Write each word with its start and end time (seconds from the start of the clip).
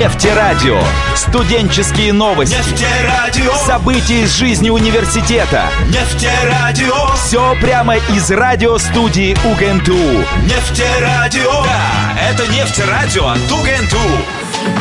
Нефтерадио. 0.00 0.80
Студенческие 1.14 2.14
новости. 2.14 2.54
Нефтерадио. 2.54 3.52
События 3.52 4.22
из 4.22 4.34
жизни 4.34 4.70
университета. 4.70 5.64
Нефтерадио. 5.88 7.14
Все 7.16 7.54
прямо 7.60 7.96
из 7.96 8.30
радиостудии 8.30 9.36
УГНТУ. 9.44 10.24
Нефтерадио. 10.46 11.52
Да, 11.64 12.16
это 12.30 12.50
нефтерадио 12.50 13.26
от 13.26 13.52
УГНТУ. 13.52 14.80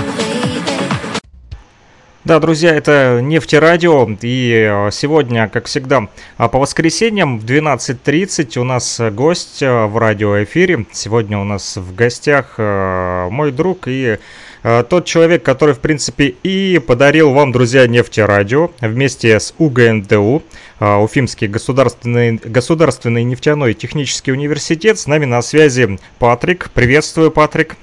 Да, 2.23 2.39
друзья, 2.39 2.73
это 2.73 3.19
Нефтерадио, 3.21 4.07
и 4.21 4.51
э, 4.53 4.91
сегодня, 4.91 5.49
как 5.49 5.65
всегда, 5.65 6.09
а 6.37 6.47
по 6.47 6.59
воскресеньям 6.59 7.39
в 7.39 7.43
12.30 7.43 8.57
у 8.59 8.63
нас 8.63 9.01
гость 9.11 9.63
э, 9.63 9.85
в 9.85 9.97
радиоэфире. 9.97 10.85
Сегодня 10.93 11.39
у 11.39 11.43
нас 11.43 11.75
в 11.75 11.95
гостях 11.95 12.55
э, 12.57 13.27
мой 13.31 13.51
друг 13.51 13.87
и 13.87 14.19
тот 14.61 15.05
человек, 15.05 15.43
который, 15.43 15.73
в 15.73 15.79
принципе, 15.79 16.35
и 16.43 16.79
подарил 16.85 17.31
вам, 17.31 17.51
друзья, 17.51 17.87
Нефтерадио 17.87 18.71
вместе 18.81 19.39
с 19.39 19.53
УГНТУ, 19.57 20.43
Уфимский 20.79 21.47
государственный, 21.47 22.35
государственный 22.35 23.23
нефтяной 23.23 23.73
технический 23.73 24.31
университет. 24.31 24.99
С 24.99 25.07
нами 25.07 25.25
на 25.25 25.41
связи 25.41 25.99
Патрик. 26.19 26.71
Приветствую, 26.73 27.31
Патрик. 27.31 27.77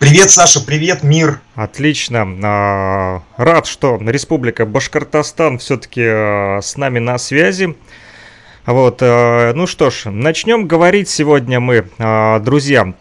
Привет, 0.00 0.30
Саша, 0.30 0.64
привет, 0.64 1.02
мир. 1.02 1.42
Отлично. 1.54 2.26
А, 2.42 3.22
рад, 3.36 3.66
что 3.66 3.98
Республика 4.00 4.64
Башкортостан 4.64 5.58
все-таки 5.58 6.02
а, 6.02 6.60
с 6.62 6.78
нами 6.78 6.98
на 7.00 7.18
связи. 7.18 7.76
Вот, 8.64 9.00
ну 9.00 9.66
что 9.66 9.90
ж, 9.90 10.04
начнем 10.06 10.66
говорить 10.68 11.08
сегодня 11.08 11.60
мы, 11.60 11.88
друзья, 12.44 12.94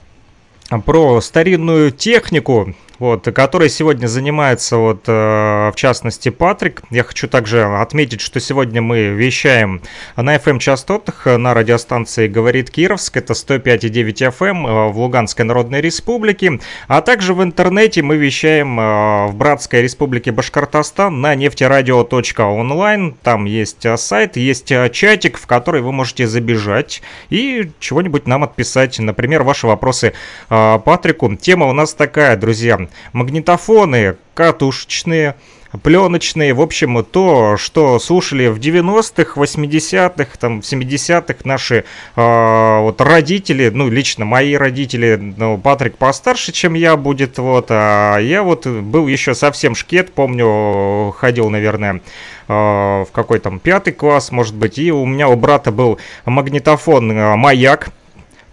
про 0.86 1.22
старинную 1.22 1.92
технику, 1.92 2.74
вот, 3.00 3.26
который 3.34 3.70
сегодня 3.70 4.08
занимается, 4.08 4.78
вот, 4.78 5.04
э, 5.08 5.12
в 5.12 5.74
частности, 5.76 6.30
Патрик. 6.30 6.82
Я 6.90 7.04
хочу 7.04 7.28
также 7.28 7.64
отметить, 7.64 8.22
что 8.22 8.40
сегодня 8.40 8.82
мы 8.82 9.08
вещаем 9.08 9.82
на 10.16 10.36
FM-частотах 10.36 11.26
на 11.38 11.54
радиостанции 11.54 12.28
«Говорит 12.28 12.70
Кировск», 12.70 13.18
это 13.18 13.34
105,9 13.34 14.34
FM 14.38 14.68
э, 14.68 14.92
в 14.92 15.00
Луганской 15.00 15.46
Народной 15.46 15.82
Республике, 15.82 16.60
а 16.88 17.02
также 17.02 17.34
в 17.34 17.42
интернете 17.42 18.02
мы 18.02 18.18
вещаем 18.18 18.80
э, 18.80 19.28
в 19.28 19.36
Братской 19.36 19.82
Республике 19.82 20.32
Башкортостан 20.32 21.22
на 21.22 21.36
нефтерадио.онлайн, 21.36 23.16
там 23.24 23.46
есть 23.46 23.86
э, 23.86 23.96
сайт, 23.98 24.38
есть 24.38 24.72
э, 24.72 24.90
чатик, 24.90 25.38
в 25.38 25.48
который 25.48 25.82
вы 25.82 25.92
можете 25.92 26.28
забежать 26.28 27.02
и 27.30 27.72
чего-нибудь 27.80 28.28
нам 28.28 28.44
отписать, 28.44 29.00
например, 29.00 29.44
ваши 29.44 29.68
вопросы 29.68 30.14
э, 30.50 30.80
Патрику. 30.84 31.36
Тема 31.36 31.68
у 31.68 31.74
нас 31.74 31.94
такая, 31.94 32.36
друзья, 32.36 32.89
магнитофоны 33.14 34.18
катушечные, 34.34 35.36
пленочные, 35.84 36.54
в 36.54 36.62
общем, 36.62 37.04
то, 37.04 37.58
что 37.58 38.00
слушали 38.00 38.48
в 38.48 38.58
90-х, 38.60 39.40
80-х, 39.40 40.38
там, 40.40 40.60
70-х 40.60 41.36
наши 41.44 41.86
э, 42.16 42.80
вот 42.82 43.00
родители, 43.02 43.70
ну, 43.70 43.90
лично 43.90 44.26
мои 44.26 44.56
родители, 44.56 45.34
ну, 45.38 45.58
Патрик 45.58 45.98
постарше, 45.98 46.52
чем 46.52 46.74
я 46.74 46.98
будет, 46.98 47.38
вот, 47.38 47.68
а 47.70 48.18
я 48.18 48.42
вот 48.44 48.66
был 48.66 49.08
еще 49.08 49.36
совсем 49.36 49.76
шкет, 49.76 50.12
помню, 50.14 51.14
ходил, 51.18 51.50
наверное, 51.50 52.02
в 52.48 53.08
какой 53.12 53.38
там 53.40 53.60
пятый 53.60 53.94
класс, 53.94 54.32
может 54.32 54.56
быть, 54.56 54.80
и 54.80 54.92
у 54.92 55.06
меня 55.06 55.30
у 55.30 55.36
брата 55.36 55.72
был 55.72 56.00
магнитофон 56.26 57.38
«Маяк», 57.38 57.90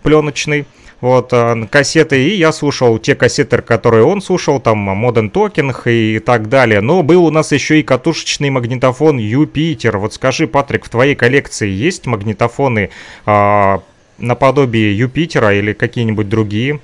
пленочный, 0.02 0.66
вот, 1.00 1.32
э, 1.32 1.66
кассеты, 1.70 2.28
и 2.28 2.36
я 2.36 2.52
слушал 2.52 2.98
те 2.98 3.14
кассеты, 3.14 3.60
которые 3.62 4.04
он 4.04 4.22
слушал, 4.22 4.60
там, 4.60 4.88
Modern 4.88 5.30
Talking 5.30 5.74
и 5.84 6.18
так 6.20 6.48
далее. 6.48 6.80
Но 6.80 7.02
был 7.02 7.24
у 7.26 7.30
нас 7.30 7.52
еще 7.52 7.80
и 7.80 7.82
катушечный 7.82 8.50
магнитофон 8.50 9.18
Юпитер. 9.18 9.98
Вот 9.98 10.14
скажи, 10.14 10.46
Патрик, 10.46 10.86
в 10.86 10.88
твоей 10.88 11.14
коллекции 11.14 11.68
есть 11.68 12.06
магнитофоны 12.06 12.90
а, 13.26 13.82
наподобие 14.18 14.96
Юпитера 14.96 15.54
или 15.54 15.72
какие-нибудь 15.72 16.28
другие? 16.28 16.80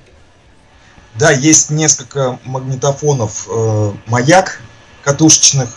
Да, 1.15 1.31
есть 1.31 1.69
несколько 1.69 2.39
магнитофонов 2.43 3.47
э, 3.47 3.91
«Маяк» 4.07 4.61
катушечных, 5.03 5.69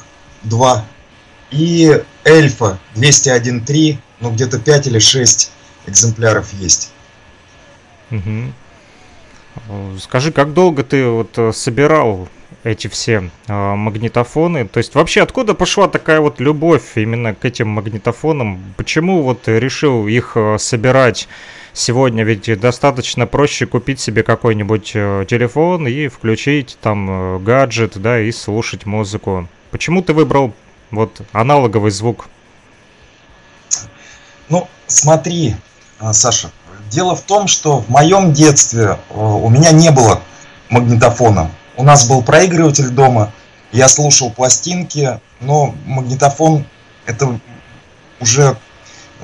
два, 0.43 0.85
и 1.51 2.03
«Эльфа» 2.25 2.79
201.3, 2.95 3.99
ну 4.21 4.31
где-то 4.31 4.59
5 4.59 4.87
или 4.87 4.99
6 4.99 5.51
экземпляров 5.87 6.53
есть. 6.55 6.91
Угу. 8.11 9.99
Скажи, 10.01 10.33
как 10.33 10.53
долго 10.53 10.85
ты 10.85 11.07
вот 11.07 11.39
э, 11.39 11.53
собирал 11.53 12.29
эти 12.63 12.89
все 12.89 13.31
э, 13.47 13.75
магнитофоны? 13.75 14.67
То 14.69 14.79
есть 14.79 14.95
вообще 14.95 15.23
откуда 15.23 15.55
пошла 15.55 15.89
такая 15.89 16.21
вот 16.21 16.41
любовь 16.41 16.97
именно 16.97 17.35
к 17.35 17.45
этим 17.45 17.69
магнитофонам? 17.69 18.75
Почему 18.77 19.23
вот 19.23 19.49
решил 19.49 20.07
их 20.07 20.33
э, 20.35 20.59
собирать? 20.59 21.29
Сегодня 21.73 22.25
ведь 22.25 22.59
достаточно 22.59 23.27
проще 23.27 23.67
купить 23.67 24.01
себе 24.01 24.23
какой-нибудь 24.23 24.93
э, 24.95 25.27
телефон 25.29 25.87
и 25.87 26.09
включить 26.09 26.79
там 26.81 27.09
э, 27.11 27.39
гаджет, 27.39 27.99
да, 28.01 28.21
и 28.21 28.33
слушать 28.33 28.87
музыку. 28.87 29.49
Почему 29.71 30.03
ты 30.03 30.13
выбрал 30.13 30.55
вот 30.91 31.21
аналоговый 31.33 31.91
звук? 31.91 32.29
Ну, 34.49 34.69
смотри, 34.87 35.57
Саша, 36.13 36.51
Дело 36.91 37.17
в 37.17 37.23
том, 37.23 37.49
что 37.49 37.81
в 37.81 37.89
моем 37.89 38.33
детстве 38.33 38.99
э, 39.11 39.15
у 39.15 39.49
меня 39.49 39.73
не 39.73 39.91
было 39.91 40.21
магнитофона. 40.69 41.51
У 41.77 41.83
нас 41.83 42.09
был 42.09 42.23
проигрыватель 42.23 42.89
дома, 42.89 43.33
я 43.73 43.89
слушал 43.89 44.31
пластинки, 44.31 45.21
но 45.41 45.75
магнитофон 45.85 46.65
это 47.05 47.39
уже 48.21 48.57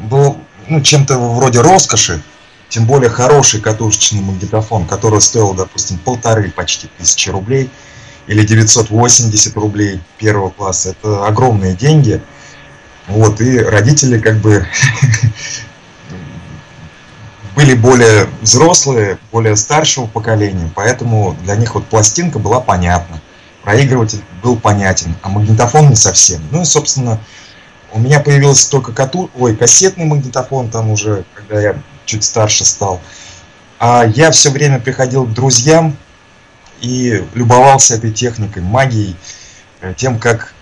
был 0.00 0.38
ну, 0.68 0.80
чем-то 0.80 1.18
вроде 1.18 1.60
роскоши, 1.60 2.22
тем 2.68 2.86
более 2.86 3.10
хороший 3.10 3.60
катушечный 3.60 4.20
магнитофон, 4.20 4.86
который 4.86 5.20
стоил, 5.20 5.54
допустим, 5.54 5.98
полторы 5.98 6.50
почти 6.50 6.88
тысячи 6.98 7.28
рублей 7.28 7.70
или 8.26 8.44
980 8.44 9.56
рублей 9.56 10.00
первого 10.18 10.50
класса. 10.50 10.90
Это 10.90 11.26
огромные 11.26 11.74
деньги. 11.74 12.22
Вот, 13.08 13.40
и 13.40 13.58
родители 13.58 14.18
как 14.18 14.38
бы 14.38 14.66
были 17.54 17.74
более 17.74 18.28
взрослые, 18.40 19.18
более 19.30 19.56
старшего 19.56 20.06
поколения, 20.06 20.70
поэтому 20.74 21.36
для 21.42 21.56
них 21.56 21.74
вот 21.74 21.86
пластинка 21.86 22.38
была 22.38 22.60
понятна, 22.60 23.20
проигрыватель 23.62 24.22
был 24.42 24.56
понятен, 24.56 25.14
а 25.22 25.28
магнитофон 25.28 25.90
не 25.90 25.96
совсем. 25.96 26.42
Ну 26.50 26.62
и, 26.62 26.64
собственно, 26.64 27.20
у 27.92 27.98
меня 27.98 28.20
появился 28.20 28.70
только 28.70 28.92
кату... 28.92 29.30
Ой, 29.36 29.54
кассетный 29.54 30.06
магнитофон 30.06 30.70
там 30.70 30.90
уже, 30.90 31.24
когда 31.34 31.60
я 31.60 31.76
чуть 32.06 32.24
старше 32.24 32.64
стал. 32.64 33.00
А 33.78 34.04
я 34.06 34.30
все 34.30 34.50
время 34.50 34.80
приходил 34.80 35.24
к 35.24 35.32
друзьям 35.32 35.96
и 36.80 37.22
любовался 37.34 37.94
этой 37.94 38.12
техникой, 38.12 38.62
магией, 38.62 39.16
э, 39.80 39.94
тем, 39.96 40.18
как 40.18 40.54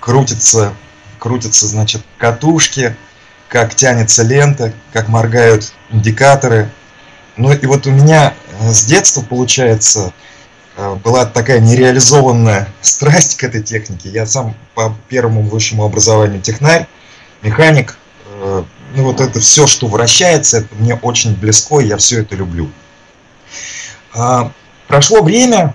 крутятся, 0.00 0.72
крутятся, 1.18 1.66
значит, 1.66 2.02
катушки, 2.18 2.96
как 3.56 3.74
тянется 3.74 4.22
лента, 4.22 4.74
как 4.92 5.08
моргают 5.08 5.72
индикаторы. 5.88 6.70
Ну 7.38 7.54
и 7.54 7.64
вот 7.64 7.86
у 7.86 7.90
меня 7.90 8.34
э, 8.60 8.70
с 8.70 8.84
детства, 8.84 9.22
получается, 9.22 10.12
э, 10.76 10.94
была 10.96 11.24
такая 11.24 11.60
нереализованная 11.60 12.68
страсть 12.82 13.38
к 13.38 13.44
этой 13.44 13.62
технике. 13.62 14.10
Я 14.10 14.26
сам 14.26 14.54
по 14.74 14.94
первому 15.08 15.40
высшему 15.40 15.86
образованию 15.86 16.42
технарь, 16.42 16.86
механик. 17.40 17.96
Э, 18.26 18.64
ну 18.94 19.04
вот 19.04 19.22
это 19.22 19.40
все, 19.40 19.66
что 19.66 19.86
вращается, 19.86 20.58
это 20.58 20.74
мне 20.74 20.94
очень 20.94 21.34
близко, 21.34 21.80
и 21.80 21.86
я 21.86 21.96
все 21.96 22.20
это 22.20 22.36
люблю. 22.36 22.70
А, 24.12 24.52
прошло 24.86 25.22
время, 25.22 25.74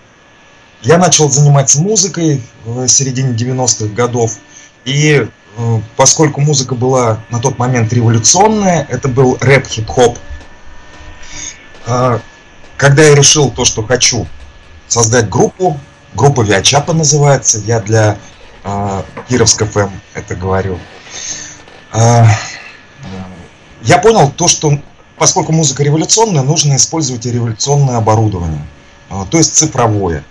я 0.83 0.99
начал 0.99 1.31
заниматься 1.31 1.81
музыкой 1.81 2.43
в 2.63 2.87
середине 2.87 3.33
90-х 3.35 3.91
годов, 3.95 4.37
и 4.85 5.27
поскольку 5.97 6.41
музыка 6.41 6.75
была 6.75 7.19
на 7.29 7.39
тот 7.39 7.57
момент 7.57 7.91
революционная, 7.93 8.85
это 8.89 9.07
был 9.07 9.37
рэп, 9.41 9.67
хип-хоп. 9.67 10.17
А, 11.85 12.21
когда 12.77 13.03
я 13.03 13.15
решил 13.15 13.51
то, 13.51 13.65
что 13.65 13.83
хочу 13.83 14.27
создать 14.87 15.29
группу, 15.29 15.79
группа 16.13 16.41
Виачапа 16.41 16.93
называется, 16.93 17.59
я 17.59 17.79
для 17.79 18.17
э, 18.63 19.03
Кировск 19.29 19.65
ФМ 19.65 19.89
это 20.13 20.35
говорю, 20.35 20.79
э, 21.93 22.23
я 23.83 23.97
понял 23.99 24.31
то, 24.31 24.47
что 24.47 24.79
поскольку 25.17 25.51
музыка 25.51 25.83
революционная, 25.83 26.41
нужно 26.41 26.75
использовать 26.75 27.25
революционное 27.25 27.97
оборудование, 27.97 28.65
э, 29.09 29.25
то 29.29 29.37
есть 29.37 29.55
цифровое. 29.55 30.23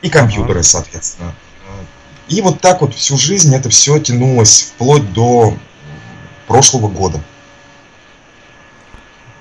И 0.00 0.08
компьютеры, 0.08 0.62
соответственно. 0.62 1.34
И 2.32 2.40
вот 2.40 2.60
так 2.60 2.80
вот 2.80 2.94
всю 2.94 3.18
жизнь 3.18 3.54
это 3.54 3.68
все 3.68 3.98
тянулось 3.98 4.72
вплоть 4.74 5.12
до 5.12 5.54
прошлого 6.46 6.88
года. 6.88 7.20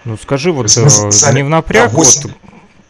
Ну 0.04 0.18
скажи, 0.22 0.52
вот 0.52 0.68
э, 0.76 1.32
не 1.32 1.44
в 1.44 1.50
напряг, 1.50 1.92
да, 1.92 1.98
8... 1.98 2.22
вот, 2.24 2.38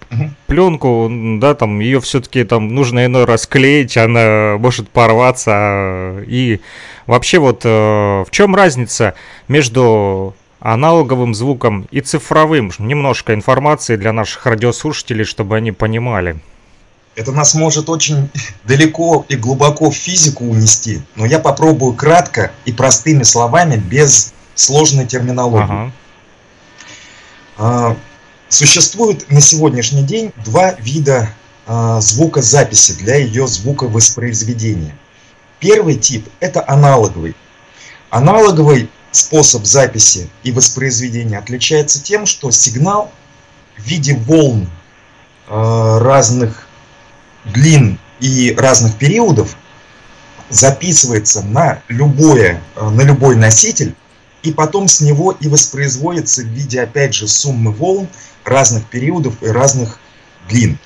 угу. 0.09 0.30
пленку, 0.48 1.07
да, 1.39 1.53
там 1.53 1.80
ее 1.81 2.01
все-таки 2.01 2.44
там 2.44 2.74
нужно 2.74 3.06
иной 3.06 3.25
раз 3.25 3.45
клеить, 3.45 3.95
она 3.95 4.57
может 4.57 4.89
порваться. 4.89 6.24
И 6.25 6.62
вообще 7.06 7.38
вот 7.38 7.63
в 7.63 8.27
чем 8.31 8.56
разница 8.56 9.13
между 9.47 10.33
аналоговым 10.62 11.36
звуком 11.36 11.88
и 11.92 12.01
цифровым? 12.01 12.71
Немножко 12.80 13.36
информации 13.36 13.97
для 13.97 14.13
наших 14.13 14.47
радиослушателей, 14.47 15.25
чтобы 15.25 15.57
они 15.57 15.71
понимали. 15.71 16.39
Это 17.15 17.31
нас 17.31 17.53
может 17.53 17.89
очень 17.89 18.29
далеко 18.63 19.25
и 19.27 19.35
глубоко 19.35 19.89
в 19.89 19.95
физику 19.95 20.45
унести, 20.45 21.01
но 21.15 21.25
я 21.25 21.39
попробую 21.39 21.93
кратко 21.93 22.51
и 22.65 22.71
простыми 22.71 23.23
словами, 23.23 23.77
без 23.77 24.33
сложной 24.55 25.05
терминологии. 25.05 25.63
Ага. 25.63 25.91
А, 27.57 27.97
существует 28.49 29.29
на 29.29 29.41
сегодняшний 29.41 30.03
день 30.03 30.31
два 30.43 30.73
вида 30.73 31.33
а, 31.67 31.99
звукозаписи 31.99 32.93
для 32.93 33.15
ее 33.15 33.47
звуковоспроизведения. 33.47 34.95
Первый 35.59 35.95
тип– 35.95 36.27
это 36.39 36.63
аналоговый. 36.67 37.35
Аналоговый 38.09 38.89
способ 39.11 39.65
записи 39.65 40.29
и 40.43 40.51
воспроизведения 40.51 41.37
отличается 41.37 42.01
тем, 42.01 42.25
что 42.25 42.49
сигнал 42.51 43.11
в 43.77 43.83
виде 43.83 44.15
волн 44.15 44.69
а, 45.47 45.99
разных 45.99 46.67
длин 47.45 47.99
и 48.19 48.53
разных 48.57 48.95
периодов 48.97 49.55
записывается 50.49 51.41
на, 51.43 51.81
любое, 51.88 52.61
э, 52.75 52.89
на 52.89 53.01
любой 53.01 53.35
носитель, 53.35 53.95
и 54.43 54.51
потом 54.51 54.88
с 54.88 55.01
него 55.01 55.31
и 55.39 55.47
воспроизводится 55.47 56.41
в 56.41 56.47
виде, 56.47 56.81
опять 56.81 57.13
же, 57.13 57.27
суммы 57.27 57.71
волн 57.71 58.07
разных 58.43 58.85
периодов 58.85 59.35
и 59.41 59.47
разных 59.47 59.99
длин. 60.49 60.77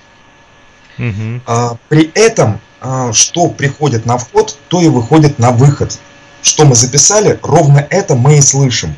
Угу. 0.98 1.78
При 1.90 2.12
этом, 2.13 2.60
а, 2.81 3.12
что 3.13 3.50
приходит 3.50 4.06
на 4.06 4.18
вход, 4.18 4.58
то 4.68 4.81
и 4.81 4.88
выходит 4.88 5.40
на 5.40 5.51
выход. 5.51 5.98
Что 6.42 6.66
мы 6.66 6.75
записали, 6.75 7.40
ровно 7.42 7.86
это 7.90 8.16
мы 8.16 8.38
и 8.38 8.42
слышим. 8.42 8.96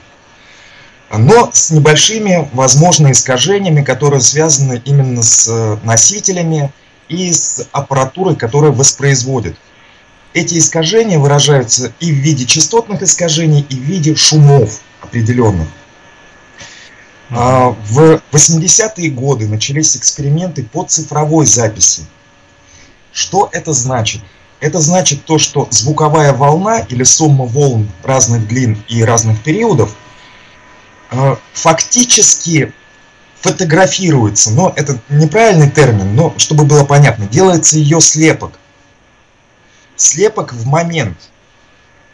Но 1.09 1.49
с 1.53 1.71
небольшими, 1.71 2.49
возможно, 2.51 3.11
искажениями, 3.11 3.81
которые 3.81 4.19
связаны 4.19 4.81
именно 4.83 5.23
с 5.23 5.47
э, 5.47 5.77
носителями, 5.83 6.71
и 7.09 7.31
с 7.31 7.67
аппаратурой, 7.71 8.35
которая 8.35 8.71
воспроизводит. 8.71 9.57
Эти 10.33 10.57
искажения 10.57 11.17
выражаются 11.17 11.93
и 11.99 12.11
в 12.11 12.15
виде 12.15 12.45
частотных 12.45 13.01
искажений, 13.01 13.65
и 13.69 13.75
в 13.75 13.79
виде 13.79 14.15
шумов 14.15 14.81
определенных. 15.01 15.67
А, 17.29 17.75
в 17.89 18.21
80-е 18.31 19.09
годы 19.09 19.47
начались 19.47 19.97
эксперименты 19.97 20.63
по 20.63 20.83
цифровой 20.83 21.45
записи. 21.45 22.05
Что 23.11 23.49
это 23.51 23.73
значит? 23.73 24.21
Это 24.59 24.79
значит 24.79 25.25
то, 25.25 25.37
что 25.37 25.67
звуковая 25.69 26.33
волна 26.33 26.79
или 26.79 27.03
сумма 27.03 27.45
волн 27.45 27.89
разных 28.03 28.47
длин 28.47 28.81
и 28.87 29.03
разных 29.03 29.43
периодов 29.43 29.95
а, 31.11 31.37
фактически 31.53 32.73
фотографируется, 33.41 34.51
но 34.51 34.73
это 34.75 34.99
неправильный 35.09 35.69
термин, 35.69 36.15
но 36.15 36.33
чтобы 36.37 36.65
было 36.65 36.83
понятно, 36.83 37.27
делается 37.27 37.77
ее 37.77 38.01
слепок. 38.01 38.59
Слепок 39.95 40.53
в 40.53 40.65
момент. 40.65 41.17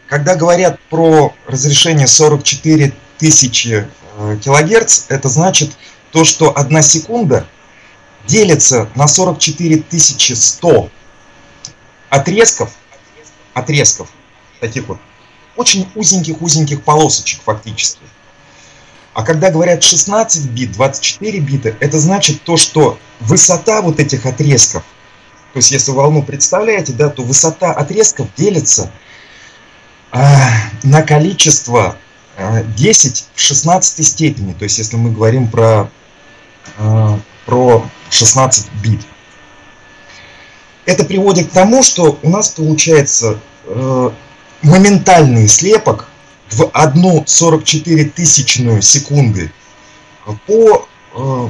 Когда 0.06 0.36
говорят 0.36 0.78
про 0.90 1.34
разрешение 1.46 2.06
44 2.06 2.92
тысячи 3.18 3.88
э, 4.16 4.38
килогерц, 4.42 5.06
это 5.08 5.28
значит 5.28 5.72
то, 6.12 6.24
что 6.24 6.56
одна 6.56 6.82
секунда 6.82 7.46
делится 8.26 8.88
на 8.94 9.08
44 9.08 9.78
тысячи 9.78 10.32
100 10.32 10.90
отрезков, 12.10 12.70
отрезков, 13.54 14.08
таких 14.60 14.86
вот, 14.88 14.98
очень 15.56 15.88
узеньких-узеньких 15.94 16.82
полосочек 16.82 17.40
фактически. 17.42 18.00
А 19.14 19.22
когда 19.22 19.50
говорят 19.50 19.82
16 19.82 20.50
бит, 20.50 20.72
24 20.72 21.38
бита, 21.38 21.76
это 21.78 21.98
значит 22.00 22.42
то, 22.42 22.56
что 22.56 22.98
высота 23.20 23.80
вот 23.80 24.00
этих 24.00 24.26
отрезков, 24.26 24.82
то 25.52 25.58
есть 25.58 25.70
если 25.70 25.92
волну 25.92 26.24
представляете, 26.24 26.92
да, 26.92 27.08
то 27.08 27.22
высота 27.22 27.72
отрезков 27.72 28.26
делится 28.36 28.90
э, 30.12 30.18
на 30.82 31.02
количество 31.02 31.96
э, 32.36 32.64
10 32.76 33.26
в 33.32 33.40
16 33.40 34.04
степени. 34.04 34.52
То 34.52 34.64
есть 34.64 34.78
если 34.78 34.96
мы 34.96 35.12
говорим 35.12 35.46
про, 35.46 35.88
э, 36.76 37.18
про 37.46 37.88
16 38.10 38.66
бит. 38.82 39.00
Это 40.86 41.04
приводит 41.04 41.50
к 41.50 41.52
тому, 41.52 41.84
что 41.84 42.18
у 42.20 42.30
нас 42.30 42.48
получается 42.48 43.38
э, 43.64 44.10
моментальный 44.62 45.46
слепок 45.46 46.08
в 46.50 46.70
одну 46.72 47.24
44 47.26 48.04
тысячную 48.06 48.82
секунды 48.82 49.52
по, 50.46 50.88
э, 51.14 51.48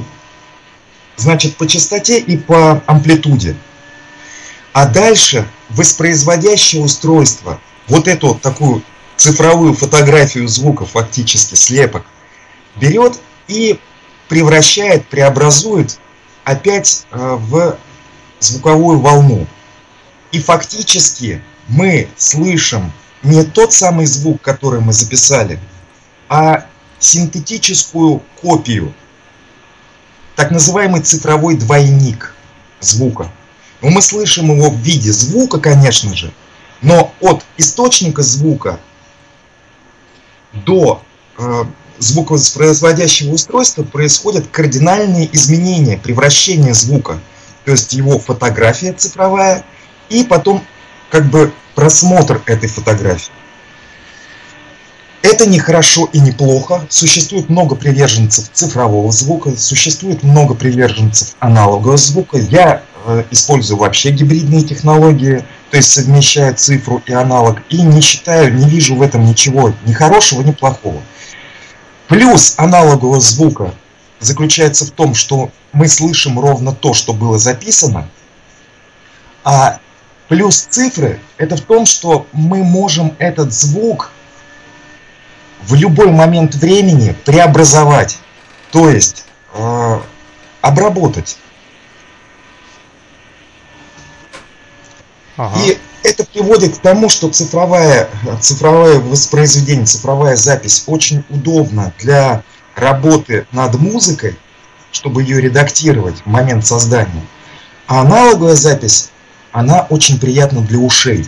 значит, 1.17 1.57
по 1.57 1.67
частоте 1.67 2.19
и 2.19 2.37
по 2.37 2.81
амплитуде. 2.87 3.55
А 4.73 4.85
дальше 4.85 5.47
воспроизводящее 5.69 6.83
устройство, 6.83 7.59
вот 7.87 8.07
эту 8.07 8.29
вот 8.29 8.41
такую 8.41 8.83
цифровую 9.15 9.73
фотографию 9.73 10.47
звука, 10.47 10.85
фактически 10.85 11.55
слепок, 11.55 12.05
берет 12.75 13.19
и 13.47 13.79
превращает, 14.27 15.07
преобразует 15.07 15.99
опять 16.43 17.05
э, 17.11 17.37
в 17.39 17.77
звуковую 18.39 18.99
волну. 18.99 19.47
И 20.31 20.39
фактически 20.41 21.41
мы 21.67 22.09
слышим 22.17 22.91
не 23.25 23.43
тот 23.43 23.73
самый 23.73 24.05
звук, 24.05 24.41
который 24.41 24.79
мы 24.79 24.93
записали, 24.93 25.59
а 26.29 26.65
синтетическую 26.99 28.21
копию, 28.41 28.93
так 30.35 30.51
называемый 30.51 31.01
цифровой 31.01 31.57
двойник 31.57 32.33
звука. 32.79 33.31
Но 33.81 33.89
мы 33.89 34.01
слышим 34.01 34.55
его 34.55 34.69
в 34.69 34.77
виде 34.77 35.11
звука, 35.11 35.59
конечно 35.59 36.15
же, 36.15 36.31
но 36.81 37.13
от 37.19 37.43
источника 37.57 38.21
звука 38.21 38.79
до 40.53 41.01
э, 41.37 41.63
звуковоспроизводящего 41.97 43.33
устройства 43.33 43.83
происходят 43.83 44.47
кардинальные 44.47 45.33
изменения, 45.35 45.97
превращение 45.97 46.73
звука. 46.73 47.19
То 47.65 47.71
есть 47.71 47.93
его 47.93 48.19
фотография 48.19 48.93
цифровая 48.93 49.65
и 50.09 50.23
потом 50.23 50.63
как 51.09 51.25
бы 51.29 51.51
просмотр 51.75 52.41
этой 52.45 52.69
фотографии. 52.69 53.31
Это 55.21 55.47
не 55.47 55.59
хорошо 55.59 56.07
и 56.13 56.19
не 56.19 56.31
плохо. 56.31 56.85
Существует 56.89 57.49
много 57.49 57.75
приверженцев 57.75 58.49
цифрового 58.53 59.11
звука, 59.11 59.57
существует 59.57 60.23
много 60.23 60.53
приверженцев 60.53 61.35
аналогового 61.39 61.97
звука. 61.97 62.37
Я 62.37 62.83
э, 63.05 63.23
использую 63.31 63.79
вообще 63.79 64.11
гибридные 64.11 64.61
технологии, 64.61 65.43
то 65.71 65.77
есть 65.77 65.91
совмещая 65.91 66.53
цифру 66.53 67.01
и 67.07 67.13
аналог, 67.13 67.63
и 67.69 67.81
не 67.81 68.01
считаю, 68.01 68.53
не 68.53 68.69
вижу 68.69 68.95
в 68.95 69.01
этом 69.01 69.25
ничего 69.25 69.73
ни 69.85 69.93
хорошего, 69.93 70.41
ни 70.43 70.51
плохого. 70.51 71.01
Плюс 72.07 72.53
аналогового 72.57 73.19
звука 73.19 73.73
заключается 74.19 74.85
в 74.85 74.91
том, 74.91 75.15
что 75.15 75.49
мы 75.73 75.87
слышим 75.87 76.39
ровно 76.39 76.71
то, 76.71 76.93
что 76.93 77.13
было 77.13 77.39
записано, 77.39 78.07
а 79.43 79.79
Плюс 80.27 80.61
цифры– 80.61 81.19
это 81.37 81.55
в 81.55 81.61
том, 81.61 81.85
что 81.85 82.25
мы 82.31 82.63
можем 82.63 83.15
этот 83.19 83.53
звук 83.53 84.11
в 85.67 85.75
любой 85.75 86.11
момент 86.11 86.55
времени 86.55 87.15
преобразовать, 87.25 88.17
то 88.71 88.89
есть 88.89 89.25
э, 89.53 89.99
обработать. 90.61 91.37
Ага. 95.37 95.59
И 95.63 95.77
это 96.03 96.23
приводит 96.23 96.77
к 96.77 96.81
тому, 96.81 97.09
что 97.09 97.29
цифровая, 97.29 98.09
цифровое 98.39 98.99
воспроизведение, 98.99 99.85
цифровая 99.85 100.35
запись 100.35 100.83
очень 100.87 101.23
удобна 101.29 101.93
для 101.99 102.43
работы 102.75 103.45
над 103.51 103.75
музыкой, 103.75 104.37
чтобы 104.91 105.23
ее 105.23 105.41
редактировать 105.41 106.21
в 106.21 106.25
момент 106.25 106.65
создания. 106.65 107.25
А 107.87 108.01
аналоговая 108.01 108.55
запись 108.55 109.11
она 109.55 109.87
очень 109.89 110.19
приятна 110.19 110.59
для 110.59 110.79
ушей. 110.79 111.25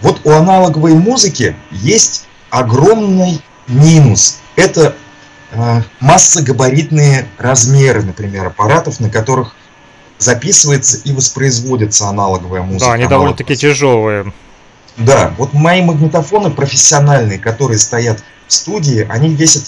Вот 0.00 0.20
у 0.24 0.30
аналоговой 0.30 0.94
музыки 0.94 1.56
есть 1.72 2.26
огромный 2.50 3.42
минус. 3.66 4.38
Это 4.54 4.94
э, 5.50 5.82
массогабаритные 5.98 7.26
размеры, 7.36 8.04
например, 8.04 8.46
аппаратов, 8.46 9.00
на 9.00 9.10
которых 9.10 9.56
записывается 10.18 10.98
и 10.98 11.12
воспроизводится 11.12 12.06
аналоговая 12.06 12.62
музыка. 12.62 12.86
Да, 12.86 12.92
они 12.92 13.06
довольно-таки 13.06 13.56
тяжелые. 13.56 14.32
Да, 14.96 15.34
вот 15.38 15.54
мои 15.54 15.82
магнитофоны 15.82 16.50
профессиональные, 16.50 17.40
которые 17.40 17.80
стоят 17.80 18.22
в 18.46 18.52
студии, 18.52 19.04
они 19.10 19.34
весят 19.34 19.64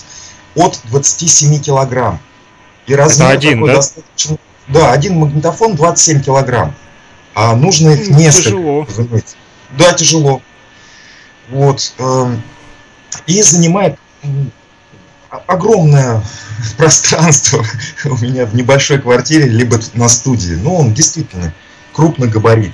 от 0.54 0.80
27 0.84 1.58
килограмм. 1.60 2.20
И 2.86 2.94
размер 2.94 3.30
Это 3.30 3.36
один, 3.36 3.58
такой 3.58 3.68
да? 3.70 3.74
достаточно... 3.74 4.36
Да, 4.68 4.92
один 4.92 5.18
магнитофон 5.18 5.74
27 5.74 6.22
килограмм. 6.22 6.72
А 7.34 7.54
нужно 7.56 7.90
их 7.90 8.08
несколько. 8.10 8.50
тяжело. 8.50 8.86
Да, 9.76 9.92
тяжело. 9.92 10.42
Вот. 11.50 11.92
эм, 11.98 12.42
И 13.26 13.42
занимает 13.42 13.98
огромное 15.46 16.22
пространство 16.76 17.64
у 18.04 18.16
меня 18.16 18.46
в 18.46 18.54
небольшой 18.54 18.98
квартире, 19.00 19.46
либо 19.46 19.78
на 19.94 20.08
студии. 20.08 20.54
Ну, 20.54 20.76
он 20.76 20.94
действительно 20.94 21.52
крупный 21.92 22.28
габарит. 22.28 22.72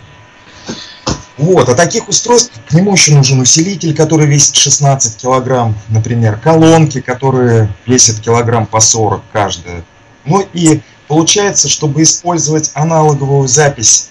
Вот, 1.39 1.71
а 1.71 1.75
таких 1.75 2.07
устройств, 2.07 2.53
к 2.69 2.73
нему 2.75 2.93
еще 2.93 3.15
нужен 3.15 3.41
усилитель, 3.41 3.97
который 3.97 4.27
весит 4.27 4.57
16 4.57 5.17
килограмм, 5.17 5.75
например, 5.89 6.37
колонки, 6.37 7.01
которые 7.01 7.75
весят 7.87 8.21
килограмм 8.21 8.67
по 8.67 8.81
40 8.81 9.23
каждая. 9.33 9.83
Ну 10.27 10.47
и 10.53 10.83
получается, 11.09 11.71
чтобы 11.71 12.03
использовать 12.03 12.71
аналоговую 12.75 13.49
запись, 13.49 14.10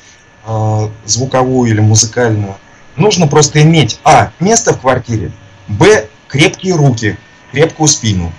звуковую 1.05 1.71
или 1.71 1.79
музыкальную, 1.79 2.55
нужно 2.95 3.27
просто 3.27 3.61
иметь, 3.61 3.99
а, 4.03 4.31
место 4.39 4.73
в 4.73 4.81
квартире, 4.81 5.31
б, 5.67 6.07
крепкие 6.27 6.75
руки, 6.75 7.17
крепкую 7.51 7.87
спину. 7.87 8.31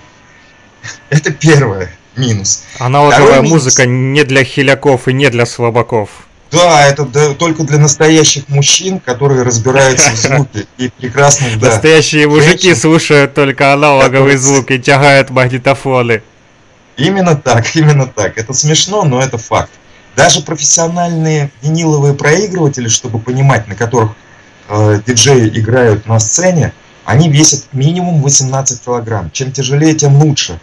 Это 1.09 1.31
первое 1.31 1.89
минус. 2.15 2.63
Аналоговая 2.79 3.41
минус. 3.41 3.63
музыка 3.63 3.85
не 3.85 4.23
для 4.23 4.43
хиляков 4.43 5.07
и 5.07 5.13
не 5.13 5.29
для 5.29 5.45
слабаков. 5.45 6.09
Да, 6.51 6.85
это 6.85 7.05
да, 7.05 7.33
только 7.33 7.63
для 7.63 7.77
настоящих 7.77 8.49
мужчин, 8.49 8.99
которые 8.99 9.43
разбираются 9.43 10.11
в 10.11 10.15
звуке 10.17 10.67
и 10.77 10.89
прекрасных, 10.89 11.57
да. 11.57 11.67
Настоящие 11.67 12.27
мужики 12.27 12.63
Женщин. 12.67 12.75
слушают 12.81 13.33
только 13.33 13.71
аналоговый 13.71 14.33
Которые- 14.33 14.37
звук 14.37 14.71
и 14.71 14.77
тягают 14.77 15.29
магнитофоны. 15.29 16.21
Именно 16.97 17.37
так, 17.37 17.73
именно 17.73 18.05
так. 18.05 18.37
Это 18.37 18.51
смешно, 18.51 19.05
но 19.05 19.21
это 19.21 19.37
факт. 19.37 19.71
Даже 20.15 20.41
профессиональные 20.41 21.51
виниловые 21.61 22.13
проигрыватели, 22.13 22.87
чтобы 22.87 23.19
понимать, 23.19 23.67
на 23.67 23.75
которых 23.75 24.11
э, 24.67 25.01
диджеи 25.05 25.47
играют 25.57 26.05
на 26.05 26.19
сцене, 26.19 26.73
они 27.05 27.29
весят 27.29 27.65
минимум 27.71 28.21
18 28.21 28.83
килограмм. 28.83 29.31
Чем 29.31 29.51
тяжелее, 29.51 29.95
тем 29.95 30.21
лучше. 30.21 30.59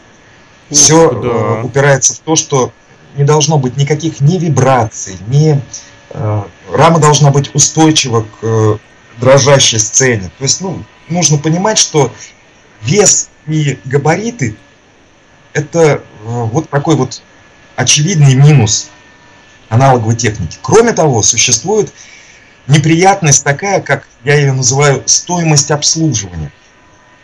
Ух 0.71 0.76
Все 0.76 1.09
ты, 1.09 1.28
да. 1.28 1.62
упирается 1.62 2.14
в 2.14 2.19
то, 2.19 2.37
что 2.37 2.73
не 3.17 3.25
должно 3.25 3.59
быть 3.59 3.76
никаких 3.76 4.21
ни 4.21 4.38
вибраций, 4.38 5.17
ни 5.28 5.61
э, 6.11 6.43
рама 6.73 6.99
должна 6.99 7.31
быть 7.31 7.55
устойчива 7.55 8.23
к 8.23 8.26
э, 8.43 8.78
дрожащей 9.19 9.78
сцене. 9.78 10.31
То 10.38 10.45
есть, 10.45 10.61
ну, 10.61 10.85
нужно 11.09 11.38
понимать, 11.38 11.78
что 11.78 12.12
вес 12.83 13.31
и 13.47 13.78
габариты 13.85 14.57
это 15.52 15.81
э, 15.81 16.00
вот 16.25 16.69
такой 16.69 16.97
вот 16.97 17.23
очевидный 17.76 18.35
минус 18.35 18.90
аналоговой 19.68 20.16
техники. 20.16 20.58
Кроме 20.62 20.92
того, 20.92 21.22
существует 21.22 21.92
неприятность 22.66 23.44
такая, 23.44 23.80
как 23.80 24.06
я 24.25 24.34
ее 24.34 24.52
называю, 24.52 25.02
стоимость 25.06 25.70
обслуживания. 25.70 26.52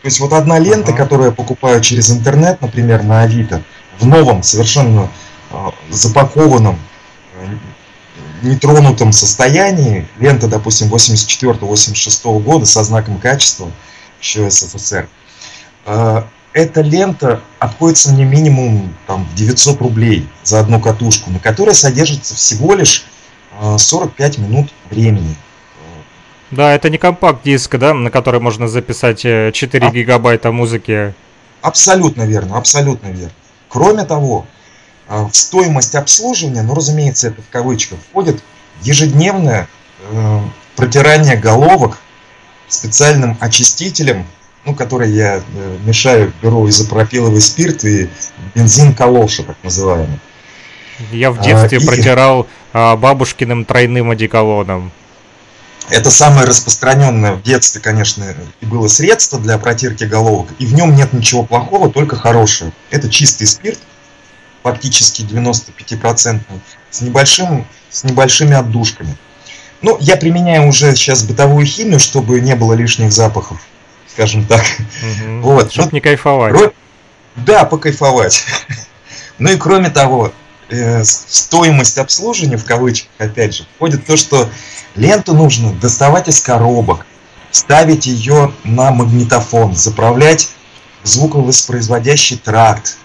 То 0.02 0.08
есть 0.08 0.20
вот 0.20 0.32
одна 0.32 0.58
лента, 0.58 0.90
Ага. 0.90 0.98
которую 0.98 1.30
я 1.30 1.34
покупаю 1.34 1.80
через 1.80 2.10
интернет, 2.10 2.60
например, 2.60 3.02
на 3.02 3.22
Авито, 3.22 3.62
в 3.98 4.06
новом, 4.06 4.42
совершенно 4.42 5.10
э, 5.50 5.56
запакованном, 5.90 6.78
э, 7.36 7.46
нетронутом 8.42 9.12
состоянии, 9.12 10.06
лента, 10.18 10.46
допустим, 10.48 10.88
84-86 10.88 12.40
года 12.40 12.66
со 12.66 12.84
знаком 12.84 13.18
качества, 13.18 13.70
еще 14.20 14.50
СССР, 14.50 15.08
э, 15.86 16.22
эта 16.54 16.80
лента 16.80 17.40
обходится 17.58 18.12
мне 18.12 18.24
минимум 18.24 18.94
там, 19.06 19.26
в 19.26 19.34
900 19.34 19.80
рублей 19.80 20.26
за 20.44 20.60
одну 20.60 20.80
катушку, 20.80 21.30
на 21.30 21.40
которой 21.40 21.74
содержится 21.74 22.34
всего 22.36 22.74
лишь 22.74 23.04
э, 23.60 23.76
45 23.76 24.38
минут 24.38 24.72
времени. 24.88 25.34
Да, 26.52 26.72
это 26.72 26.88
не 26.88 26.98
компакт-диск, 26.98 27.76
да, 27.76 27.92
на 27.92 28.10
который 28.10 28.38
можно 28.38 28.68
записать 28.68 29.24
э, 29.24 29.50
4 29.52 29.88
А. 29.88 29.90
гигабайта 29.90 30.52
музыки. 30.52 31.12
Абсолютно 31.60 32.22
верно, 32.22 32.56
абсолютно 32.56 33.08
верно. 33.08 33.32
Кроме 33.68 34.04
того, 34.04 34.46
э, 35.08 35.24
в 35.24 35.34
стоимость 35.34 35.96
обслуживания, 35.96 36.62
ну, 36.62 36.74
разумеется, 36.74 37.28
это 37.28 37.42
в 37.42 37.48
кавычках, 37.50 37.98
входит 38.10 38.40
ежедневное 38.82 39.66
э, 40.08 40.40
протирание 40.76 41.36
головок 41.36 41.98
специальным 42.68 43.36
очистителем, 43.40 44.24
ну, 44.64 44.74
который 44.74 45.10
я 45.10 45.36
э, 45.36 45.78
мешаю, 45.84 46.32
беру 46.42 46.68
изопропиловый 46.68 47.40
спирт 47.40 47.84
и 47.84 48.08
бензин 48.54 48.94
калоша, 48.94 49.42
так 49.42 49.56
называемый. 49.62 50.18
Я 51.12 51.30
в 51.30 51.40
А, 51.40 51.44
детстве 51.44 51.78
и- 51.78 51.86
протирал 51.86 52.46
а, 52.72 52.96
бабушкиным 52.96 53.64
тройным 53.64 54.10
одеколоном. 54.10 54.90
Это 55.90 56.10
самое 56.10 56.46
распространенное 56.46 57.34
в 57.34 57.42
детстве, 57.42 57.80
конечно, 57.80 58.34
и 58.60 58.66
было 58.66 58.88
средство 58.88 59.38
для 59.38 59.58
протирки 59.58 60.04
головок, 60.04 60.48
и 60.58 60.64
в 60.64 60.72
нем 60.72 60.94
нет 60.96 61.12
ничего 61.12 61.42
плохого, 61.42 61.90
только 61.90 62.16
хорошее. 62.16 62.72
Это 62.90 63.10
чистый 63.10 63.46
спирт, 63.46 63.78
фактически 64.62 65.20
95%, 65.22 66.40
с, 66.90 67.00
небольшим, 67.02 67.66
с 67.90 68.02
небольшими 68.02 68.54
отдушками. 68.56 69.14
Ну, 69.82 69.98
я 70.00 70.16
применяю 70.16 70.66
уже 70.68 70.96
сейчас 70.96 71.22
бытовую 71.22 71.66
химию, 71.66 72.00
чтобы 72.00 72.40
не 72.40 72.54
было 72.56 72.72
лишних 72.72 73.12
запахов, 73.12 73.60
скажем 74.14 74.46
так. 74.46 74.64
Вот, 75.40 75.72
Чтоб 75.72 75.86
ну, 75.86 75.90
не 75.92 76.00
кайфовать. 76.00 76.54
Кро- 76.54 76.72
Да, 77.36 77.64
покайфовать. 77.64 78.44
Ну 79.36 79.50
и 79.50 79.56
кроме 79.56 79.90
того, 79.90 80.32
э, 80.68 81.02
стоимость 81.02 81.98
обслуживания, 81.98 82.56
в 82.56 82.64
кавычках, 82.64 83.10
опять 83.18 83.56
же, 83.56 83.66
входит 83.74 84.06
то, 84.06 84.16
что 84.16 84.48
ленту 84.94 85.34
нужно 85.34 85.72
доставать 85.72 86.28
из 86.28 86.40
коробок, 86.40 87.04
ставить 87.50 88.06
ее 88.06 88.52
на 88.62 88.92
магнитофон, 88.92 89.74
заправлять 89.74 90.50
звуковоспроизводящий 91.02 92.36
тракт. 92.36 92.96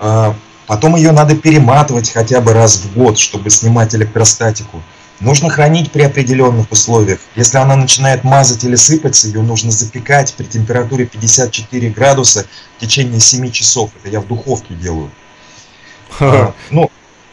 Э, 0.00 0.32
Потом 0.66 0.96
ее 0.96 1.12
надо 1.12 1.36
перематывать 1.36 2.10
хотя 2.10 2.40
бы 2.40 2.54
раз 2.54 2.76
в 2.78 2.94
год, 2.94 3.18
чтобы 3.18 3.50
снимать 3.50 3.94
электростатику. 3.94 4.82
Нужно 5.20 5.48
хранить 5.48 5.92
при 5.92 6.02
определенных 6.02 6.70
условиях. 6.72 7.20
Если 7.36 7.56
она 7.56 7.76
начинает 7.76 8.24
мазать 8.24 8.64
или 8.64 8.74
сыпаться, 8.74 9.28
ее 9.28 9.42
нужно 9.42 9.70
запекать 9.70 10.34
при 10.34 10.44
температуре 10.44 11.06
54 11.06 11.90
градуса 11.90 12.46
в 12.76 12.80
течение 12.80 13.20
7 13.20 13.50
часов. 13.50 13.90
Это 14.00 14.10
я 14.10 14.20
в 14.20 14.26
духовке 14.26 14.74
делаю. 14.74 15.10
А, 16.20 16.52
Ну, 16.70 16.90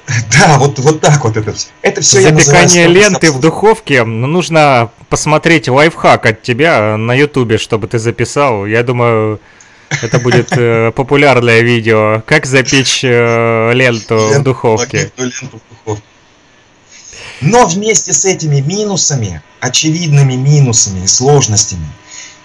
да, 0.40 0.58
вот, 0.58 0.80
вот 0.80 1.02
так 1.02 1.24
вот 1.24 1.38
это 1.38 1.54
все. 1.54 1.70
Это 1.82 2.02
все 2.02 2.20
я 2.20 2.32
называю 2.32 2.68
Запекание 2.68 2.90
стоимость 2.90 3.12
ленты 3.12 3.32
в 3.32 3.40
духовке, 3.40 4.04
ну, 4.04 4.28
нужно 4.28 4.92
посмотреть 5.10 5.68
лайфхак 5.68 6.26
от 6.26 6.42
тебя 6.42 6.98
на 6.98 7.14
ютубе, 7.14 7.58
чтобы 7.58 7.88
ты 7.88 8.00
записал. 8.00 8.66
Я 8.66 8.84
думаю, 8.84 9.40
это 10.02 10.20
будет 10.20 10.52
э, 10.58 10.92
популярное 10.96 11.62
видео. 11.62 12.22
Как 12.26 12.46
запечь 12.46 13.04
э, 13.04 13.72
ленту 13.74 14.18
в 14.18 14.32
Ленту, 14.32 14.44
духовке. 14.44 14.98
магнитную 14.98 15.32
ленту 15.32 15.58
в 15.58 15.70
духовке. 15.70 16.11
Но 17.42 17.66
вместе 17.66 18.14
с 18.14 18.24
этими 18.24 18.60
минусами, 18.60 19.42
очевидными 19.60 20.34
минусами 20.34 21.04
и 21.04 21.08
сложностями, 21.08 21.88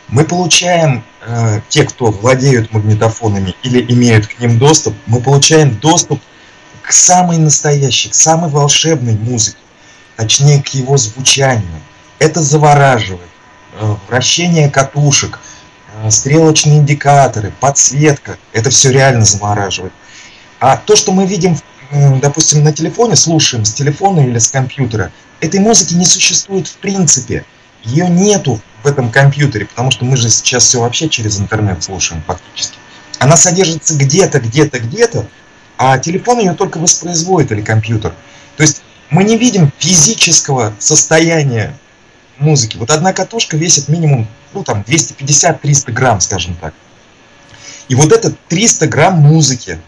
мы 0.09 0.25
получаем, 0.25 1.05
э, 1.27 1.61
те, 1.69 1.85
кто 1.85 2.07
владеют 2.07 2.73
магнитофонами 2.73 3.55
или 3.63 3.85
имеют 3.93 4.27
к 4.27 4.39
ним 4.41 4.59
доступ, 4.59 4.95
мы 5.07 5.21
получаем 5.21 5.77
доступ 5.77 6.21
к 6.81 6.93
самой 6.93 7.37
настоящей, 7.39 8.09
к 8.09 8.15
самой 8.15 8.49
волшебной 8.51 9.15
музыке, 9.15 9.59
точнее 10.17 10.63
к 10.63 10.69
его 10.69 10.97
звучанию. 10.97 11.81
Это 12.19 12.41
завораживает. 12.41 13.29
Э, 13.79 13.97
вращение 14.09 14.71
катушек, 14.71 15.41
э, 16.03 16.11
стрелочные 16.11 16.79
индикаторы, 16.79 17.53
подсветка, 17.61 18.39
это 18.55 18.71
все 18.71 18.91
реально 18.91 19.27
завораживает. 19.27 19.93
А 20.59 20.79
то, 20.79 20.97
что 20.97 21.13
мы 21.13 21.27
видим, 21.27 21.51
м, 21.53 21.61
допустим, 21.91 22.65
на 22.65 22.73
телефоне, 22.73 23.17
слушаем 23.17 23.65
с 23.65 23.73
телефона 23.73 24.21
или 24.21 24.39
с 24.39 24.49
компьютера, 24.49 25.13
этой 25.41 25.61
музыки 25.61 25.95
не 25.95 26.05
существует 26.05 26.67
в 26.69 26.77
принципе. 26.77 27.45
Ее 27.85 28.09
нету 28.09 28.61
в 28.83 28.87
этом 28.87 29.11
компьютере, 29.11 29.67
потому 29.67 29.91
что 29.91 30.05
мы 30.05 30.17
же 30.17 30.29
сейчас 30.31 30.65
все 30.65 30.81
вообще 30.81 31.09
через 31.09 31.39
интернет 31.39 31.83
слушаем 31.83 32.23
фактически. 32.27 32.77
Она 33.19 33.37
содержится 33.37 33.97
где-то, 33.97 34.41
где-то, 34.41 34.79
где-то, 34.81 35.27
а 35.79 35.99
телефон 35.99 36.41
ее 36.41 36.55
только 36.55 36.79
воспроизводит 36.79 37.53
или 37.53 37.63
компьютер. 37.63 38.15
То 38.57 38.63
есть 38.63 38.83
мы 39.11 39.25
не 39.25 39.37
видим 39.37 39.73
физического 39.79 40.75
состояния 40.79 41.77
музыки. 42.39 42.77
Вот 42.77 42.91
одна 42.91 43.13
катушка 43.13 43.57
весит 43.57 43.89
минимум, 43.89 44.27
ну 44.53 44.65
там 44.65 44.83
250-300 44.87 45.93
грамм, 45.93 46.21
скажем 46.21 46.57
так. 46.57 46.75
И 47.89 47.95
вот 47.95 48.13
это 48.13 48.35
300 48.49 48.87
грамм 48.89 49.21
музыки. 49.21 49.81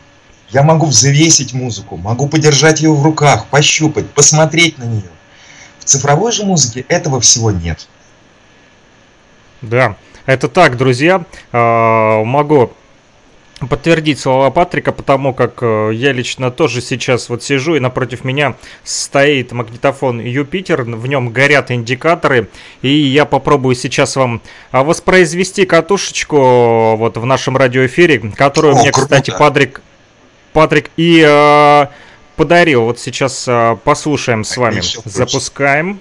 Я 0.51 0.63
могу 0.63 0.87
взвесить 0.87 1.53
музыку, 1.53 1.97
могу 1.97 2.27
подержать 2.27 2.81
ее 2.81 2.93
в 2.93 3.03
руках, 3.03 3.47
пощупать, 3.47 4.09
посмотреть 4.11 4.79
на 4.79 4.85
нее. 4.85 5.11
В 5.79 5.85
цифровой 5.85 6.33
же 6.33 6.45
музыке 6.45 6.85
этого 6.89 7.21
всего 7.21 7.51
нет. 7.51 7.87
Да, 9.61 9.97
это 10.25 10.49
так, 10.49 10.77
друзья. 10.77 11.25
А, 11.53 12.25
Могу 12.25 12.73
подтвердить 13.69 14.21
слова 14.21 14.51
Патрика, 14.51 14.93
потому 14.93 15.35
как 15.35 15.63
э, 15.63 15.91
я 15.93 16.13
лично 16.13 16.51
тоже 16.51 16.81
сейчас 16.81 17.29
вот 17.29 17.43
сижу, 17.43 17.75
и 17.75 17.81
напротив 17.81 18.25
меня 18.25 18.55
стоит 18.85 19.51
магнитофон 19.51 20.21
Юпитер, 20.21 20.83
в 20.83 21.07
нем 21.09 21.31
горят 21.31 21.73
индикаторы, 21.73 22.49
и 22.83 22.89
я 22.89 23.25
попробую 23.25 23.75
сейчас 23.75 24.15
вам 24.15 24.43
а, 24.71 24.85
воспроизвести 24.85 25.67
катушечку 25.67 26.97
вот 26.97 27.17
в 27.17 27.25
нашем 27.27 27.57
радиоэфире, 27.57 28.31
которую 28.37 28.77
О, 28.77 28.79
мне, 28.79 28.93
круто. 28.93 29.09
кстати, 29.09 29.33
Патрик, 29.37 29.83
Патрик 30.59 30.91
и 30.97 31.25
э, 31.25 31.87
подарил. 32.35 32.83
Вот 32.83 32.99
сейчас 32.99 33.45
э, 33.47 33.77
послушаем 33.85 34.43
с 34.43 34.57
вами. 34.57 34.83
Запускаем. 35.05 36.01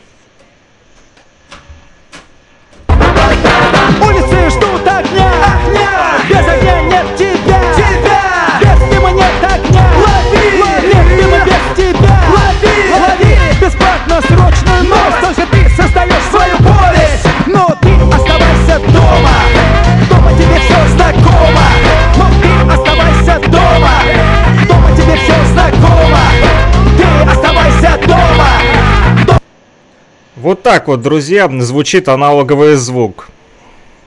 Вот 30.40 30.62
так 30.62 30.88
вот, 30.88 31.02
друзья, 31.02 31.50
звучит 31.62 32.08
аналоговый 32.08 32.76
звук. 32.76 33.30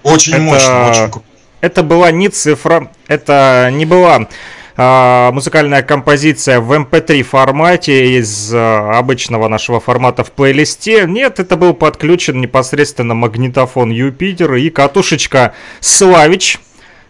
Очень 0.05 0.35
это, 0.35 0.43
мощно, 0.43 0.91
очень 0.91 1.23
Это 1.61 1.83
была 1.83 2.13
не 2.13 2.29
цифра, 2.29 2.89
это 3.09 3.69
не 3.73 3.85
была 3.85 4.29
а, 4.77 5.33
музыкальная 5.33 5.83
композиция 5.83 6.61
в 6.61 6.73
MP3 6.73 7.19
эм 7.19 7.25
формате 7.25 8.17
из 8.17 8.53
а, 8.55 8.97
обычного 8.97 9.49
нашего 9.49 9.81
формата 9.81 10.23
в 10.23 10.31
плейлисте. 10.31 11.05
Нет, 11.09 11.41
это 11.41 11.57
был 11.57 11.75
подключен 11.75 12.41
непосредственно 12.41 13.15
магнитофон 13.15 13.91
Юпитер 13.91 14.55
и 14.55 14.71
катушечка 14.71 15.55
Славич, 15.81 16.61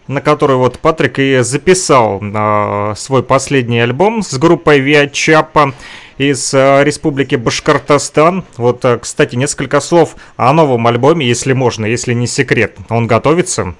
на 0.07 0.21
которой 0.21 0.57
вот 0.57 0.79
Патрик 0.79 1.19
и 1.19 1.41
записал 1.41 2.19
э, 2.21 2.93
свой 2.97 3.21
последний 3.21 3.79
альбом 3.79 4.23
с 4.23 4.35
группой 4.37 4.79
Виа 4.79 5.07
Чапа 5.07 5.73
из 6.17 6.53
э, 6.53 6.83
Республики 6.83 7.35
Башкортостан. 7.35 8.43
Вот, 8.57 8.83
э, 8.85 8.99
кстати, 8.99 9.35
несколько 9.35 9.79
слов 9.79 10.15
о 10.37 10.51
новом 10.53 10.87
альбоме, 10.87 11.27
если 11.27 11.53
можно, 11.53 11.85
если 11.85 12.13
не 12.13 12.27
секрет. 12.27 12.77
Он 12.89 13.07
готовится? 13.07 13.75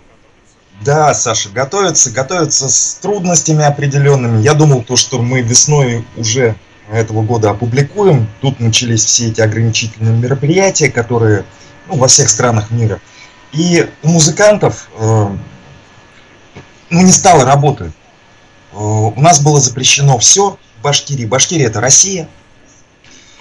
Да, 0.82 1.14
Саша, 1.14 1.50
готовится, 1.50 2.10
готовится 2.10 2.68
с 2.68 2.96
трудностями 2.96 3.64
определенными. 3.64 4.42
Я 4.42 4.54
думал, 4.54 4.82
то, 4.82 4.96
что 4.96 5.22
мы 5.22 5.42
весной 5.42 6.04
уже 6.18 6.56
этого 6.92 7.22
года 7.22 7.52
опубликуем. 7.52 8.28
Тут 8.42 8.60
начались 8.60 9.06
все 9.06 9.28
эти 9.28 9.42
ограничительные 9.42 10.16
мероприятия, 10.16 10.90
которые 10.90 11.46
ну, 11.88 11.98
во 11.98 12.08
всех 12.08 12.30
странах 12.30 12.72
мира. 12.72 13.00
И 13.52 13.88
у 14.02 14.10
музыкантов 14.10 14.90
э, 14.98 15.28
ну, 16.90 17.02
не 17.02 17.12
стало 17.12 17.46
работы. 17.46 17.92
Э, 18.74 18.78
у 18.78 19.20
нас 19.20 19.42
было 19.42 19.60
запрещено 19.60 20.18
все, 20.18 20.58
Башкирии. 20.82 21.26
Башкирия 21.26 21.68
это 21.68 21.82
Россия. 21.82 22.28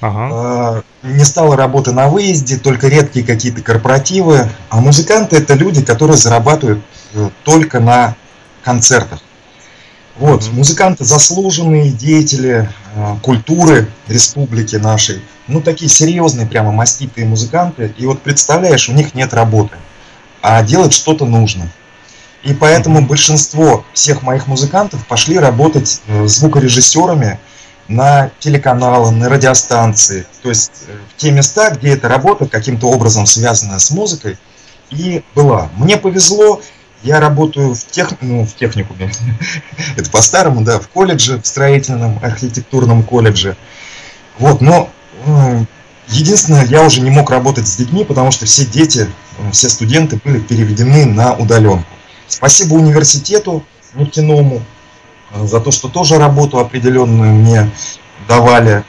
Ага. 0.00 0.28
А, 0.32 0.82
не 1.02 1.25
стало 1.25 1.56
работы 1.56 1.92
на 1.92 2.08
выезде, 2.08 2.56
только 2.56 2.88
редкие 2.88 3.25
какие-то 3.25 3.62
корпоративы. 3.62 4.49
А 4.70 4.80
музыканты 4.80 5.37
это 5.37 5.54
люди, 5.54 5.82
которые 5.84 6.16
зарабатывают 6.16 6.82
э, 7.14 7.28
только 7.44 7.80
на 7.80 8.16
концертах. 8.62 9.20
Вот, 10.16 10.42
mm 10.42 10.52
музыканты 10.52 11.04
заслуженные 11.04 11.90
деятели 11.90 12.68
э, 12.94 13.16
культуры 13.22 13.88
республики 14.08 14.76
нашей. 14.76 15.22
Ну, 15.48 15.61
такие 15.61 15.88
серьезные, 15.88 16.46
прямо 16.46 16.72
маститые 16.72 17.26
музыканты. 17.26 17.94
И 17.96 18.07
вот 18.07 18.22
представляешь, 18.22 18.88
у 18.88 18.92
них 18.92 19.14
нет 19.14 19.33
работы. 19.35 19.76
А 20.42 20.62
делать 20.62 20.92
что-то 20.92 21.26
нужно. 21.26 21.68
И 22.42 22.55
поэтому 22.55 23.03
большинство 23.07 23.85
всех 23.92 24.22
моих 24.22 24.46
музыкантов 24.46 25.07
пошли 25.07 25.38
работать 25.38 26.00
э, 26.07 26.26
звукорежиссерами 26.26 27.38
на 27.87 28.31
телеканалы, 28.38 29.11
на 29.11 29.29
радиостанции, 29.29 30.26
то 30.42 30.48
есть 30.48 30.85
э, 30.87 30.96
в 31.12 31.20
те 31.20 31.33
места, 31.33 31.70
где 31.70 31.90
эта 31.90 32.09
работа 32.09 32.46
каким-то 32.46 32.87
образом 32.87 33.26
связана 33.26 33.79
с 33.79 33.90
музыкой 33.90 34.38
и 34.90 35.22
была. 35.35 35.68
Мне 35.76 35.98
повезло, 35.98 36.62
я 37.03 37.20
работаю 37.20 37.74
в, 37.74 37.85
тех, 37.87 38.12
ну, 38.22 38.46
в 38.46 38.55
техникуме, 38.55 39.12
это 39.96 40.11
по-старому, 40.11 40.62
да, 40.62 40.79
в 40.81 40.88
колледже, 40.88 41.42
в 41.42 41.46
строительном 41.46 42.20
архитектурном 42.22 43.03
колледже. 43.03 43.57
Вот, 44.38 44.62
но 44.62 44.88
э, 45.26 45.64
единственное, 46.09 46.64
я 46.64 46.85
уже 46.85 47.03
не 47.03 47.11
мог 47.11 47.29
работать 47.29 47.68
с 47.68 47.76
детьми, 47.76 48.05
потому 48.05 48.31
что 48.31 48.46
все 48.46 48.64
дети, 48.64 49.11
все 49.53 49.68
студенты 49.68 50.18
были 50.24 50.38
переведены 50.38 51.05
на 51.05 51.35
удаленку. 51.35 51.85
Спасибо 52.31 52.75
университету 52.75 53.64
нефтяному 53.95 54.62
э, 55.33 55.47
за 55.47 55.61
то, 55.61 55.73
что 55.73 55.88
тоже 55.88 56.16
работу 56.16 56.61
определенную 56.61 57.35
мне 57.35 57.71
давали, 58.29 58.79
э, 58.79 58.83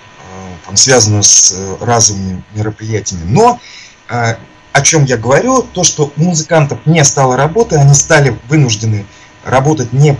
там, 0.66 0.78
связанную 0.78 1.24
с 1.24 1.52
э, 1.52 1.78
разовыми 1.82 2.44
мероприятиями. 2.54 3.24
Но 3.26 3.60
о 4.08 4.82
чем 4.82 5.06
я 5.06 5.16
говорю, 5.16 5.62
то, 5.64 5.86
что 5.86 6.12
у 6.18 6.22
музыкантов 6.22 6.80
не 6.86 7.04
стало 7.06 7.38
работы, 7.38 7.78
они 7.78 7.94
стали 7.94 8.38
вынуждены 8.50 9.06
работать 9.46 9.94
не 9.94 10.18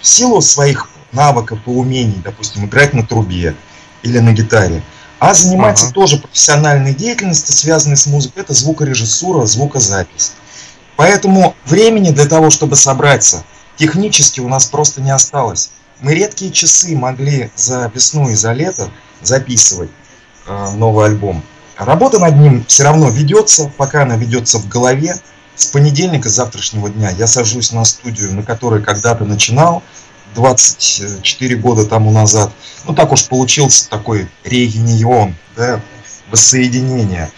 в 0.00 0.06
силу 0.06 0.42
своих 0.42 0.90
навыков 1.12 1.60
и 1.64 1.70
умений, 1.70 2.20
допустим, 2.24 2.64
играть 2.64 2.92
на 2.92 3.06
трубе 3.06 3.54
или 4.02 4.18
на 4.18 4.32
гитаре, 4.32 4.82
а 5.20 5.32
заниматься 5.32 5.86
ага. 5.86 5.94
тоже 5.94 6.16
профессиональной 6.18 6.92
деятельностью, 6.92 7.54
связанной 7.54 7.96
с 7.96 8.06
музыкой, 8.06 8.42
это 8.42 8.52
звукорежиссура, 8.52 9.46
звукозапись. 9.46 10.32
Поэтому 10.96 11.54
времени 11.66 12.10
для 12.10 12.26
того, 12.26 12.50
чтобы 12.50 12.76
собраться, 12.76 13.44
технически 13.76 14.40
у 14.40 14.48
нас 14.48 14.66
просто 14.66 15.00
не 15.00 15.10
осталось. 15.10 15.70
Мы 16.00 16.14
редкие 16.14 16.52
часы 16.52 16.96
могли 16.96 17.50
за 17.56 17.90
весну 17.94 18.28
и 18.28 18.34
за 18.34 18.52
лето 18.52 18.90
записывать 19.22 19.90
э, 20.46 20.70
новый 20.74 21.06
альбом. 21.06 21.42
Работа 21.76 22.18
над 22.18 22.36
ним 22.36 22.64
все 22.68 22.84
равно 22.84 23.08
ведется, 23.10 23.72
пока 23.76 24.02
она 24.02 24.16
ведется 24.16 24.58
в 24.58 24.68
голове. 24.68 25.16
С 25.56 25.66
понедельника, 25.66 26.28
с 26.28 26.34
завтрашнего 26.34 26.90
дня, 26.90 27.10
я 27.10 27.26
сажусь 27.26 27.72
на 27.72 27.84
студию, 27.84 28.32
на 28.34 28.42
которой 28.42 28.82
когда-то 28.82 29.24
начинал, 29.24 29.82
24 30.34 31.56
года 31.56 31.84
тому 31.84 32.10
назад. 32.10 32.50
Ну, 32.86 32.94
так 32.94 33.12
уж 33.12 33.24
получился 33.26 33.88
такой 33.88 34.28
реюнион, 34.44 35.34
да, 35.56 35.80
воссоединение. 36.30 37.30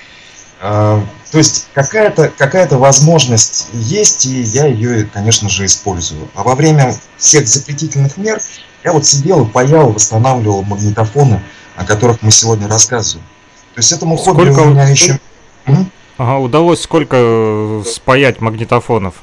Э, 0.61 1.03
то 1.31 1.39
есть 1.39 1.69
какая-то 1.75 2.33
какая 2.37 2.69
возможность 2.69 3.69
есть, 3.73 4.27
и 4.27 4.41
я 4.41 4.67
ее, 4.67 5.05
конечно 5.05 5.49
же, 5.49 5.67
использую. 5.67 6.29
А 6.35 6.43
во 6.43 6.55
время 6.55 6.95
всех 7.19 7.47
запретительных 7.47 8.17
мер 8.17 8.41
я 8.85 8.93
вот 8.93 9.07
сидел 9.07 9.45
и 9.45 9.49
паял, 9.49 9.93
восстанавливал 9.93 10.63
магнитофоны, 10.63 11.43
о 11.77 11.85
которых 11.85 12.23
мы 12.23 12.31
сегодня 12.31 12.69
рассказываем. 12.69 13.27
То 13.75 13.81
есть 13.81 13.93
этому 13.93 14.17
хобби 14.17 14.45
сколько, 14.45 14.61
у 14.61 14.71
меня 14.71 14.89
еще... 14.89 15.19
Ага, 16.19 16.39
удалось 16.39 16.81
сколько 16.81 17.17
э, 17.19 17.83
спаять 17.87 18.41
магнитофонов? 18.41 19.17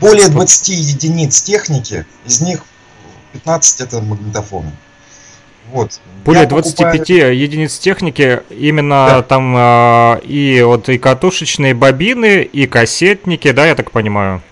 Более 0.00 0.28
20 0.28 0.68
единиц 0.68 1.42
техники, 1.42 2.06
из 2.24 2.40
них 2.40 2.64
15 3.32 3.80
это 3.82 4.00
магнитофоны. 4.00 4.72
Вот. 5.72 6.00
Более 6.24 6.46
25 6.46 6.98
покупаю... 6.98 7.38
единиц 7.38 7.78
техники, 7.78 8.42
именно 8.50 9.06
да. 9.08 9.22
там 9.22 9.54
а, 9.56 10.20
и 10.22 10.62
вот 10.62 10.88
и 10.88 10.98
катушечные 10.98 11.74
бобины, 11.74 12.42
и 12.42 12.66
кассетники, 12.66 13.50
да, 13.52 13.66
я 13.66 13.74
так 13.74 13.90
понимаю? 13.90 14.42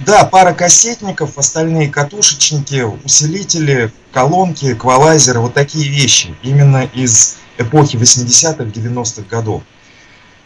Да, 0.00 0.24
пара 0.24 0.52
кассетников, 0.52 1.38
остальные 1.38 1.88
катушечники, 1.88 2.84
усилители, 3.04 3.92
колонки, 4.12 4.72
эквалайзеры, 4.72 5.40
вот 5.40 5.54
такие 5.54 5.88
вещи. 5.88 6.34
Именно 6.42 6.88
из 6.94 7.36
эпохи 7.58 7.96
80-х, 7.96 8.64
90-х 8.64 9.22
годов. 9.28 9.62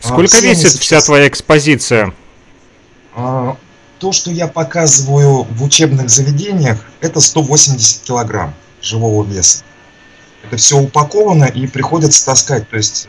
А, 0.02 0.08
Сколько 0.08 0.36
Все 0.36 0.48
весит 0.48 0.70
сейчас... 0.70 0.78
вся 0.78 1.00
твоя 1.00 1.28
экспозиция? 1.28 2.14
А, 3.14 3.56
то, 3.98 4.12
что 4.12 4.30
я 4.30 4.48
показываю 4.48 5.44
в 5.44 5.62
учебных 5.62 6.08
заведениях, 6.08 6.78
это 7.00 7.20
180 7.20 8.02
килограмм 8.02 8.54
живого 8.80 9.22
веса 9.22 9.62
это 10.44 10.56
все 10.56 10.78
упаковано 10.78 11.44
и 11.44 11.66
приходится 11.66 12.24
таскать. 12.24 12.68
То 12.68 12.76
есть 12.76 13.08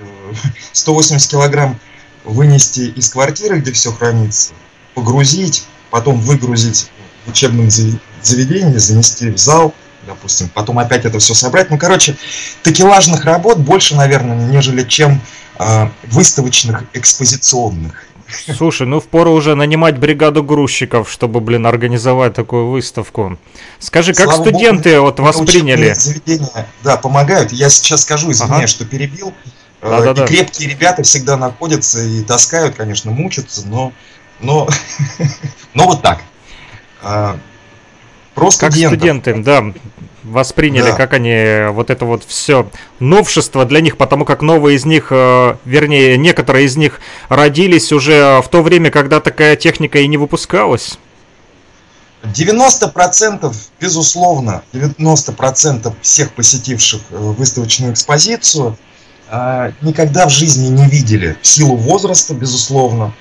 180 0.71 1.27
э, 1.27 1.29
килограмм 1.31 1.79
вынести 2.23 2.81
из 2.81 3.09
квартиры, 3.09 3.59
где 3.59 3.71
все 3.71 3.91
хранится, 3.91 4.53
погрузить, 4.93 5.65
потом 5.89 6.19
выгрузить 6.19 6.89
в 7.25 7.29
учебном 7.29 7.69
заведении, 8.21 8.77
занести 8.77 9.29
в 9.29 9.37
зал, 9.37 9.73
допустим, 10.05 10.49
потом 10.49 10.79
опять 10.79 11.05
это 11.05 11.19
все 11.19 11.33
собрать. 11.33 11.69
Ну, 11.69 11.77
короче, 11.77 12.17
такелажных 12.61 13.25
работ 13.25 13.57
больше, 13.57 13.95
наверное, 13.95 14.47
нежели 14.47 14.83
чем 14.83 15.21
э, 15.59 15.89
выставочных 16.03 16.83
экспозиционных. 16.93 18.05
Слушай, 18.55 18.87
ну 18.87 18.99
впору 18.99 19.31
уже 19.31 19.55
нанимать 19.55 19.97
бригаду 19.97 20.43
грузчиков, 20.43 21.09
чтобы, 21.11 21.39
блин, 21.39 21.65
организовать 21.65 22.33
такую 22.33 22.67
выставку. 22.67 23.37
Скажи, 23.79 24.13
как 24.13 24.25
Слава 24.25 24.41
студенты 24.41 24.95
Богу, 24.95 25.05
вот 25.05 25.19
восприняли? 25.19 25.93
Заведения, 25.93 26.67
да, 26.83 26.97
помогают. 26.97 27.51
Я 27.51 27.69
сейчас 27.69 28.01
скажу, 28.01 28.31
извиняюсь, 28.31 28.55
ага. 28.55 28.67
что 28.67 28.85
перебил. 28.85 29.33
Да, 29.81 30.01
да, 30.01 30.11
и 30.11 30.15
да. 30.15 30.27
крепкие 30.27 30.69
ребята 30.69 31.03
всегда 31.03 31.35
находятся 31.35 32.01
и 32.01 32.23
таскают, 32.23 32.75
конечно, 32.75 33.11
мучатся, 33.11 33.67
но, 33.67 33.91
но, 34.39 34.67
но 35.73 35.85
вот 35.85 36.01
так. 36.01 36.21
Про 38.35 38.51
студентов. 38.51 38.89
Как 38.91 38.99
студенты, 38.99 39.43
да, 39.43 39.63
восприняли, 40.23 40.89
да. 40.89 40.95
как 40.95 41.13
они 41.13 41.71
вот 41.71 41.89
это 41.89 42.05
вот 42.05 42.23
все 42.25 42.69
новшество 42.99 43.65
для 43.65 43.81
них, 43.81 43.97
потому 43.97 44.25
как 44.25 44.41
новые 44.41 44.77
из 44.77 44.85
них, 44.85 45.07
э, 45.11 45.55
вернее, 45.65 46.17
некоторые 46.17 46.65
из 46.65 46.75
них 46.77 46.99
родились 47.29 47.91
уже 47.91 48.41
в 48.41 48.47
то 48.49 48.61
время, 48.63 48.89
когда 48.89 49.19
такая 49.19 49.55
техника 49.55 49.99
и 49.99 50.07
не 50.07 50.17
выпускалась. 50.17 50.97
90% 52.23 53.53
безусловно, 53.81 54.63
90% 54.71 55.93
всех 56.01 56.31
посетивших 56.31 57.01
э, 57.11 57.17
выставочную 57.17 57.93
экспозицию 57.93 58.77
э, 59.29 59.71
никогда 59.81 60.25
в 60.27 60.29
жизни 60.29 60.69
не 60.69 60.87
видели 60.87 61.37
в 61.41 61.47
силу 61.47 61.75
возраста, 61.75 62.33
безусловно, 62.33 63.13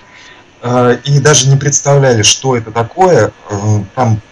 и 1.04 1.18
даже 1.18 1.48
не 1.48 1.56
представляли, 1.56 2.22
что 2.22 2.56
это 2.56 2.70
такое. 2.70 3.32
Там 3.96 4.22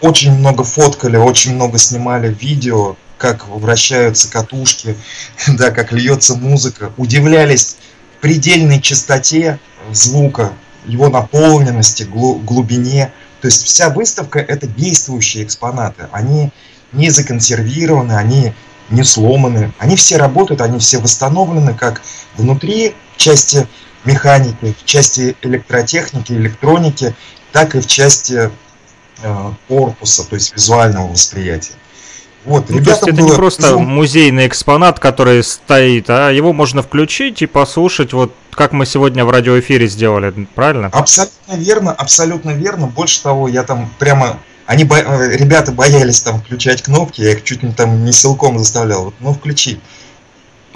очень 0.00 0.32
много 0.32 0.64
фоткали, 0.64 1.16
очень 1.16 1.54
много 1.54 1.78
снимали 1.78 2.32
видео, 2.32 2.96
как 3.18 3.48
вращаются 3.48 4.30
катушки, 4.30 4.96
да, 5.48 5.70
как 5.70 5.92
льется 5.92 6.36
музыка. 6.36 6.92
Удивлялись 6.96 7.76
предельной 8.20 8.80
частоте 8.80 9.58
звука, 9.92 10.52
его 10.86 11.08
наполненности, 11.08 12.04
глубине. 12.04 13.12
То 13.40 13.46
есть 13.46 13.64
вся 13.64 13.90
выставка 13.90 14.38
это 14.38 14.66
действующие 14.66 15.44
экспонаты. 15.44 16.08
Они 16.12 16.50
не 16.92 17.10
законсервированы, 17.10 18.12
они 18.12 18.54
не 18.90 19.04
сломаны. 19.04 19.72
Они 19.78 19.96
все 19.96 20.16
работают, 20.16 20.60
они 20.60 20.78
все 20.78 20.98
восстановлены 20.98 21.74
как 21.74 22.02
внутри 22.36 22.94
в 23.14 23.18
части 23.18 23.66
механики, 24.04 24.74
в 24.80 24.84
части 24.84 25.36
электротехники, 25.42 26.32
электроники, 26.32 27.14
так 27.52 27.74
и 27.74 27.80
в 27.80 27.86
части 27.86 28.50
корпуса, 29.68 30.28
то 30.28 30.34
есть 30.34 30.54
визуального 30.54 31.08
восприятия. 31.08 31.74
Вот, 32.44 32.70
ну, 32.70 32.82
то 32.82 32.90
есть 32.90 33.02
это 33.02 33.12
было... 33.12 33.28
не 33.28 33.34
просто 33.34 33.78
музейный 33.78 34.46
экспонат, 34.46 34.98
который 34.98 35.42
стоит, 35.44 36.08
а 36.08 36.30
его 36.30 36.52
можно 36.52 36.82
включить 36.82 37.42
и 37.42 37.46
послушать, 37.46 38.12
вот 38.12 38.32
как 38.52 38.72
мы 38.72 38.86
сегодня 38.86 39.24
в 39.24 39.30
радиоэфире 39.30 39.86
сделали, 39.86 40.48
правильно? 40.54 40.88
Абсолютно 40.92 41.54
верно, 41.54 41.92
абсолютно 41.92 42.50
верно. 42.50 42.86
Больше 42.86 43.22
того, 43.22 43.48
я 43.48 43.62
там 43.64 43.92
прямо... 43.98 44.38
Они, 44.66 44.84
бо... 44.84 44.96
Э, 44.96 45.36
ребята 45.36 45.72
боялись 45.72 46.20
там 46.20 46.40
включать 46.40 46.82
кнопки, 46.82 47.20
я 47.20 47.32
их 47.32 47.44
чуть 47.44 47.62
не 47.62 47.72
там 47.72 48.04
не 48.04 48.12
силком 48.12 48.58
заставлял. 48.58 49.04
Вот, 49.04 49.14
ну, 49.20 49.32
включи 49.32 49.78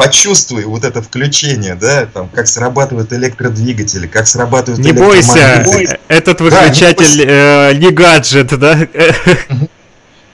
почувствуй 0.03 0.65
вот 0.65 0.85
это 0.85 1.03
включение, 1.03 1.75
да, 1.75 2.07
там, 2.07 2.29
как 2.29 2.49
срабатывают 2.49 3.13
электродвигатели, 3.13 4.07
как 4.07 4.27
срабатывают 4.27 4.85
Не 4.85 4.93
бойся, 4.93 5.65
этот 6.09 6.41
выключатель 6.41 7.19
да, 7.19 7.71
не, 7.71 7.75
э, 7.75 7.75
не 7.75 7.91
гаджет, 7.91 8.59
да? 8.59 8.79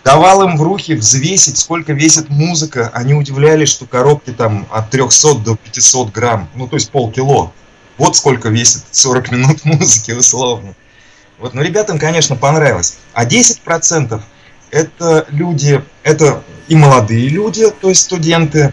Давал 0.04 0.48
им 0.48 0.57
в 0.57 0.62
руки 0.62 0.94
взвесить, 0.94 1.59
сколько 1.59 1.92
весит 1.92 2.31
музыка. 2.31 2.90
Они 2.94 3.12
удивлялись, 3.12 3.68
что 3.68 3.85
коробки 3.85 4.31
там 4.31 4.66
от 4.70 4.90
300 4.90 5.35
до 5.35 5.57
500 5.57 6.12
грамм, 6.12 6.48
ну, 6.54 6.66
то 6.66 6.76
есть 6.76 6.90
полкило. 6.90 7.52
Вот 7.98 8.16
сколько 8.16 8.48
весит 8.48 8.85
40 8.90 9.33
минут 9.33 9.64
музыки, 9.64 10.12
условно. 10.12 10.74
Вот, 11.38 11.52
но 11.52 11.62
ребятам, 11.62 11.98
конечно, 11.98 12.37
понравилось. 12.37 12.98
А 13.12 13.26
10% 13.26 14.20
это 14.70 15.26
люди, 15.31 15.83
это 16.02 16.42
и 16.68 16.76
молодые 16.76 17.28
люди, 17.28 17.70
то 17.81 17.88
есть 17.88 18.02
студенты, 18.02 18.72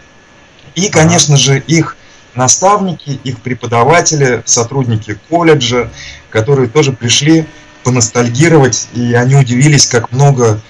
и, 0.76 0.90
конечно 0.90 1.36
же, 1.36 1.58
их 1.58 1.96
наставники, 2.34 3.18
их 3.24 3.40
преподаватели, 3.40 4.42
сотрудники 4.44 5.18
колледжа, 5.28 5.90
которые 6.30 6.68
тоже 6.68 6.92
пришли 6.92 7.46
поностальгировать, 7.82 8.88
и 8.94 9.14
они 9.14 9.36
удивились, 9.36 9.86
как 9.86 10.12
много 10.12 10.60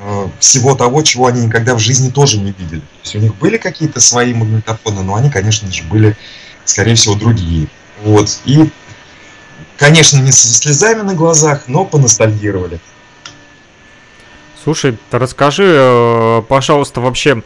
э, 0.00 0.28
всего 0.40 0.74
того, 0.74 1.02
чего 1.02 1.28
они 1.28 1.46
никогда 1.46 1.76
в 1.76 1.78
жизни 1.78 2.10
тоже 2.10 2.38
не 2.38 2.52
видели. 2.52 2.80
То 2.80 3.00
есть 3.04 3.14
у 3.14 3.18
них 3.20 3.36
были 3.36 3.56
какие-то 3.56 4.00
свои 4.00 4.34
магнитофоны, 4.34 5.02
но 5.02 5.14
они, 5.14 5.30
конечно 5.30 5.70
же, 5.70 5.84
были, 5.84 6.16
скорее 6.64 6.96
всего, 6.96 7.14
другие. 7.14 7.68
Вот. 8.02 8.40
И, 8.44 8.68
конечно, 9.76 10.18
не 10.18 10.32
со 10.32 10.48
слезами 10.48 11.02
на 11.02 11.14
глазах, 11.14 11.68
но 11.68 11.84
поностальгировали. 11.84 12.80
Слушай, 14.64 14.98
расскажи, 15.12 15.72
э, 15.72 16.42
пожалуйста, 16.48 17.00
вообще, 17.00 17.42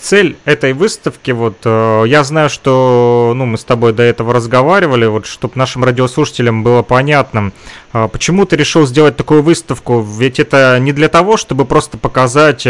цель 0.00 0.36
этой 0.44 0.74
выставки, 0.74 1.30
вот 1.30 1.56
э, 1.64 2.04
я 2.06 2.24
знаю, 2.24 2.50
что 2.50 3.32
ну, 3.34 3.46
мы 3.46 3.56
с 3.56 3.64
тобой 3.64 3.94
до 3.94 4.02
этого 4.02 4.34
разговаривали, 4.34 5.06
вот 5.06 5.24
чтобы 5.24 5.54
нашим 5.56 5.82
радиослушателям 5.82 6.62
было 6.62 6.82
понятно, 6.82 7.52
э, 7.94 8.08
почему 8.12 8.44
ты 8.44 8.56
решил 8.56 8.86
сделать 8.86 9.16
такую 9.16 9.42
выставку, 9.42 10.02
ведь 10.02 10.38
это 10.38 10.78
не 10.78 10.92
для 10.92 11.08
того, 11.08 11.38
чтобы 11.38 11.64
просто 11.64 11.96
показать 11.96 12.66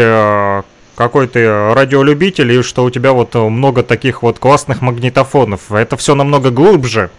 какой 0.95 1.27
ты 1.27 1.73
радиолюбитель 1.73 2.51
и 2.51 2.61
что 2.61 2.83
у 2.83 2.89
тебя 2.89 3.13
вот 3.13 3.33
много 3.35 3.83
таких 3.83 4.21
вот 4.21 4.39
классных 4.39 4.81
магнитофонов. 4.81 5.71
Это 5.71 5.97
все 5.97 6.13
намного 6.13 6.51
глубже. 6.51 7.09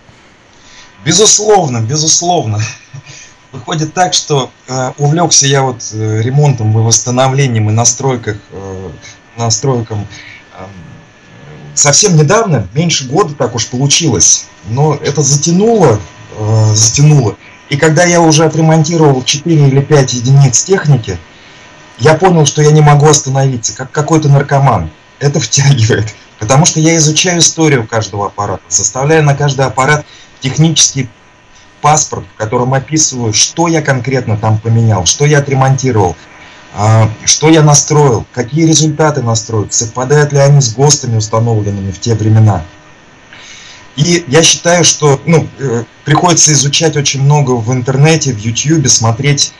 Безусловно, 1.04 1.80
безусловно. 1.80 2.60
Выходит 3.54 3.94
так, 3.94 4.14
что 4.14 4.50
э, 4.66 4.92
увлекся 4.98 5.46
я 5.46 5.62
вот 5.62 5.76
ремонтом 5.92 6.76
и 6.76 6.82
восстановлением 6.82 7.68
и 7.70 7.72
настройках 7.72 8.38
э, 8.50 8.73
настройкам. 9.36 10.06
Совсем 11.74 12.16
недавно, 12.16 12.68
меньше 12.72 13.08
года 13.08 13.34
так 13.34 13.54
уж 13.56 13.66
получилось, 13.66 14.46
но 14.68 14.94
это 14.94 15.22
затянуло, 15.22 15.98
э, 16.38 16.74
затянуло. 16.74 17.36
И 17.68 17.76
когда 17.76 18.04
я 18.04 18.20
уже 18.20 18.44
отремонтировал 18.44 19.24
4 19.24 19.68
или 19.68 19.80
5 19.80 20.14
единиц 20.14 20.62
техники, 20.62 21.18
я 21.98 22.14
понял, 22.14 22.46
что 22.46 22.62
я 22.62 22.70
не 22.70 22.80
могу 22.80 23.08
остановиться, 23.08 23.74
как 23.74 23.90
какой-то 23.90 24.28
наркоман. 24.28 24.90
Это 25.18 25.40
втягивает. 25.40 26.14
Потому 26.38 26.64
что 26.64 26.78
я 26.78 26.96
изучаю 26.96 27.40
историю 27.40 27.86
каждого 27.86 28.26
аппарата, 28.26 28.62
составляю 28.68 29.24
на 29.24 29.34
каждый 29.34 29.64
аппарат 29.66 30.04
технический 30.40 31.08
паспорт, 31.80 32.24
в 32.34 32.38
котором 32.38 32.74
описываю, 32.74 33.32
что 33.32 33.66
я 33.66 33.82
конкретно 33.82 34.36
там 34.36 34.58
поменял, 34.58 35.06
что 35.06 35.24
я 35.26 35.38
отремонтировал, 35.38 36.16
что 37.24 37.48
я 37.50 37.62
настроил, 37.62 38.26
какие 38.32 38.66
результаты 38.66 39.22
настроил, 39.22 39.68
совпадают 39.70 40.32
ли 40.32 40.38
они 40.38 40.60
с 40.60 40.74
ГОСТами, 40.74 41.16
установленными 41.16 41.92
в 41.92 42.00
те 42.00 42.14
времена. 42.14 42.64
И 43.96 44.24
я 44.26 44.42
считаю, 44.42 44.84
что 44.84 45.20
ну, 45.24 45.46
э, 45.58 45.84
приходится 46.04 46.52
изучать 46.52 46.96
очень 46.96 47.22
много 47.22 47.52
в 47.52 47.72
интернете, 47.72 48.32
в 48.32 48.38
YouTube, 48.38 48.88
смотреть 48.88 49.52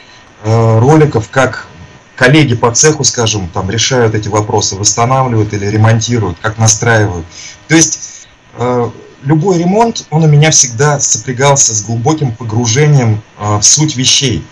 э, 0.42 0.78
роликов, 0.80 1.28
как 1.30 1.68
коллеги 2.16 2.54
по 2.54 2.72
цеху, 2.72 3.04
скажем, 3.04 3.48
там 3.48 3.70
решают 3.70 4.14
эти 4.14 4.28
вопросы, 4.28 4.74
восстанавливают 4.74 5.52
или 5.52 5.66
ремонтируют, 5.66 6.38
как 6.40 6.58
настраивают. 6.58 7.26
То 7.68 7.76
есть 7.76 8.26
э, 8.54 8.90
любой 9.22 9.58
ремонт, 9.58 10.04
он 10.10 10.24
у 10.24 10.28
меня 10.28 10.50
всегда 10.50 10.98
сопрягался 10.98 11.72
с 11.72 11.84
глубоким 11.84 12.32
погружением 12.32 13.22
в 13.38 13.62
суть 13.62 13.96
вещей. 13.96 14.44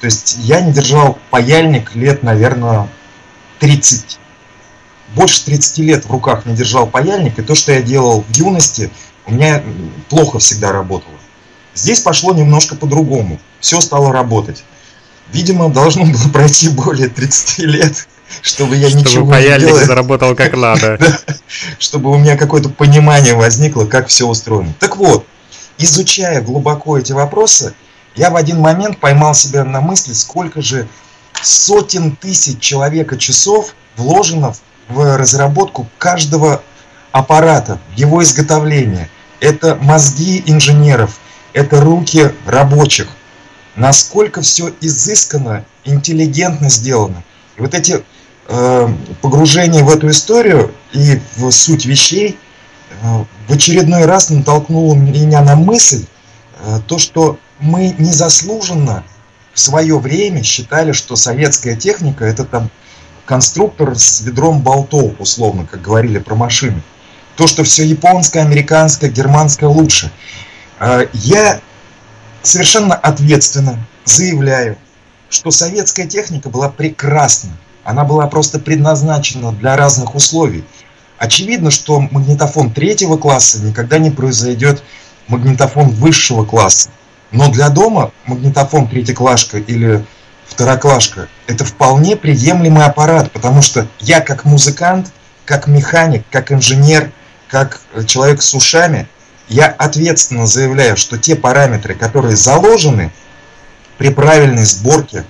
То 0.00 0.06
есть 0.06 0.36
я 0.38 0.60
не 0.62 0.72
держал 0.72 1.18
паяльник 1.30 1.94
лет, 1.94 2.22
наверное, 2.22 2.88
30. 3.58 4.18
Больше 5.14 5.44
30 5.44 5.78
лет 5.78 6.04
в 6.06 6.10
руках 6.10 6.46
не 6.46 6.54
держал 6.54 6.86
паяльник, 6.86 7.38
и 7.38 7.42
то, 7.42 7.54
что 7.54 7.72
я 7.72 7.82
делал 7.82 8.24
в 8.26 8.36
юности, 8.36 8.90
у 9.26 9.32
меня 9.32 9.62
плохо 10.08 10.38
всегда 10.38 10.72
работало. 10.72 11.14
Здесь 11.74 12.00
пошло 12.00 12.32
немножко 12.32 12.76
по-другому. 12.76 13.38
Все 13.60 13.80
стало 13.80 14.12
работать. 14.12 14.64
Видимо, 15.32 15.68
должно 15.68 16.04
было 16.04 16.28
пройти 16.32 16.68
более 16.70 17.08
30 17.08 17.58
лет, 17.58 18.08
чтобы 18.40 18.76
я 18.76 18.88
чтобы 18.88 19.02
ничего 19.02 19.30
паяльник 19.30 19.60
не 19.60 19.66
делал. 19.66 19.86
заработал 19.86 20.34
как 20.34 20.56
надо. 20.56 20.98
Чтобы 21.78 22.10
у 22.10 22.16
меня 22.16 22.36
какое-то 22.36 22.68
понимание 22.68 23.34
возникло, 23.34 23.84
как 23.84 24.06
все 24.06 24.26
устроено. 24.26 24.72
Так 24.78 24.96
вот, 24.96 25.26
изучая 25.78 26.40
глубоко 26.40 26.96
эти 26.96 27.12
вопросы, 27.12 27.74
я 28.16 28.30
в 28.30 28.36
один 28.36 28.60
момент 28.60 28.98
поймал 28.98 29.34
себя 29.34 29.64
на 29.64 29.80
мысли, 29.80 30.12
сколько 30.12 30.62
же 30.62 30.88
сотен 31.42 32.16
тысяч 32.16 32.58
человека 32.60 33.16
часов 33.16 33.74
вложено 33.96 34.54
в 34.88 35.16
разработку 35.16 35.88
каждого 35.98 36.62
аппарата, 37.12 37.80
его 37.96 38.22
изготовление. 38.22 39.08
Это 39.40 39.76
мозги 39.76 40.42
инженеров, 40.46 41.18
это 41.52 41.80
руки 41.80 42.32
рабочих. 42.46 43.08
Насколько 43.76 44.42
все 44.42 44.72
изысканно, 44.80 45.64
интеллигентно 45.84 46.68
сделано. 46.68 47.22
И 47.56 47.60
вот 47.60 47.74
эти 47.74 48.02
э, 48.48 48.88
погружения 49.22 49.82
в 49.82 49.88
эту 49.88 50.10
историю 50.10 50.74
и 50.92 51.20
в 51.36 51.50
суть 51.50 51.86
вещей 51.86 52.38
э, 52.90 53.24
в 53.48 53.52
очередной 53.52 54.04
раз 54.04 54.28
натолкнуло 54.30 54.94
меня 54.94 55.40
на 55.42 55.56
мысль, 55.56 56.04
то, 56.86 56.98
что 56.98 57.38
мы 57.58 57.94
незаслуженно 57.98 59.04
в 59.52 59.60
свое 59.60 59.98
время 59.98 60.42
считали, 60.42 60.92
что 60.92 61.16
советская 61.16 61.76
техника 61.76 62.24
это 62.24 62.44
там 62.44 62.70
конструктор 63.24 63.96
с 63.96 64.22
ведром 64.22 64.60
болтов, 64.60 65.12
условно, 65.18 65.66
как 65.70 65.82
говорили 65.82 66.18
про 66.18 66.34
машины. 66.34 66.82
То, 67.36 67.46
что 67.46 67.62
все 67.62 67.84
японское, 67.84 68.40
американское, 68.40 69.10
германское 69.10 69.68
лучше. 69.68 70.10
Э, 70.80 71.06
я 71.12 71.60
совершенно 72.42 72.94
ответственно 72.94 73.78
заявляю, 74.04 74.76
что 75.28 75.50
советская 75.50 76.06
техника 76.06 76.48
была 76.48 76.68
прекрасна. 76.68 77.50
Она 77.84 78.04
была 78.04 78.26
просто 78.26 78.58
предназначена 78.58 79.52
для 79.52 79.76
разных 79.76 80.14
условий. 80.14 80.64
Очевидно, 81.18 81.70
что 81.70 82.00
магнитофон 82.00 82.72
третьего 82.72 83.16
класса 83.16 83.60
никогда 83.60 83.98
не 83.98 84.10
произойдет 84.10 84.82
магнитофон 85.28 85.90
высшего 85.90 86.44
класса. 86.44 86.90
Но 87.30 87.50
для 87.50 87.68
дома 87.68 88.12
магнитофон 88.26 88.88
третьеклашка 88.88 89.58
или 89.58 90.04
второклашка– 90.46 91.28
это 91.46 91.64
вполне 91.64 92.16
приемлемый 92.16 92.84
аппарат, 92.84 93.30
потому 93.30 93.62
что 93.62 93.86
я 94.00 94.20
как 94.20 94.44
музыкант, 94.44 95.12
как 95.44 95.66
механик, 95.66 96.24
как 96.30 96.52
инженер, 96.52 97.10
как 97.48 97.80
человек 98.06 98.42
с 98.42 98.54
ушами, 98.54 99.08
я 99.48 99.66
ответственно 99.66 100.46
заявляю, 100.46 100.96
что 100.96 101.18
те 101.18 101.34
параметры, 101.34 101.94
которые 101.94 102.36
заложены 102.36 103.12
при 103.98 104.10
правильной 104.10 104.64
сборке, 104.64 105.24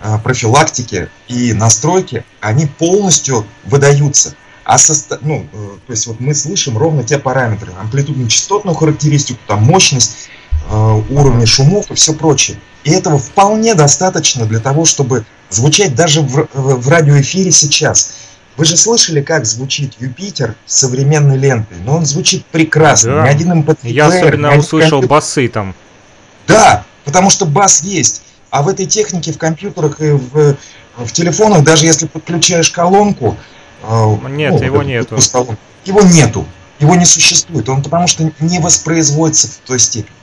а, 0.00 0.18
профилактике 0.18 1.08
и 1.28 1.52
настройке, 1.52 2.24
они 2.40 2.66
полностью 2.66 3.46
выдаются. 3.64 4.34
А 4.64 4.78
состо... 4.78 5.18
ну, 5.20 5.46
э, 5.52 5.68
то 5.86 5.90
есть 5.92 6.06
вот 6.06 6.20
мы 6.20 6.34
слышим 6.34 6.78
ровно 6.78 7.04
те 7.04 7.18
параметры, 7.18 7.72
амплитудно-частотную 7.80 8.74
характеристику, 8.74 9.38
там 9.46 9.62
мощность, 9.62 10.30
э, 10.70 11.02
уровни 11.10 11.44
шумов 11.44 11.90
и 11.90 11.94
все 11.94 12.14
прочее. 12.14 12.58
И 12.84 12.90
этого 12.90 13.18
вполне 13.18 13.74
достаточно 13.74 14.46
для 14.46 14.60
того, 14.60 14.84
чтобы 14.84 15.24
звучать 15.50 15.94
даже 15.94 16.22
в, 16.22 16.48
в 16.52 16.88
радиоэфире 16.88 17.52
сейчас. 17.52 18.14
Вы 18.56 18.64
же 18.64 18.76
слышали, 18.76 19.20
как 19.20 19.46
звучит 19.46 19.94
Юпитер 19.98 20.54
с 20.64 20.78
современной 20.78 21.36
лентой? 21.36 21.78
Но 21.84 21.96
он 21.96 22.06
звучит 22.06 22.44
прекрасно. 22.46 23.16
Да. 23.16 23.24
Ни 23.24 23.28
один 23.28 23.62
mp 23.62 23.78
Я 23.82 24.06
особенно 24.06 24.56
услышал 24.56 25.00
компьютер... 25.00 25.08
басы 25.08 25.48
там. 25.48 25.74
Да, 26.46 26.84
потому 27.04 27.30
что 27.30 27.46
бас 27.46 27.82
есть. 27.82 28.22
А 28.50 28.62
в 28.62 28.68
этой 28.68 28.86
технике, 28.86 29.32
в 29.32 29.38
компьютерах 29.38 30.00
и 30.00 30.10
в, 30.12 30.56
в 30.96 31.12
телефонах, 31.12 31.64
даже 31.64 31.86
если 31.86 32.06
подключаешь 32.06 32.70
колонку, 32.70 33.36
Нет, 34.28 34.62
его 34.62 34.82
нету. 34.82 35.20
Его 35.84 36.00
нету. 36.02 36.46
Его 36.78 36.94
не 36.96 37.04
существует. 37.04 37.68
Он 37.68 37.82
потому 37.82 38.06
что 38.06 38.30
не 38.40 38.58
воспроизводится 38.58 39.48
в 39.48 39.56
той 39.66 39.78
степени. 39.78 40.14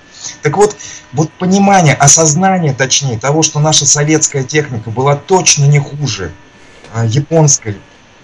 Так 0.42 0.58
вот, 0.58 0.76
вот 1.14 1.32
понимание, 1.34 1.96
осознание, 1.96 2.74
точнее, 2.74 3.18
того, 3.20 3.42
что 3.42 3.60
наша 3.60 3.86
советская 3.86 4.44
техника 4.44 4.90
была 4.92 5.16
точно 5.16 5.66
не 5.66 5.80
хуже 5.80 6.32
а, 6.94 7.06
японской, 7.06 7.78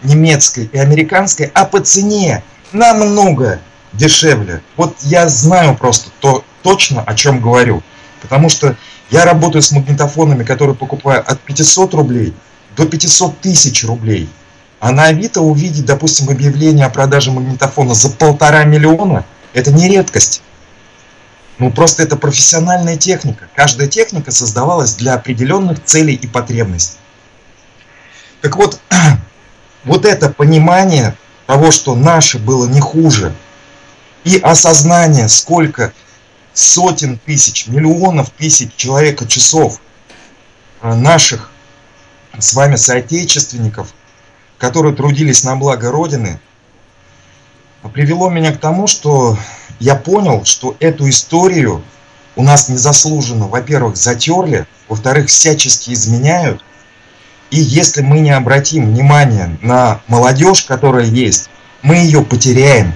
немецкой 0.03 0.69
и 0.71 0.77
американской, 0.77 1.49
а 1.53 1.65
по 1.65 1.79
цене 1.79 2.43
намного 2.71 3.59
дешевле. 3.93 4.61
Вот 4.75 4.95
я 5.01 5.27
знаю 5.27 5.75
просто 5.75 6.11
то, 6.19 6.43
точно, 6.61 7.01
о 7.01 7.15
чем 7.15 7.41
говорю. 7.41 7.81
Потому 8.21 8.49
что 8.49 8.75
я 9.09 9.25
работаю 9.25 9.61
с 9.61 9.71
магнитофонами, 9.71 10.43
которые 10.43 10.75
покупаю 10.75 11.23
от 11.25 11.39
500 11.41 11.93
рублей 11.93 12.33
до 12.75 12.85
500 12.85 13.39
тысяч 13.39 13.83
рублей. 13.85 14.29
А 14.79 14.91
на 14.91 15.05
Авито 15.05 15.41
увидеть, 15.41 15.85
допустим, 15.85 16.29
объявление 16.29 16.85
о 16.85 16.89
продаже 16.89 17.31
магнитофона 17.31 17.93
за 17.93 18.09
полтора 18.09 18.63
миллиона– 18.63 19.25
это 19.53 19.71
не 19.71 19.89
редкость. 19.89 20.43
Ну, 21.57 21.71
просто 21.71 22.03
это 22.03 22.15
профессиональная 22.15 22.97
техника. 22.97 23.47
Каждая 23.55 23.87
техника 23.87 24.31
создавалась 24.31 24.93
для 24.93 25.15
определенных 25.15 25.83
целей 25.83 26.13
и 26.13 26.27
потребностей. 26.27 26.97
Так 28.41 28.55
вот, 28.55 28.79
вот 29.83 30.05
это 30.05 30.29
понимание 30.29 31.15
того, 31.47 31.71
что 31.71 31.95
наше 31.95 32.37
было 32.37 32.67
не 32.67 32.79
хуже, 32.79 33.33
и 34.23 34.37
осознание, 34.37 35.27
сколько 35.29 35.93
сотен 36.53 37.17
тысяч, 37.17 37.67
миллионов 37.67 38.29
тысяч 38.31 38.75
человека 38.75 39.25
часов 39.27 39.79
э, 40.81 40.93
наших 40.93 41.49
с 42.37 42.53
вами 42.53 42.75
соотечественников 42.75 43.93
которые 44.57 44.95
трудились 44.95 45.43
на 45.43 45.55
благо 45.55 45.91
Родины, 45.91 46.39
привело 47.93 48.29
меня 48.29 48.51
к 48.51 48.59
тому, 48.59 48.87
что 48.87 49.37
я 49.79 49.95
понял, 49.95 50.43
что 50.45 50.75
эту 50.79 51.09
историю 51.09 51.83
у 52.35 52.43
нас 52.43 52.69
незаслуженно, 52.69 53.47
во-первых, 53.47 53.97
затерли, 53.97 54.67
во-вторых, 54.87 55.27
всячески 55.27 55.91
изменяют. 55.91 56.63
И 57.49 57.59
если 57.59 58.01
мы 58.01 58.19
не 58.19 58.31
обратим 58.31 58.91
внимание 58.91 59.57
на 59.61 60.01
молодежь, 60.07 60.63
которая 60.63 61.05
есть, 61.05 61.49
мы 61.81 61.95
ее 61.95 62.23
потеряем. 62.23 62.93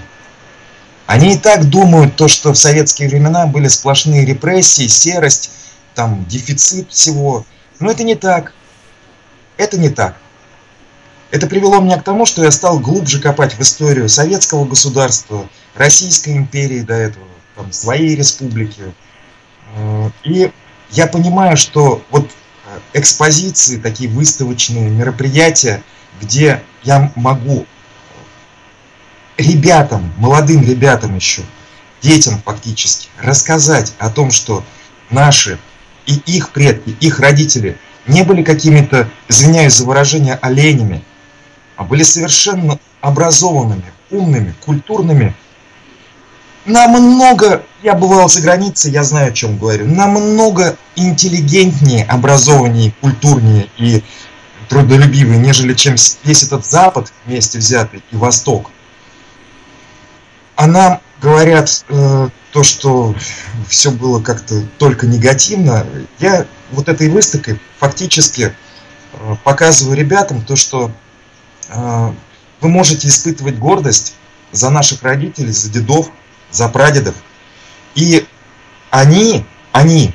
Они 1.08 1.34
и 1.34 1.38
так 1.38 1.66
думают, 1.66 2.16
то, 2.16 2.28
что 2.28 2.54
в 2.54 2.58
советские 2.58 3.10
времена 3.10 3.46
были 3.46 3.68
сплошные 3.68 4.26
репрессии, 4.26 4.88
серость, 4.88 5.52
там, 5.96 6.26
дефицит 6.26 6.92
всего. 6.92 7.46
Но 7.80 7.92
это 7.92 8.04
не 8.04 8.16
так. 8.16 8.54
Это 9.58 9.78
не 9.78 9.90
так. 9.90 10.16
Это 11.32 11.48
привело 11.48 11.80
меня 11.80 11.98
к 11.98 12.04
тому, 12.04 12.26
что 12.26 12.44
я 12.44 12.52
стал 12.52 12.80
глубже 12.80 13.22
копать 13.22 13.54
в 13.54 13.62
историю 13.62 14.10
советского 14.10 14.66
государства, 14.66 15.48
Российской 15.76 16.36
империи 16.36 16.82
до 16.82 16.94
этого, 16.94 17.26
там, 17.56 17.72
своей 17.72 18.16
республики. 18.16 18.82
Э, 19.76 20.10
и 20.26 20.52
я 20.92 21.08
понимаю, 21.08 21.56
что 21.56 22.04
вот 22.12 22.30
э, 22.30 22.80
экспозиции, 23.00 23.80
такие 23.80 24.10
выставочные 24.10 24.90
мероприятия, 24.90 25.82
где 26.22 26.62
я 26.84 27.14
могу 27.16 27.66
ребятам, 29.38 30.14
молодым 30.18 30.64
ребятам 30.64 31.16
еще, 31.16 31.44
детям 32.02 32.42
фактически, 32.44 33.08
рассказать 33.22 33.94
о 34.00 34.10
том, 34.10 34.32
что 34.32 34.66
наши 35.10 35.58
и 36.06 36.16
их 36.26 36.50
предки, 36.50 36.90
их 37.00 37.22
родители 37.22 37.78
не 38.06 38.24
были 38.24 38.44
какими-то, 38.44 39.10
извиняюсь 39.30 39.76
за 39.76 39.86
выражение, 39.86 40.36
оленями, 40.42 41.04
были 41.78 42.04
совершенно 42.04 42.80
образованными, 43.02 43.92
умными, 44.10 44.54
культурными. 44.64 45.36
Намного, 46.66 47.64
я 47.82 47.96
бывал 47.96 48.30
за 48.30 48.42
границей, 48.42 48.92
я 48.92 49.04
знаю, 49.04 49.30
о 49.30 49.34
чем 49.34 49.58
говорю, 49.58 49.88
намного 49.88 50.78
интеллигентнее, 50.96 52.06
образованнее, 52.06 52.94
культурнее 53.02 53.68
и 53.78 54.04
трудолюбивые, 54.70 55.40
нежели 55.40 55.74
чем 55.74 55.96
весь 56.24 56.44
этот 56.44 56.66
Запад 56.66 57.12
вместе 57.26 57.58
взятый 57.58 58.04
и 58.12 58.16
Восток. 58.16 58.70
А 60.56 60.68
нам 60.68 61.02
говорят 61.22 61.84
э, 61.90 62.30
то, 62.52 62.64
что 62.64 63.16
все 63.68 63.92
было 63.92 64.22
как-то 64.22 64.62
только 64.78 65.08
негативно. 65.08 65.86
Я 66.20 66.46
вот 66.72 66.88
этой 66.88 67.10
выставкой 67.10 67.60
фактически 67.80 68.54
э, 69.14 69.36
показываю 69.44 69.98
ребятам 69.98 70.42
то, 70.42 70.56
что 70.56 70.86
а, 70.86 70.92
вы 71.72 72.70
можете 72.70 73.08
испытывать 73.08 73.58
гордость 73.58 74.16
за 74.52 74.70
наших 74.70 75.04
родителей, 75.04 75.52
за 75.52 75.70
дедов, 75.70 76.12
за 76.52 76.68
прадедов. 76.70 77.16
И 77.96 78.26
они, 78.90 79.46
они 79.72 80.14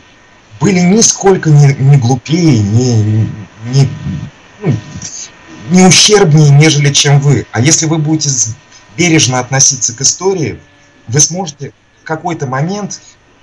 были 0.60 0.80
нисколько 0.80 1.50
не, 1.50 1.74
не 1.74 1.96
глупее, 1.96 2.60
не, 2.62 3.28
не, 3.64 3.88
ну, 4.62 4.74
не 5.70 5.82
ущербнее, 5.84 6.50
нежели 6.50 6.92
чем 6.92 7.20
вы. 7.20 7.46
А 7.52 7.60
если 7.60 7.86
вы 7.86 7.98
будете 7.98 8.30
бережно 8.96 9.40
относиться 9.40 9.94
к 9.94 10.00
истории, 10.00 10.60
вы 11.08 11.20
сможете 11.20 11.72
в 12.02 12.04
какой-то 12.04 12.46
момент 12.46 13.00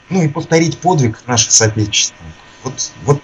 ну 0.09 0.21
и 0.21 0.27
повторить 0.27 0.77
подвиг 0.77 1.19
наших 1.27 1.51
соотечественников. 1.51 2.35
Вот, 2.63 2.91
вот 3.03 3.21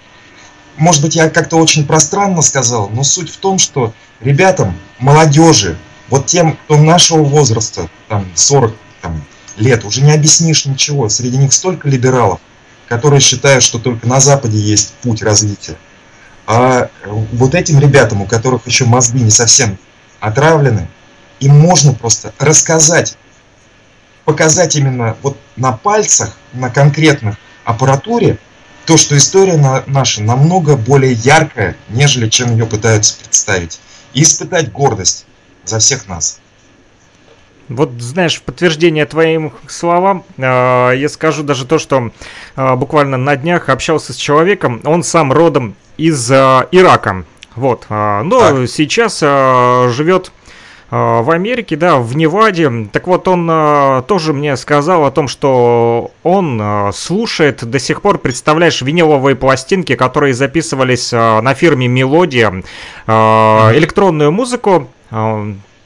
может 0.80 1.02
быть, 1.02 1.14
я 1.14 1.28
как-то 1.28 1.56
очень 1.56 1.86
пространно 1.86 2.40
сказал, 2.40 2.88
но 2.88 3.04
суть 3.04 3.30
в 3.30 3.36
том, 3.36 3.58
что 3.58 3.92
ребятам, 4.20 4.76
молодежи, 4.98 5.76
вот 6.08 6.26
тем, 6.26 6.56
кто 6.64 6.78
нашего 6.78 7.22
возраста, 7.22 7.90
там, 8.08 8.26
40 8.34 8.74
там, 9.02 9.22
лет, 9.56 9.84
уже 9.84 10.00
не 10.00 10.10
объяснишь 10.10 10.64
ничего. 10.64 11.10
Среди 11.10 11.36
них 11.36 11.52
столько 11.52 11.86
либералов, 11.86 12.40
которые 12.88 13.20
считают, 13.20 13.62
что 13.62 13.78
только 13.78 14.08
на 14.08 14.20
Западе 14.20 14.58
есть 14.58 14.94
путь 15.02 15.22
развития. 15.22 15.76
А 16.46 16.88
вот 17.04 17.54
этим 17.54 17.78
ребятам, 17.78 18.22
у 18.22 18.26
которых 18.26 18.66
еще 18.66 18.86
мозги 18.86 19.20
не 19.20 19.30
совсем 19.30 19.78
отравлены, 20.18 20.88
им 21.40 21.58
можно 21.58 21.92
просто 21.92 22.32
рассказать, 22.38 23.18
показать 24.24 24.76
именно 24.76 25.14
вот 25.20 25.36
на 25.56 25.72
пальцах, 25.72 26.36
на 26.54 26.70
конкретных 26.70 27.36
аппаратуре, 27.64 28.38
то, 28.90 28.96
что 28.96 29.16
история 29.16 29.84
наша 29.86 30.20
намного 30.20 30.76
более 30.76 31.12
яркая, 31.12 31.76
нежели 31.90 32.28
чем 32.28 32.50
ее 32.50 32.66
пытаются 32.66 33.20
представить. 33.20 33.78
И 34.14 34.24
испытать 34.24 34.72
гордость 34.72 35.26
за 35.64 35.78
всех 35.78 36.08
нас. 36.08 36.40
Вот, 37.68 37.92
знаешь, 38.00 38.38
в 38.38 38.42
подтверждение 38.42 39.06
твоим 39.06 39.52
словам, 39.68 40.24
э, 40.36 40.42
я 40.42 41.08
скажу 41.08 41.44
даже 41.44 41.66
то, 41.66 41.78
что 41.78 42.10
э, 42.56 42.74
буквально 42.74 43.16
на 43.16 43.36
днях 43.36 43.68
общался 43.68 44.12
с 44.12 44.16
человеком, 44.16 44.80
он 44.82 45.04
сам 45.04 45.32
родом 45.32 45.76
из 45.96 46.28
э, 46.28 46.66
Ирака. 46.72 47.24
Вот, 47.54 47.86
э, 47.90 48.22
но 48.24 48.40
так. 48.40 48.68
сейчас 48.68 49.20
э, 49.22 49.88
живет 49.94 50.32
в 50.90 51.30
Америке, 51.30 51.76
да, 51.76 51.98
в 51.98 52.16
Неваде. 52.16 52.88
Так 52.92 53.06
вот, 53.06 53.28
он 53.28 53.48
э, 53.50 54.02
тоже 54.08 54.32
мне 54.32 54.56
сказал 54.56 55.04
о 55.04 55.10
том, 55.10 55.28
что 55.28 56.10
он 56.22 56.60
э, 56.60 56.90
слушает 56.92 57.64
до 57.64 57.78
сих 57.78 58.02
пор, 58.02 58.18
представляешь, 58.18 58.82
виниловые 58.82 59.36
пластинки, 59.36 59.94
которые 59.94 60.34
записывались 60.34 61.12
на 61.12 61.54
фирме 61.54 61.86
Мелодия, 61.86 62.62
электронную 63.06 64.32
музыку. 64.32 64.88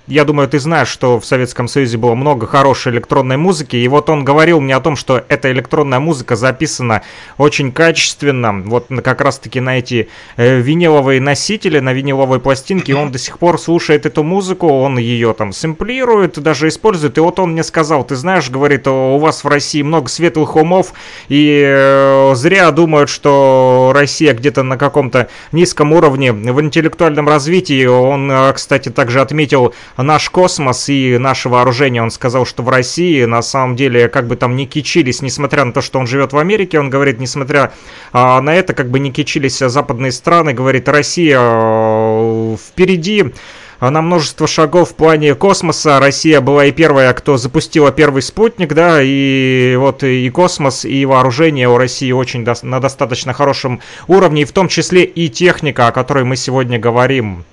Я 0.06 0.26
думаю, 0.26 0.48
ты 0.48 0.58
знаешь, 0.58 0.88
что 0.88 1.18
в 1.18 1.24
Советском 1.24 1.66
Союзе 1.66 1.96
было 1.96 2.14
много 2.14 2.46
хорошей 2.46 2.92
электронной 2.92 3.38
музыки, 3.38 3.76
и 3.76 3.88
вот 3.88 4.10
он 4.10 4.22
говорил 4.22 4.60
мне 4.60 4.76
о 4.76 4.80
том, 4.80 4.96
что 4.96 5.24
эта 5.28 5.50
электронная 5.50 5.98
музыка 5.98 6.36
записана 6.36 7.00
очень 7.38 7.72
качественно, 7.72 8.52
вот 8.66 8.88
как 9.02 9.22
раз-таки 9.22 9.60
на 9.60 9.78
эти 9.78 10.10
э, 10.36 10.60
виниловые 10.60 11.22
носители, 11.22 11.78
на 11.78 11.94
виниловой 11.94 12.38
пластинке, 12.38 12.92
и 12.92 12.94
он 12.94 13.12
до 13.12 13.18
сих 13.18 13.38
пор 13.38 13.58
слушает 13.58 14.04
эту 14.04 14.22
музыку, 14.22 14.68
он 14.68 14.98
ее 14.98 15.32
там 15.32 15.54
сэмплирует, 15.54 16.38
даже 16.38 16.68
использует, 16.68 17.16
и 17.16 17.22
вот 17.22 17.38
он 17.38 17.52
мне 17.52 17.64
сказал, 17.64 18.04
ты 18.04 18.14
знаешь, 18.14 18.50
говорит, 18.50 18.86
у 18.86 19.16
вас 19.16 19.42
в 19.42 19.48
России 19.48 19.80
много 19.80 20.10
светлых 20.10 20.54
умов, 20.56 20.92
и 21.30 21.64
э, 21.66 22.32
зря 22.34 22.70
думают, 22.72 23.08
что 23.08 23.92
Россия 23.94 24.34
где-то 24.34 24.64
на 24.64 24.76
каком-то 24.76 25.30
низком 25.50 25.94
уровне 25.94 26.30
в 26.30 26.60
интеллектуальном 26.60 27.26
развитии, 27.26 27.86
он, 27.86 28.30
э, 28.30 28.52
кстати, 28.52 28.90
также 28.90 29.22
отметил 29.22 29.72
наш 29.96 30.30
космос 30.30 30.88
и 30.88 31.18
наше 31.18 31.48
вооружение. 31.48 32.02
Он 32.02 32.10
сказал, 32.10 32.46
что 32.46 32.62
в 32.62 32.68
России 32.68 33.24
на 33.24 33.42
самом 33.42 33.76
деле 33.76 34.08
как 34.08 34.26
бы 34.26 34.36
там 34.36 34.56
не 34.56 34.66
кичились, 34.66 35.22
несмотря 35.22 35.64
на 35.64 35.72
то, 35.72 35.80
что 35.80 35.98
он 35.98 36.06
живет 36.06 36.32
в 36.32 36.38
Америке, 36.38 36.78
он 36.78 36.90
говорит, 36.90 37.20
несмотря 37.20 37.72
а, 38.12 38.40
на 38.40 38.54
это, 38.54 38.74
как 38.74 38.90
бы 38.90 38.98
не 38.98 39.10
кичились 39.12 39.58
западные 39.58 40.12
страны, 40.12 40.52
говорит, 40.52 40.88
Россия 40.88 41.38
а, 41.40 42.56
впереди 42.56 43.32
на 43.80 44.02
множество 44.02 44.46
шагов 44.46 44.90
в 44.90 44.94
плане 44.94 45.34
космоса. 45.34 46.00
Россия 46.00 46.40
была 46.40 46.66
и 46.66 46.72
первая, 46.72 47.12
кто 47.12 47.36
запустила 47.36 47.92
первый 47.92 48.22
спутник, 48.22 48.72
да, 48.72 49.00
и 49.02 49.76
вот 49.76 50.02
и 50.02 50.28
космос, 50.30 50.84
и 50.84 51.04
вооружение 51.04 51.68
у 51.68 51.76
России 51.76 52.12
очень 52.12 52.44
до, 52.44 52.54
на 52.62 52.80
достаточно 52.80 53.32
хорошем 53.32 53.80
уровне, 54.08 54.42
и 54.42 54.46
в 54.46 54.52
том 54.52 54.68
числе 54.68 55.04
и 55.04 55.28
техника, 55.28 55.88
о 55.88 55.92
которой 55.92 56.24
мы 56.24 56.36
сегодня 56.36 56.78
говорим. 56.78 57.44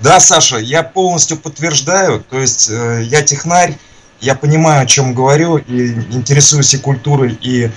Да, 0.00 0.20
Саша, 0.20 0.58
я 0.58 0.82
полностью 0.82 1.36
подтверждаю. 1.36 2.20
То 2.28 2.38
есть 2.38 2.68
э, 2.70 3.02
я 3.04 3.22
технарь, 3.22 3.76
я 4.20 4.34
понимаю, 4.34 4.82
о 4.82 4.86
чем 4.86 5.14
говорю, 5.14 5.58
и 5.58 5.92
интересуюсь 6.12 6.74
и 6.74 6.78
культурой, 6.78 7.38
и, 7.40 7.70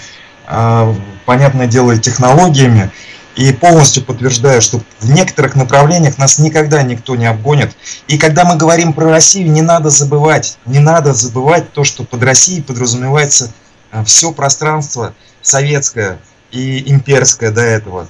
э, 0.47 0.95
понятное 1.25 1.67
дело, 1.67 1.91
и 1.91 1.99
технологиями. 1.99 2.91
И 3.36 3.51
полностью 3.51 4.04
подтверждаю, 4.04 4.62
что 4.62 4.82
в 4.99 5.10
некоторых 5.10 5.56
направлениях 5.56 6.17
нас 6.17 6.39
никогда 6.39 6.84
никто 6.84 7.17
не 7.17 7.25
обгонит. 7.25 7.75
И 8.08 8.17
когда 8.17 8.45
мы 8.45 8.56
говорим 8.56 8.93
про 8.93 9.10
Россию, 9.10 9.51
не 9.51 9.62
надо 9.62 9.89
забывать, 9.89 10.58
не 10.65 10.80
надо 10.80 11.13
забывать 11.13 11.73
то, 11.73 11.84
что 11.84 12.06
под 12.06 12.23
Россией 12.23 12.62
подразумевается 12.62 13.51
э, 13.91 14.04
все 14.06 14.32
пространство 14.32 15.13
советское 15.41 16.17
и 16.51 16.91
имперское 16.91 17.51
до 17.51 17.62
этого. 17.62 18.08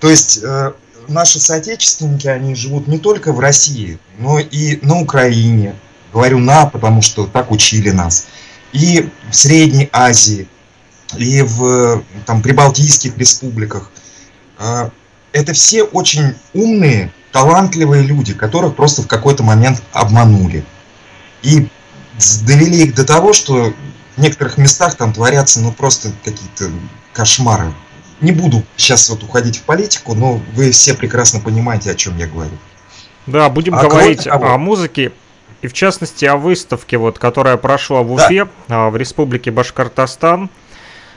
То 0.00 0.08
есть 0.08 0.40
э, 0.42 0.72
наши 1.10 1.40
соотечественники, 1.40 2.26
они 2.26 2.54
живут 2.54 2.86
не 2.86 2.98
только 2.98 3.32
в 3.32 3.40
России, 3.40 3.98
но 4.18 4.38
и 4.38 4.78
на 4.82 5.00
Украине. 5.00 5.74
Говорю 6.12 6.38
«на», 6.38 6.66
потому 6.66 7.02
что 7.02 7.26
так 7.26 7.50
учили 7.50 7.90
нас. 7.90 8.26
И 8.72 9.08
в 9.30 9.36
Средней 9.36 9.88
Азии, 9.92 10.48
и 11.16 11.42
в 11.42 12.02
там, 12.26 12.42
прибалтийских 12.42 13.16
республиках. 13.18 13.90
А, 14.58 14.90
это 15.32 15.52
все 15.52 15.84
очень 15.84 16.34
умные, 16.52 17.12
талантливые 17.32 18.02
люди, 18.02 18.34
которых 18.34 18.74
просто 18.74 19.02
в 19.02 19.06
какой-то 19.06 19.42
момент 19.42 19.82
обманули. 19.92 20.64
И 21.42 21.68
довели 22.44 22.84
их 22.84 22.94
до 22.94 23.04
того, 23.04 23.32
что 23.32 23.72
в 24.16 24.20
некоторых 24.20 24.58
местах 24.58 24.96
там 24.96 25.12
творятся 25.12 25.60
ну 25.60 25.72
просто 25.72 26.12
какие-то 26.24 26.70
кошмары 27.12 27.72
не 28.20 28.32
буду 28.32 28.62
сейчас 28.76 29.08
вот 29.10 29.22
уходить 29.22 29.58
в 29.58 29.62
политику, 29.62 30.14
но 30.14 30.40
вы 30.54 30.70
все 30.70 30.94
прекрасно 30.94 31.40
понимаете, 31.40 31.90
о 31.90 31.94
чем 31.94 32.16
я 32.18 32.26
говорю. 32.26 32.52
Да, 33.26 33.48
будем 33.48 33.74
а 33.74 33.82
говорить 33.82 34.24
того, 34.24 34.52
о 34.52 34.58
музыке 34.58 35.12
и 35.62 35.66
в 35.66 35.72
частности 35.72 36.24
о 36.24 36.36
выставке, 36.36 36.96
вот, 36.96 37.18
которая 37.18 37.56
прошла 37.56 38.02
в 38.02 38.12
Уфе, 38.12 38.48
да. 38.68 38.90
в 38.90 38.96
республике 38.96 39.50
Башкортостан. 39.50 40.50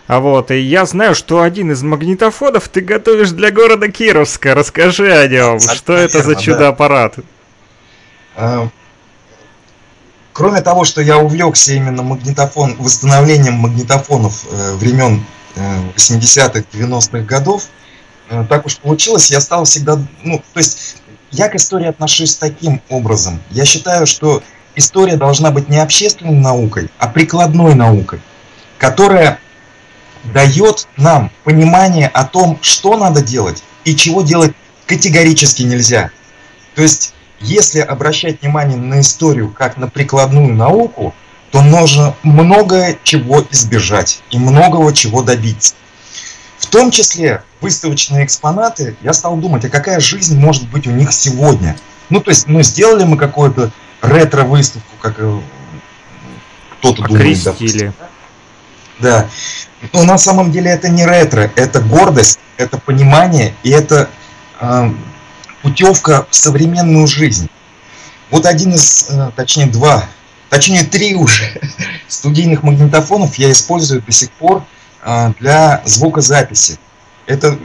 А 0.05 0.19
вот, 0.19 0.51
и 0.51 0.59
я 0.59 0.85
знаю, 0.85 1.15
что 1.15 1.41
один 1.41 1.71
из 1.71 1.81
магнитофонов 1.81 2.67
ты 2.67 2.81
готовишь 2.81 3.31
для 3.31 3.51
города 3.51 3.89
Кировска. 3.89 4.53
Расскажи 4.53 5.11
о 5.13 5.27
нем. 5.27 5.55
Абсолютно 5.55 5.75
что 5.75 5.93
это 5.93 6.17
верно, 6.17 6.33
за 6.33 6.41
чудо-аппарат? 6.41 7.15
Да. 8.35 8.69
Кроме 10.33 10.61
того, 10.61 10.83
что 10.83 10.99
я 11.01 11.19
увлекся 11.19 11.73
именно 11.73 12.01
магнитофон, 12.01 12.75
восстановлением 12.79 13.53
магнитофонов 13.53 14.45
э, 14.51 14.73
времен 14.73 15.23
80-х, 15.55 16.63
90-х 16.73 17.19
годов, 17.25 17.67
э, 18.29 18.45
так 18.49 18.65
уж 18.65 18.77
получилось, 18.77 19.31
я 19.31 19.39
стал 19.41 19.65
всегда, 19.65 19.99
ну, 20.23 20.41
то 20.53 20.59
есть 20.59 20.97
я 21.31 21.49
к 21.49 21.55
истории 21.55 21.87
отношусь 21.87 22.35
таким 22.35 22.81
образом. 22.89 23.41
Я 23.49 23.65
считаю, 23.65 24.05
что 24.05 24.43
история 24.75 25.17
должна 25.17 25.51
быть 25.51 25.69
не 25.69 25.79
общественной 25.79 26.39
наукой, 26.39 26.89
а 26.99 27.07
прикладной 27.07 27.75
наукой, 27.75 28.19
которая 28.77 29.39
дает 30.23 30.87
нам 30.97 31.31
понимание 31.43 32.07
о 32.07 32.25
том, 32.25 32.59
что 32.61 32.97
надо 32.97 33.21
делать 33.21 33.63
и 33.83 33.95
чего 33.95 34.21
делать 34.21 34.53
категорически 34.85 35.63
нельзя. 35.63 36.11
То 36.75 36.81
есть, 36.81 37.13
если 37.39 37.79
обращать 37.79 38.41
внимание 38.41 38.77
на 38.77 39.01
историю 39.01 39.51
как 39.51 39.77
на 39.77 39.87
прикладную 39.87 40.53
науку, 40.53 41.13
то 41.53 41.61
нужно 41.61 42.15
много 42.23 42.97
чего 43.03 43.45
избежать 43.51 44.23
и 44.31 44.39
многого 44.39 44.91
чего 44.91 45.21
добиться. 45.21 45.75
В 46.57 46.65
том 46.65 46.89
числе 46.89 47.43
выставочные 47.61 48.25
экспонаты, 48.25 48.95
я 49.03 49.13
стал 49.13 49.37
думать, 49.37 49.63
а 49.63 49.69
какая 49.69 49.99
жизнь 49.99 50.35
может 50.39 50.67
быть 50.69 50.87
у 50.87 50.89
них 50.89 51.13
сегодня? 51.13 51.77
Ну, 52.09 52.21
то 52.21 52.31
есть, 52.31 52.47
ну, 52.47 52.63
сделали 52.63 53.03
мы 53.03 53.17
какую-то 53.17 53.71
ретро-выставку, 54.01 54.95
как 54.99 55.19
э, 55.19 55.39
кто-то 56.79 57.03
думает, 57.03 57.43
допустим. 57.43 57.93
Да. 58.97 59.29
Но 59.93 60.05
на 60.05 60.17
самом 60.17 60.51
деле 60.51 60.71
это 60.71 60.89
не 60.89 61.05
ретро, 61.05 61.51
это 61.55 61.81
гордость, 61.81 62.39
это 62.57 62.79
понимание 62.79 63.53
и 63.61 63.69
это 63.69 64.09
э, 64.59 64.89
путевка 65.61 66.25
в 66.31 66.35
современную 66.35 67.05
жизнь. 67.05 67.47
Вот 68.31 68.47
один 68.47 68.73
из, 68.73 69.07
э, 69.11 69.29
точнее 69.35 69.67
два 69.67 70.09
точнее 70.53 70.83
три 70.83 71.15
уже 71.15 71.59
студийных 72.07 72.61
магнитофонов 72.61 73.35
я 73.35 73.51
использую 73.51 74.03
до 74.03 74.11
сих 74.11 74.29
пор 74.31 74.63
а, 75.01 75.33
для 75.39 75.81
звукозаписи. 75.83 76.77
Эта 77.25 77.57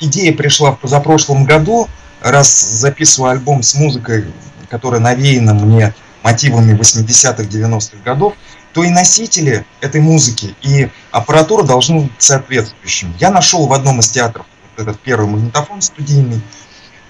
идея 0.00 0.32
пришла 0.32 0.72
в 0.72 0.80
позапрошлом 0.80 1.44
году, 1.44 1.88
раз 2.20 2.52
записываю 2.60 3.30
альбом 3.30 3.62
с 3.62 3.76
музыкой, 3.76 4.24
которая 4.68 5.00
навеяна 5.00 5.54
мне 5.54 5.94
мотивами 6.24 6.76
80-х, 6.76 7.44
90-х 7.44 7.98
годов, 8.04 8.34
то 8.72 8.82
и 8.82 8.90
носители 8.90 9.64
этой 9.80 10.00
музыки, 10.00 10.56
и 10.60 10.90
аппаратура 11.12 11.62
должны 11.62 12.00
быть 12.00 12.12
соответствующими. 12.18 13.14
Я 13.20 13.30
нашел 13.30 13.68
в 13.68 13.72
одном 13.72 14.00
из 14.00 14.08
театров 14.08 14.46
вот 14.76 14.82
этот 14.82 15.00
первый 15.00 15.28
магнитофон 15.28 15.80
студийный, 15.82 16.40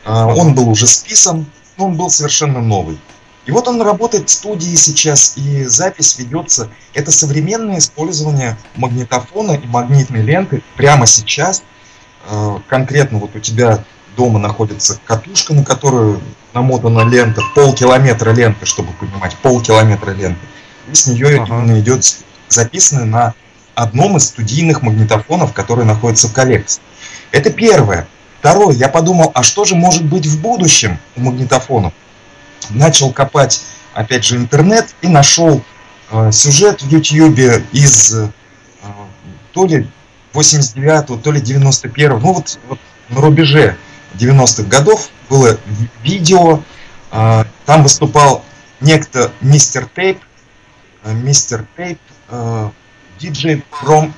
а, 0.04 0.26
он 0.26 0.54
был 0.54 0.68
уже 0.68 0.87
списан, 0.87 1.46
но 1.78 1.87
он 1.87 1.96
был 1.96 2.10
совершенно 2.10 2.60
новый. 2.60 2.98
И 3.46 3.50
вот 3.50 3.68
он 3.68 3.80
работает 3.83 4.30
в 4.30 4.33
студии 4.33 4.74
сейчас, 4.74 5.37
и 5.37 5.64
запись 5.64 6.18
ведется. 6.18 6.70
Это 6.94 7.12
современное 7.12 7.78
использование 7.78 8.57
магнитофона 8.76 9.52
и 9.52 9.66
магнитной 9.66 10.22
ленты 10.22 10.62
прямо 10.76 11.07
сейчас. 11.07 11.62
Э, 12.28 12.59
конкретно 12.68 13.18
вот 13.18 13.36
у 13.36 13.38
тебя 13.40 13.84
дома 14.16 14.38
находится 14.38 14.99
катушка, 15.05 15.53
на 15.53 15.64
которую 15.64 16.22
намотана 16.55 17.01
лента, 17.09 17.42
полкилометра 17.55 18.30
ленты, 18.30 18.64
чтобы 18.64 18.92
понимать, 18.92 19.36
полкилометра 19.36 20.12
ленты. 20.12 20.40
И 20.90 20.95
с 20.95 21.07
нее 21.07 21.40
ага. 21.40 21.47
именно 21.47 21.80
идет 21.80 22.16
записанное 22.49 23.05
на 23.05 23.34
одном 23.74 24.16
из 24.16 24.24
студийных 24.24 24.82
магнитофонов, 24.82 25.53
который 25.53 25.84
находится 25.84 26.28
в 26.28 26.32
коллекции. 26.32 26.80
Это 27.30 27.51
первое. 27.51 28.07
Второе, 28.38 28.74
я 28.74 28.88
подумал, 28.88 29.32
а 29.34 29.42
что 29.42 29.64
же 29.64 29.74
может 29.74 30.05
быть 30.05 30.26
в 30.26 30.40
будущем 30.40 30.99
у 31.16 31.22
магнитофонов? 31.22 31.92
Начал 32.70 33.12
копать, 33.12 33.62
опять 33.92 34.24
же, 34.24 34.36
интернет 34.36 34.94
и 35.02 35.08
нашел 35.08 35.62
э, 36.10 36.32
сюжет 36.32 36.82
в 36.82 36.88
YouTube 36.88 37.64
из 37.72 38.14
э, 38.14 38.28
то 39.52 39.66
ли 39.66 39.88
89 40.32 41.22
то 41.22 41.32
ли 41.32 41.40
91 41.40 42.10
ну 42.10 42.32
вот, 42.32 42.58
вот 42.68 42.78
на 43.08 43.20
рубеже 43.20 43.76
90-х 44.14 44.68
годов 44.68 45.10
было 45.28 45.58
видео, 46.02 46.62
э, 47.12 47.44
там 47.66 47.82
выступал 47.82 48.44
некто 48.80 49.32
мистер 49.40 49.88
Тейп, 49.94 50.20
мистер 51.04 51.66
Тейп 51.76 51.98
DJ 53.20 53.62
from 53.82 54.12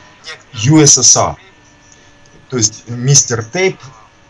USSR. 0.55 1.37
То 2.49 2.57
есть 2.57 2.85
мистер 2.89 3.45
Тейп 3.45 3.79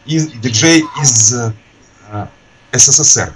и 0.06 0.18
диджей 0.20 0.84
из 1.02 1.34
э, 1.34 1.52
СССР. 2.72 3.32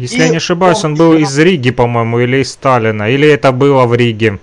Если 0.00 0.16
и 0.16 0.20
я 0.20 0.28
не 0.30 0.38
ошибаюсь, 0.38 0.82
он, 0.82 0.92
он 0.92 0.96
был 0.96 1.12
из 1.12 1.36
Риги, 1.36 1.70
по-моему, 1.70 2.20
или 2.20 2.38
из 2.38 2.52
Сталина, 2.52 3.10
или 3.10 3.28
это 3.28 3.52
было 3.52 3.84
в 3.84 3.94
Риге? 3.94 4.38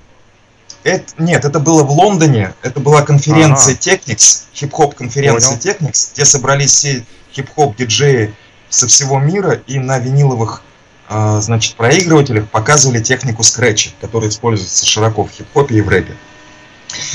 Это, 0.83 1.05
нет, 1.17 1.45
это 1.45 1.59
было 1.59 1.83
в 1.83 1.89
Лондоне, 1.89 2.53
это 2.61 2.79
была 2.79 3.01
конференция 3.01 3.73
ага. 3.73 3.81
Technics, 3.81 4.43
хип-хоп 4.53 4.93
конференция 4.93 5.57
Понял. 5.57 5.75
Technics, 5.75 6.11
где 6.13 6.25
собрались 6.25 6.71
все 6.71 7.03
хип-хоп 7.33 7.75
диджеи 7.75 8.35
со 8.69 8.87
всего 8.87 9.19
мира 9.19 9.59
и 9.65 9.79
на 9.79 9.97
виниловых 9.97 10.61
э, 11.09 11.39
значит, 11.41 11.73
проигрывателях 11.73 12.47
показывали 12.49 13.01
технику 13.01 13.41
скретча, 13.41 13.89
которая 13.99 14.29
используется 14.29 14.85
широко 14.85 15.23
в 15.23 15.31
хип-хопе 15.31 15.75
и 15.75 15.81
в 15.81 15.89
рэпе. 15.89 16.13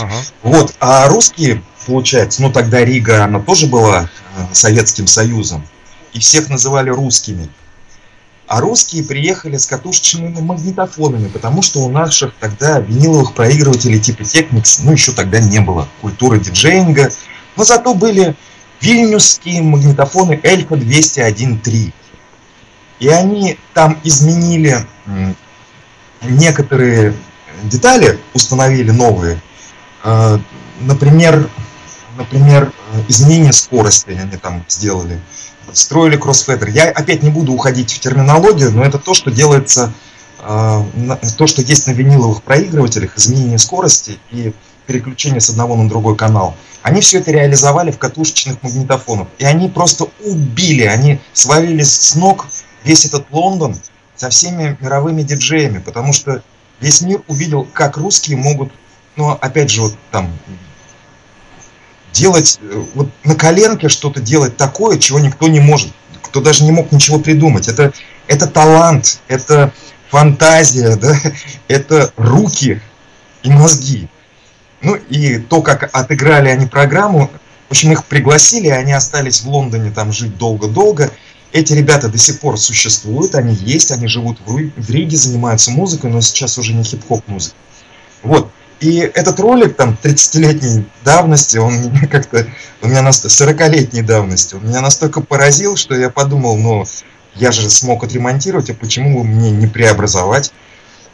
Ага. 0.01 0.15
Вот, 0.43 0.75
а 0.81 1.07
русские, 1.07 1.63
получается, 1.87 2.43
ну 2.43 2.51
тогда 2.51 2.85
Рига, 2.85 3.23
она 3.23 3.39
тоже 3.39 3.69
была 3.69 4.11
э, 4.37 4.47
Советским 4.53 5.07
Союзом, 5.07 5.65
и 6.13 6.19
всех 6.19 6.49
называли 6.49 6.91
русскими. 6.91 7.49
А 8.47 8.61
русские 8.61 9.05
приехали 9.05 9.57
с 9.57 9.67
катушечными 9.67 10.41
магнитофонами, 10.41 11.29
потому 11.29 11.63
что 11.63 11.81
у 11.81 11.89
наших 11.89 12.35
тогда 12.39 12.81
виниловых 12.81 13.35
проигрывателей 13.35 13.99
типа 13.99 14.23
Technics, 14.23 14.81
ну 14.85 14.93
еще 14.93 15.13
тогда 15.13 15.41
не 15.41 15.61
было 15.61 15.89
культуры 16.01 16.39
диджеинга. 16.39 17.11
Но 17.57 17.65
зато 17.65 17.95
были 17.95 18.35
вильнюсские 18.81 19.63
магнитофоны 19.63 20.41
Эльфа 20.43 20.75
201.3. 20.75 21.93
И 22.99 23.09
они 23.09 23.59
там 23.75 23.99
изменили 24.05 24.87
некоторые 26.23 27.15
детали, 27.65 28.19
установили 28.35 28.91
новые. 28.91 29.41
А, 30.05 30.41
например, 30.81 31.49
например, 32.17 32.73
изменение 33.09 33.53
скорости 33.53 34.11
они 34.11 34.37
там 34.37 34.65
сделали 34.69 35.21
строили 35.73 36.17
кроссфедер. 36.17 36.69
Я 36.69 36.91
опять 36.91 37.23
не 37.23 37.31
буду 37.31 37.53
уходить 37.53 37.93
в 37.93 38.01
терминологию, 38.01 38.71
но 38.73 38.85
это 38.85 38.99
то, 38.99 39.15
что 39.15 39.31
делается, 39.31 39.93
э, 40.41 40.83
то, 41.39 41.47
что 41.47 41.63
есть 41.63 41.87
на 41.87 41.93
виниловых 41.93 42.43
проигрывателях, 42.43 43.17
изменение 43.17 43.59
скорости 43.59 44.19
и 44.31 44.53
переключение 44.87 45.41
с 45.41 45.51
одного 45.51 45.77
на 45.77 45.89
другой 45.89 46.17
канал. 46.17 46.57
Они 46.83 47.01
все 47.01 47.19
это 47.21 47.31
реализовали 47.31 47.91
в 47.93 47.99
катушечных 47.99 48.63
магнитофонах. 48.63 49.29
И 49.39 49.45
они 49.45 49.69
просто 49.69 50.09
убили, 50.25 50.83
они 50.85 51.21
свалили 51.33 51.83
с 51.83 52.15
ног 52.17 52.47
весь 52.85 53.05
этот 53.05 53.27
Лондон 53.31 53.77
со 54.17 54.31
всеми 54.31 54.77
мировыми 54.81 55.23
диджеями, 55.23 55.79
потому 55.79 56.13
что 56.13 56.43
весь 56.81 57.01
мир 57.01 57.23
увидел, 57.29 57.67
как 57.73 57.97
русские 57.97 58.37
могут, 58.37 58.73
ну, 59.17 59.31
опять 59.31 59.71
же, 59.71 59.83
вот 59.83 59.95
там 60.11 60.31
делать 62.13 62.59
э, 62.63 62.85
вот 62.95 63.09
на 63.25 63.35
коленке 63.35 63.89
что-то 63.89 64.21
делать 64.21 64.57
такое, 64.57 64.99
чего 64.99 65.19
никто 65.19 65.49
не 65.49 65.61
может, 65.61 65.91
кто 66.23 66.41
даже 66.41 66.65
не 66.65 66.73
мог 66.73 66.93
ничего 66.93 67.19
придумать. 67.19 67.69
Это, 67.69 67.93
это 68.27 68.47
талант, 68.47 69.21
это 69.29 69.73
фантазия, 70.11 70.97
да? 71.01 71.15
это 71.69 72.13
руки 72.17 72.81
и 73.43 73.51
мозги. 73.51 74.09
Ну 74.83 74.97
и 74.97 75.39
то, 75.39 75.63
как 75.63 75.91
отыграли 75.93 76.49
они 76.49 76.67
программу, 76.67 77.31
в 77.69 77.73
общем, 77.73 77.93
их 77.93 78.05
пригласили, 78.05 78.69
они 78.69 78.93
остались 78.93 79.41
в 79.41 79.49
Лондоне 79.49 79.91
там 79.91 80.13
жить 80.13 80.37
долго-долго. 80.37 81.11
Эти 81.53 81.73
ребята 81.73 82.09
до 82.09 82.19
сих 82.19 82.41
пор 82.41 82.59
существуют, 82.59 83.35
они 83.35 83.55
есть, 83.55 83.91
они 83.91 84.09
живут 84.09 84.39
в 84.45 84.91
Риге, 84.91 85.17
занимаются 85.17 85.71
музыкой, 85.71 86.11
но 86.11 86.21
сейчас 86.21 86.59
уже 86.59 86.75
не 86.75 86.83
хип-хоп 86.83 87.27
музыка. 87.29 87.57
Вот. 88.23 88.51
И 88.83 88.99
этот 88.99 89.39
ролик 89.39 89.77
там 89.77 89.97
30-летней 90.03 90.85
давности, 91.05 91.57
он 91.57 91.81
меня 91.81 92.07
как-то, 92.11 92.49
у 92.83 92.89
меня 92.89 93.01
настолько, 93.01 93.51
40-летней 93.51 94.03
давности, 94.03 94.57
он 94.57 94.67
меня 94.67 94.81
настолько 94.81 95.21
поразил, 95.21 95.77
что 95.77 95.95
я 95.95 96.11
подумал, 96.11 96.57
ну, 96.57 96.85
я 97.37 97.53
же 97.53 97.71
смог 97.71 98.03
отремонтировать, 98.03 98.71
а 98.71 98.75
почему 98.75 99.21
бы 99.21 99.25
мне 99.25 99.53
не 99.53 99.69
преобразовать? 99.69 100.53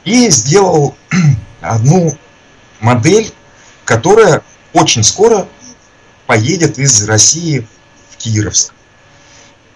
И 0.05 0.31
сделал 0.31 0.97
одну 1.61 2.17
модель, 2.81 3.31
которая 3.85 4.41
очень 4.73 5.05
скоро 5.05 5.47
поедет 6.27 6.79
из 6.79 7.07
России 7.07 7.67
в 8.11 8.17
Кировск. 8.17 8.73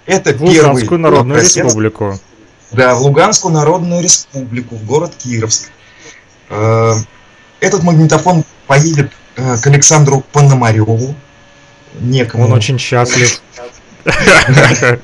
Это 0.07 0.33
в 0.33 0.41
Луганскую 0.41 0.99
Народную 0.99 1.41
кассет. 1.41 1.67
Республику. 1.67 2.19
Да, 2.71 2.95
в 2.95 3.03
Луганскую 3.03 3.53
Народную 3.53 4.03
Республику, 4.03 4.77
в 4.77 4.87
город 4.87 5.13
Кировск. 5.23 5.71
Этот 7.63 7.85
магнитофон 7.85 8.43
поедет 8.67 9.13
э, 9.37 9.57
к 9.57 9.67
Александру 9.69 10.25
Пономареву, 10.33 11.15
некому. 12.01 12.47
Он 12.47 12.53
очень 12.55 12.77
счастлив. 12.77 13.41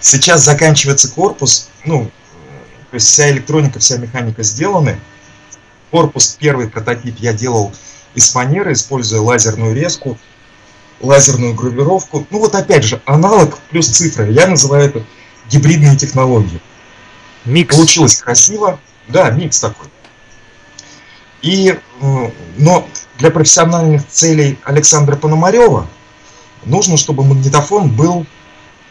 Сейчас 0.00 0.44
заканчивается 0.44 1.10
корпус, 1.10 1.70
ну, 1.84 2.04
то 2.04 2.94
есть 2.94 3.08
вся 3.08 3.32
электроника, 3.32 3.80
вся 3.80 3.96
механика 3.96 4.44
сделаны. 4.44 5.00
Корпус, 5.90 6.36
первый 6.38 6.68
прототип 6.68 7.16
я 7.18 7.32
делал 7.32 7.72
из 8.14 8.30
фанеры, 8.30 8.74
используя 8.74 9.20
лазерную 9.20 9.74
резку, 9.74 10.16
лазерную 11.00 11.52
гравировку. 11.52 12.24
Ну 12.30 12.38
вот 12.38 12.54
опять 12.54 12.84
же, 12.84 13.02
аналог 13.06 13.58
плюс 13.70 13.88
цифры. 13.88 14.30
Я 14.30 14.46
называю 14.46 14.88
это 14.88 15.02
гибридные 15.50 15.96
технологии. 15.96 16.60
Микс. 17.44 17.74
Получилось 17.74 18.18
красиво. 18.18 18.78
Да, 19.08 19.30
микс 19.30 19.58
такой. 19.58 19.88
И, 21.42 21.70
э, 22.00 22.30
но 22.56 22.88
для 23.18 23.30
профессиональных 23.30 24.06
целей 24.08 24.58
Александра 24.64 25.16
Пономарева 25.16 25.86
нужно, 26.64 26.96
чтобы 26.96 27.24
магнитофон 27.24 27.90
был 27.90 28.26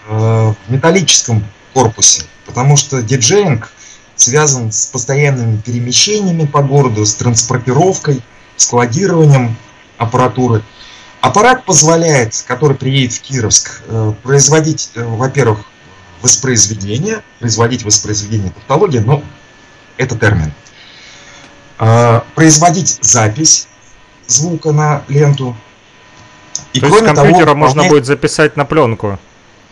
э, 0.08 0.14
в 0.14 0.56
металлическом 0.68 1.46
корпусе, 1.74 2.24
потому 2.46 2.76
что 2.76 3.02
диджеинг 3.02 3.72
связан 4.16 4.72
с 4.72 4.88
постоянными 4.88 5.58
перемещениями 5.58 6.46
по 6.46 6.62
городу, 6.62 7.06
с 7.06 7.16
транспортировкой, 7.16 8.22
складированием 8.58 9.56
аппаратуры. 9.98 10.62
Аппарат 11.22 11.66
позволяет, 11.66 12.44
который 12.48 12.76
приедет 12.76 13.14
в 13.14 13.22
Кировск, 13.22 13.82
э, 13.88 14.14
производить, 14.24 14.92
во-первых, 14.96 15.60
воспроизведение, 16.22 17.22
производить 17.40 17.84
воспроизведение 17.84 18.52
тавтологии, 18.52 19.00
но 19.00 19.24
это 19.98 20.18
термин. 20.18 20.54
А, 21.84 22.24
производить 22.36 23.00
запись 23.02 23.68
звука 24.28 24.72
на 24.72 25.02
ленту. 25.08 25.56
И 26.74 26.80
То 26.80 26.86
кроме 26.86 27.02
есть 27.02 27.12
с 27.12 27.16
компьютера 27.16 27.46
того, 27.48 27.58
можно 27.58 27.84
будет 27.86 28.06
записать 28.06 28.56
на 28.56 28.66
пленку? 28.66 29.18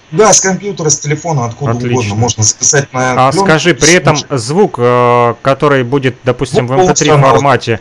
Да, 0.09 0.33
с 0.33 0.41
компьютера, 0.41 0.89
с 0.89 0.97
телефона, 0.97 1.45
откуда 1.45 1.73
Отлично. 1.73 1.93
угодно 1.93 2.15
можно 2.15 2.43
записать 2.43 2.91
на 2.93 3.27
А 3.27 3.31
пленку. 3.31 3.47
скажи, 3.47 3.75
при 3.75 3.93
этом 3.93 4.17
звук, 4.31 4.79
э, 4.79 5.35
который 5.43 5.83
будет, 5.83 6.15
допустим, 6.23 6.67
звук 6.67 6.79
в 6.79 6.89
MP3 6.89 7.21
формате, 7.21 7.79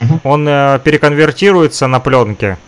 угу. 0.00 0.20
он 0.22 0.46
э, 0.48 0.78
переконвертируется 0.84 1.88
на 1.88 1.98
пленке? 1.98 2.58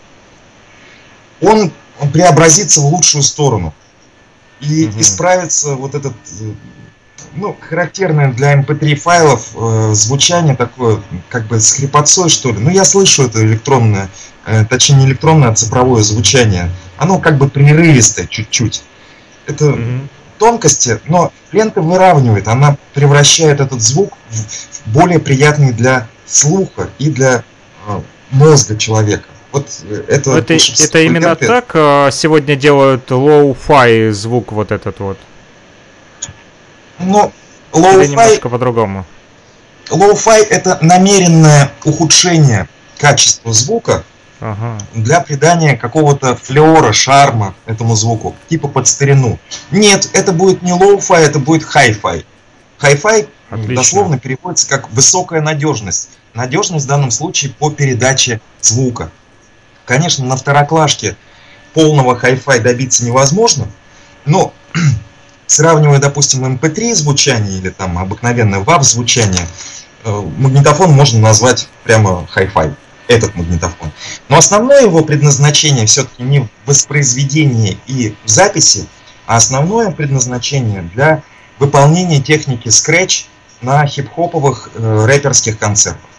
Он 1.41 1.71
преобразится 2.11 2.81
в 2.81 2.87
лучшую 2.87 3.21
сторону. 3.21 3.73
И 4.59 4.87
угу. 4.87 4.99
исправится 4.99 5.75
вот 5.75 5.95
этот 5.95 6.13
э, 6.41 6.51
ну, 7.35 7.55
характерное 7.59 8.31
для 8.31 8.53
MP3 8.53 8.91
эм 8.91 8.97
файлов 8.97 9.49
э, 9.55 9.93
звучание 9.93 10.55
такое, 10.55 11.01
как 11.29 11.47
бы 11.47 11.59
с 11.59 11.73
хрипотцой, 11.73 12.29
что 12.29 12.51
ли. 12.51 12.59
Ну, 12.59 12.69
я 12.69 12.85
слышу 12.85 13.23
это 13.23 13.43
электронное, 13.45 14.09
э, 14.45 14.65
точнее, 14.65 14.97
не 14.97 15.05
электронное, 15.05 15.49
а 15.49 15.55
цифровое 15.55 16.01
звучание. 16.01 16.69
Оно 16.97 17.19
как 17.19 17.37
бы 17.37 17.49
прерывистое 17.49 18.27
чуть-чуть. 18.27 18.83
Это 19.47 19.65
mm-hmm. 19.65 20.07
тонкости, 20.39 20.99
но 21.05 21.31
лента 21.51 21.81
выравнивает, 21.81 22.47
она 22.47 22.77
превращает 22.93 23.59
этот 23.59 23.81
звук 23.81 24.13
в, 24.29 24.35
в 24.35 24.87
более 24.87 25.19
приятный 25.19 25.71
для 25.71 26.07
слуха 26.25 26.89
и 26.99 27.09
для 27.09 27.43
э, 27.87 28.01
мозга 28.31 28.77
человека. 28.77 29.25
Вот 29.51 29.67
э, 29.83 30.03
это, 30.07 30.37
это, 30.37 30.53
это 30.53 30.99
именно 30.99 31.35
так 31.35 31.71
э, 31.73 32.09
сегодня 32.11 32.55
делают 32.55 33.11
low-fi 33.11 34.11
звук 34.11 34.51
вот 34.51 34.71
этот 34.71 34.99
вот? 34.99 35.17
Но 36.99 37.31
low-fi... 37.71 38.07
немножко 38.07 38.49
по-другому. 38.49 39.05
Low-fi 39.89 40.43
это 40.49 40.79
намеренное 40.81 41.71
ухудшение 41.83 42.67
качества 42.97 43.53
звука 43.53 44.03
ага. 44.39 44.77
для 44.93 45.19
придания 45.19 45.75
какого-то 45.75 46.35
флеора, 46.35 46.91
шарма 46.93 47.55
этому 47.65 47.95
звуку, 47.95 48.35
типа 48.49 48.67
под 48.67 48.87
старину. 48.87 49.39
Нет, 49.71 50.09
это 50.13 50.31
будет 50.31 50.61
не 50.61 50.71
low-fi, 50.71 51.17
это 51.17 51.39
будет 51.39 51.63
hi-fi. 51.63 52.25
Hi-fi 52.79 53.27
дословно 53.73 54.19
переводится 54.19 54.67
как 54.67 54.89
высокая 54.91 55.41
надежность. 55.41 56.09
Надежность 56.33 56.85
в 56.85 56.87
данном 56.87 57.11
случае 57.11 57.51
по 57.51 57.69
передаче 57.69 58.41
звука. 58.61 59.11
Конечно, 59.85 60.25
на 60.25 60.35
второклашке 60.35 61.15
полного 61.73 62.17
hi-fi 62.17 62.59
добиться 62.59 63.05
невозможно, 63.05 63.67
но 64.25 64.53
сравнивая, 65.47 65.99
допустим, 65.99 66.45
MP3 66.45 66.93
звучание 66.95 67.57
или 67.57 67.69
там 67.69 67.97
обыкновенное 67.97 68.59
WAV 68.61 68.83
звучание, 68.83 69.47
э, 70.03 70.21
магнитофон 70.37 70.91
можно 70.91 71.19
назвать 71.19 71.67
прямо 71.83 72.27
Hi-Fi, 72.35 72.73
этот 73.07 73.35
магнитофон. 73.35 73.91
Но 74.29 74.37
основное 74.37 74.81
его 74.81 75.03
предназначение 75.03 75.85
все-таки 75.85 76.23
не 76.23 76.41
в 76.41 76.47
воспроизведении 76.65 77.77
и 77.87 78.15
в 78.23 78.29
записи, 78.29 78.87
а 79.27 79.37
основное 79.37 79.91
предназначение 79.91 80.81
для 80.93 81.23
выполнения 81.59 82.21
техники 82.21 82.67
Scratch 82.67 83.25
на 83.61 83.85
хип-хоповых 83.85 84.69
э, 84.75 85.05
рэперских 85.05 85.57
концертах. 85.57 86.09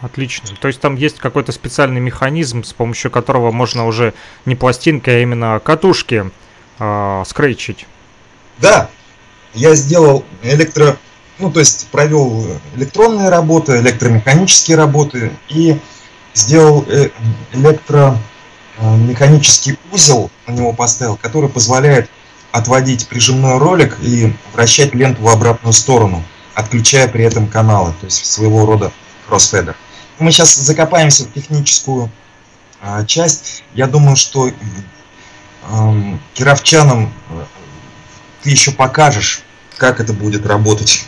Отлично. 0.00 0.50
То 0.60 0.68
есть 0.68 0.80
там 0.80 0.96
есть 0.96 1.18
какой-то 1.18 1.52
специальный 1.52 2.00
механизм, 2.00 2.62
с 2.62 2.74
помощью 2.74 3.10
которого 3.10 3.52
можно 3.52 3.86
уже 3.86 4.12
не 4.44 4.54
пластинки, 4.54 5.08
а 5.08 5.20
именно 5.20 5.58
катушки 5.64 6.30
э, 6.78 7.22
скретчить. 7.26 7.86
Да, 8.58 8.88
я 9.54 9.74
сделал 9.74 10.24
электро... 10.42 10.98
Ну, 11.38 11.50
то 11.50 11.60
есть 11.60 11.88
провел 11.88 12.46
электронные 12.76 13.28
работы, 13.28 13.80
электромеханические 13.80 14.76
работы 14.76 15.32
и 15.48 15.76
сделал 16.32 16.84
э, 16.88 17.10
электромеханический 17.52 19.76
узел, 19.90 20.30
на 20.46 20.52
него 20.52 20.72
поставил, 20.72 21.16
который 21.16 21.48
позволяет 21.48 22.08
отводить 22.52 23.08
прижимной 23.08 23.58
ролик 23.58 23.98
и 24.00 24.32
вращать 24.52 24.94
ленту 24.94 25.22
в 25.22 25.28
обратную 25.28 25.72
сторону, 25.72 26.22
отключая 26.54 27.08
при 27.08 27.24
этом 27.24 27.48
каналы, 27.48 27.92
то 28.00 28.06
есть 28.06 28.24
своего 28.26 28.64
рода 28.64 28.92
кроссфедер. 29.26 29.74
Мы 30.20 30.30
сейчас 30.30 30.54
закопаемся 30.54 31.24
в 31.24 31.32
техническую 31.32 32.12
а, 32.80 33.04
часть. 33.04 33.64
Я 33.74 33.88
думаю, 33.88 34.14
что 34.14 34.48
э, 35.70 36.16
кировчанам 36.34 37.12
ты 38.42 38.50
еще 38.50 38.72
покажешь, 38.72 39.42
как 39.78 40.00
это 40.00 40.12
будет 40.12 40.46
работать. 40.46 41.04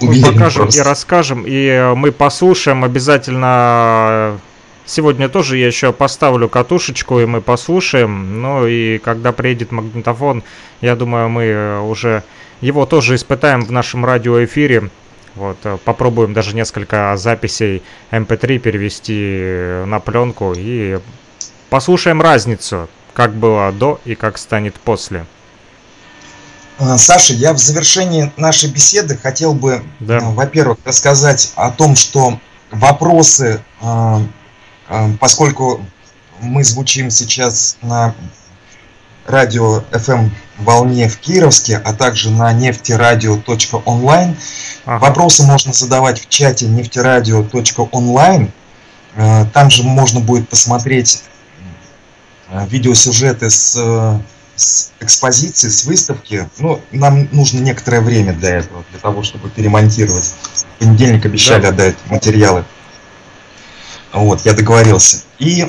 Мы 0.00 0.20
покажем 0.22 0.62
просто. 0.62 0.80
и 0.80 0.84
расскажем, 0.84 1.44
и 1.46 1.92
мы 1.94 2.12
послушаем 2.12 2.84
обязательно 2.84 4.40
Сегодня 4.88 5.28
тоже 5.28 5.58
я 5.58 5.66
еще 5.66 5.92
поставлю 5.92 6.48
катушечку, 6.48 7.20
и 7.20 7.26
мы 7.26 7.42
послушаем. 7.42 8.40
Ну 8.40 8.66
и 8.66 8.96
когда 8.96 9.32
приедет 9.32 9.70
магнитофон, 9.70 10.42
я 10.80 10.96
думаю, 10.96 11.28
мы 11.28 11.82
уже 11.82 12.22
его 12.62 12.86
тоже 12.86 13.16
испытаем 13.16 13.60
в 13.66 13.70
нашем 13.70 14.06
радиоэфире. 14.06 14.88
Вот, 15.34 15.58
попробуем 15.84 16.32
даже 16.32 16.56
несколько 16.56 17.14
записей 17.18 17.82
MP3 18.12 18.54
эм 18.56 18.60
перевести 18.60 19.84
на 19.86 20.00
пленку 20.00 20.54
и 20.56 21.00
послушаем 21.68 22.22
разницу, 22.22 22.88
как 23.18 23.34
было 23.34 23.70
до 23.72 24.00
и 24.06 24.14
как 24.14 24.38
станет 24.38 24.76
после. 24.76 25.26
А, 26.78 26.96
Саша, 26.96 27.34
я 27.34 27.52
в 27.52 27.58
завершении 27.58 28.32
нашей 28.38 28.70
беседы 28.70 29.18
хотел 29.18 29.52
бы, 29.52 29.82
да. 30.00 30.20
во-первых, 30.20 30.78
рассказать 30.86 31.52
о 31.56 31.70
том, 31.70 31.96
что 31.96 32.40
вопросы 32.70 33.60
а, 33.82 34.22
Эм, 34.88 35.18
поскольку 35.18 35.84
мы 36.40 36.64
звучим 36.64 37.10
сейчас 37.10 37.76
на 37.82 38.14
радио 39.26 39.82
FM 39.92 40.30
волне 40.58 41.08
в 41.08 41.18
Кировске, 41.18 41.76
а 41.76 41.92
также 41.92 42.30
на 42.30 42.52
нефтерадио.онлайн. 42.52 44.36
Ага. 44.86 45.04
Вопросы 45.06 45.42
можно 45.42 45.74
задавать 45.74 46.20
в 46.20 46.28
чате 46.28 46.66
нефтерадио.онлайн. 46.66 48.50
Э, 49.16 49.44
там 49.52 49.68
же 49.68 49.82
можно 49.82 50.20
будет 50.20 50.48
посмотреть 50.48 51.22
э, 51.22 51.37
видеосюжеты 52.50 53.50
с, 53.50 53.76
с 54.56 54.90
экспозиции, 55.00 55.68
с 55.68 55.84
выставки. 55.84 56.48
Ну, 56.58 56.80
нам 56.92 57.28
нужно 57.32 57.60
некоторое 57.60 58.00
время 58.00 58.32
для 58.32 58.56
этого, 58.56 58.84
для 58.90 58.98
того, 58.98 59.22
чтобы 59.22 59.50
перемонтировать. 59.50 60.34
В 60.52 60.64
понедельник 60.78 61.24
обещали 61.26 61.62
да. 61.62 61.68
отдать 61.68 61.96
материалы. 62.06 62.64
Вот, 64.12 64.44
я 64.44 64.54
договорился. 64.54 65.22
И 65.38 65.66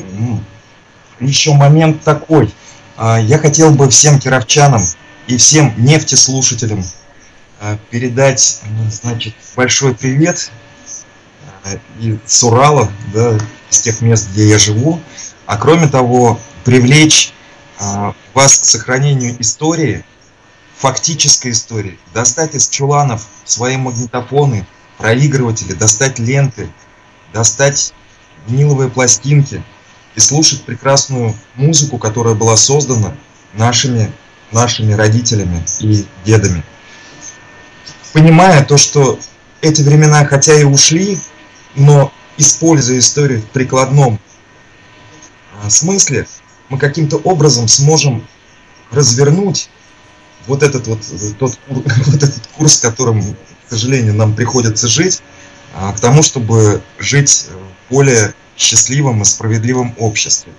еще 1.19 1.53
момент 1.53 2.03
такой. 2.03 2.53
А, 2.97 3.19
я 3.19 3.37
хотел 3.37 3.71
бы 3.71 3.89
всем 3.89 4.19
кировчанам 4.19 4.81
и 5.27 5.37
всем 5.37 5.73
нефтеслушателям 5.77 6.83
а, 7.59 7.77
передать, 7.89 8.61
значит, 8.89 9.33
большой 9.55 9.93
привет 9.93 10.51
а, 11.63 11.77
и 11.99 12.17
с 12.25 12.43
Урала, 12.43 12.89
да, 13.13 13.37
из 13.69 13.79
тех 13.79 14.01
мест, 14.01 14.29
где 14.31 14.49
я 14.49 14.57
живу. 14.57 14.99
А 15.49 15.57
кроме 15.57 15.87
того, 15.87 16.39
привлечь 16.63 17.33
вас 18.35 18.59
к 18.59 18.65
сохранению 18.65 19.35
истории, 19.41 20.05
фактической 20.77 21.49
истории, 21.53 21.97
достать 22.13 22.53
из 22.53 22.69
чуланов 22.69 23.25
свои 23.45 23.75
магнитофоны, 23.75 24.67
проигрыватели, 24.99 25.73
достать 25.73 26.19
ленты, 26.19 26.69
достать 27.33 27.95
виниловые 28.47 28.91
пластинки 28.91 29.63
и 30.13 30.19
слушать 30.19 30.61
прекрасную 30.65 31.33
музыку, 31.55 31.97
которая 31.97 32.35
была 32.35 32.55
создана 32.55 33.15
нашими, 33.55 34.11
нашими 34.51 34.93
родителями 34.93 35.65
и 35.79 36.05
дедами. 36.25 36.63
Понимая 38.13 38.63
то, 38.63 38.77
что 38.77 39.17
эти 39.61 39.81
времена 39.81 40.25
хотя 40.25 40.53
и 40.53 40.63
ушли, 40.63 41.19
но 41.73 42.13
используя 42.37 42.99
историю 42.99 43.41
в 43.41 43.45
прикладном 43.45 44.19
а, 44.19 44.28
смысле, 45.67 46.27
мы 46.69 46.77
каким-то 46.77 47.17
образом 47.17 47.67
сможем 47.67 48.25
развернуть 48.91 49.69
вот 50.47 50.63
этот 50.63 50.87
вот, 50.87 50.99
тот, 51.37 51.59
вот 51.67 52.23
этот 52.23 52.47
курс, 52.55 52.77
которым, 52.77 53.21
к 53.21 53.69
сожалению, 53.69 54.13
нам 54.13 54.33
приходится 54.35 54.87
жить, 54.87 55.21
а, 55.75 55.93
к 55.93 55.99
тому, 55.99 56.23
чтобы 56.23 56.81
жить 56.97 57.47
более 57.89 58.33
счастливом 58.57 59.21
и 59.21 59.25
справедливом 59.25 59.95
обществе. 59.97 60.51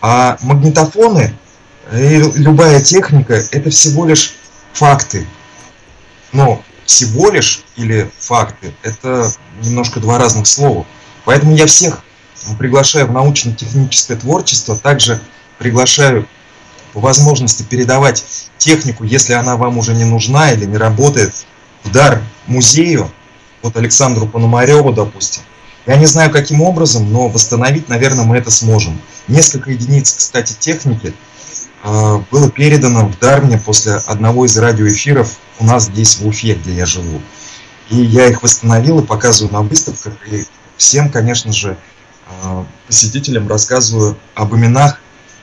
А 0.00 0.36
магнитофоны 0.42 1.34
и 1.92 2.18
любая 2.36 2.82
техника– 2.82 3.34
это 3.50 3.70
всего 3.70 4.06
лишь 4.06 4.34
факты. 4.72 5.26
Но 6.32 6.62
всего 6.84 7.30
лишь 7.30 7.64
или 7.76 8.10
факты– 8.18 8.74
это 8.82 9.32
немножко 9.62 10.00
два 10.00 10.18
разных 10.18 10.46
слова. 10.46 10.86
Поэтому 11.24 11.56
я 11.56 11.66
всех 11.66 12.04
приглашаю 12.54 13.06
в 13.06 13.12
научно-техническое 13.12 14.16
творчество, 14.16 14.76
также 14.76 15.20
приглашаю 15.58 16.28
по 16.92 17.00
возможности 17.00 17.62
передавать 17.62 18.24
технику, 18.58 19.04
если 19.04 19.32
она 19.32 19.56
вам 19.56 19.78
уже 19.78 19.94
не 19.94 20.04
нужна 20.04 20.52
или 20.52 20.64
не 20.64 20.76
работает, 20.76 21.34
в 21.84 21.90
дар 21.90 22.22
музею, 22.46 23.10
вот 23.62 23.76
Александру 23.76 24.26
Пономареву, 24.26 24.92
допустим, 24.92 25.42
я 25.86 25.96
не 25.96 26.06
знаю, 26.06 26.30
каким 26.30 26.62
образом, 26.62 27.12
но 27.12 27.28
восстановить, 27.28 27.88
наверное, 27.88 28.24
мы 28.24 28.36
это 28.36 28.50
сможем. 28.50 29.00
Несколько 29.28 29.70
единиц, 29.70 30.12
кстати, 30.12 30.54
техники 30.58 31.14
э, 31.84 32.22
было 32.30 32.50
передано 32.50 33.06
в 33.06 33.18
дар 33.20 33.42
мне 33.42 33.56
после 33.56 33.94
одного 33.94 34.46
из 34.46 34.58
радиоэфиров 34.58 35.36
у 35.60 35.64
нас 35.64 35.84
здесь 35.84 36.18
в 36.18 36.26
Уфе, 36.26 36.54
где 36.54 36.72
я 36.72 36.86
живу. 36.86 37.22
И 37.88 37.96
я 37.98 38.26
их 38.26 38.42
восстановил 38.42 38.98
и 38.98 39.06
показываю 39.06 39.52
на 39.52 39.62
выставках. 39.62 40.14
И 40.28 40.44
всем, 40.76 41.08
конечно 41.08 41.52
же, 41.52 41.76
посетителям 42.86 43.48
рассказываю 43.48 44.16
об 44.34 44.54
именах 44.54 44.98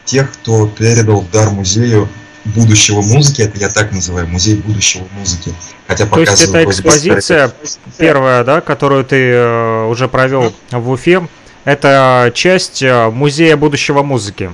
тех, 0.06 0.32
кто 0.32 0.68
передал 0.68 1.22
в 1.22 1.32
дар 1.32 1.50
музею 1.52 2.10
будущего 2.46 3.02
музыки, 3.02 3.42
это 3.42 3.58
я 3.58 3.70
так 3.70 3.92
называю, 3.92 4.28
музей 4.28 4.56
будущего 4.56 5.08
музыки. 5.14 5.54
Хотя 5.88 6.06
То 6.06 6.20
есть 6.20 6.42
это 6.42 6.64
экспозиция 6.66 7.54
первая, 7.98 8.44
да, 8.44 8.62
которую 8.62 9.06
ты 9.06 9.32
э, 9.32 9.86
уже 9.86 10.08
провел 10.10 10.54
в 10.72 10.90
Уфе, 10.90 11.28
это 11.64 12.32
часть 12.36 12.82
э, 12.82 13.10
музея 13.10 13.56
будущего 13.56 14.04
музыки. 14.04 14.54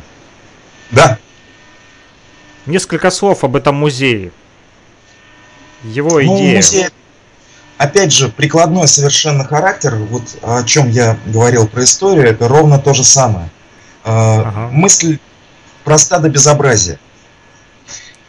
Да. 0.91 1.17
Несколько 2.65 3.09
слов 3.09 3.43
об 3.43 3.55
этом 3.55 3.75
музее. 3.75 4.31
Его 5.83 6.19
ну, 6.19 6.37
идея. 6.37 6.57
Музей, 6.57 6.87
опять 7.79 8.13
же, 8.13 8.29
прикладной 8.29 8.87
совершенно 8.87 9.43
характер, 9.43 9.95
вот 9.95 10.23
о 10.43 10.63
чем 10.63 10.89
я 10.89 11.17
говорил 11.25 11.67
про 11.67 11.83
историю, 11.83 12.27
это 12.27 12.47
ровно 12.47 12.77
то 12.77 12.93
же 12.93 13.03
самое. 13.03 13.49
Э, 14.03 14.41
ага. 14.41 14.69
Мысль 14.71 15.17
проста 15.83 16.19
до 16.19 16.29
безобразия. 16.29 16.99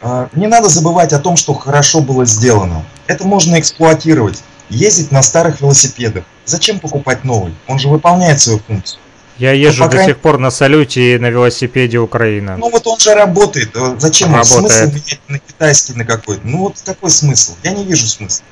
А, 0.01 0.29
не 0.33 0.47
надо 0.47 0.69
забывать 0.69 1.13
о 1.13 1.19
том, 1.19 1.35
что 1.35 1.53
хорошо 1.53 2.01
было 2.01 2.25
сделано. 2.25 2.83
Это 3.05 3.27
можно 3.27 3.59
эксплуатировать, 3.59 4.41
ездить 4.69 5.11
на 5.11 5.21
старых 5.21 5.61
велосипедах. 5.61 6.23
Зачем 6.45 6.79
покупать 6.79 7.23
новый? 7.23 7.53
Он 7.67 7.77
же 7.77 7.89
выполняет 7.89 8.41
свою 8.41 8.59
функцию. 8.59 8.99
Я 9.37 9.51
езжу 9.51 9.83
пока... 9.83 9.97
до 9.97 10.05
сих 10.05 10.19
пор 10.19 10.37
на 10.37 10.49
салюте 10.49 11.15
и 11.15 11.19
на 11.19 11.27
велосипеде 11.29 11.97
Украина. 11.97 12.57
Ну 12.57 12.69
вот 12.69 12.87
он 12.87 12.99
же 12.99 13.13
работает. 13.13 13.75
Зачем? 13.97 14.33
Работает. 14.33 14.71
Смысл 14.71 14.85
менять 14.85 15.21
на 15.27 15.39
китайский 15.39 15.93
на 15.93 16.05
какой-то? 16.05 16.41
Ну 16.45 16.59
вот 16.59 16.81
какой 16.85 17.09
смысл? 17.09 17.53
Я 17.63 17.71
не 17.71 17.83
вижу 17.83 18.07
смысла. 18.07 18.45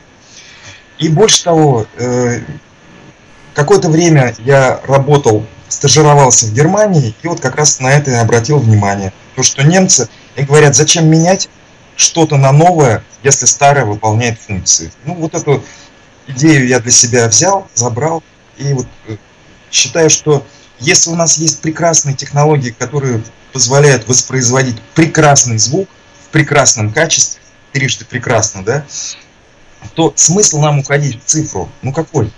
И 0.99 1.07
больше 1.07 1.43
того, 1.43 1.87
э, 1.97 2.41
какое-то 3.53 3.89
время 3.89 4.35
я 4.39 4.81
работал, 4.85 5.45
стажировался 5.69 6.45
в 6.45 6.53
Германии, 6.53 7.15
и 7.21 7.27
вот 7.27 7.39
как 7.39 7.55
раз 7.55 7.79
на 7.79 7.87
это 7.87 8.11
и 8.11 8.15
обратил 8.15 8.59
внимание. 8.59 9.13
То, 9.35 9.43
что 9.43 9.63
немцы 9.63 10.09
и 10.35 10.43
говорят, 10.43 10.75
зачем 10.75 11.09
менять 11.09 11.49
что-то 11.95 12.37
на 12.37 12.51
новое, 12.51 13.03
если 13.23 13.45
старое 13.45 13.85
выполняет 13.85 14.39
функции. 14.39 14.91
Ну, 15.05 15.15
вот 15.15 15.35
эту 15.35 15.63
идею 16.27 16.67
я 16.67 16.79
для 16.79 16.91
себя 16.91 17.27
взял, 17.27 17.67
забрал, 17.73 18.23
и 18.57 18.73
вот 18.73 18.87
э, 19.07 19.17
считаю, 19.71 20.09
что 20.09 20.45
если 20.79 21.09
у 21.09 21.15
нас 21.15 21.37
есть 21.37 21.61
прекрасные 21.61 22.15
технологии, 22.15 22.71
которые 22.71 23.21
позволяют 23.53 24.07
воспроизводить 24.07 24.81
прекрасный 24.95 25.57
звук 25.57 25.89
в 26.25 26.29
прекрасном 26.29 26.91
качестве, 26.91 27.41
трижды 27.71 28.05
прекрасно, 28.05 28.63
да, 28.63 28.85
то 29.95 30.13
смысл 30.15 30.59
нам 30.59 30.79
уходить 30.79 31.21
в 31.21 31.25
цифру, 31.25 31.69
ну 31.81 31.93
какой? 31.93 32.31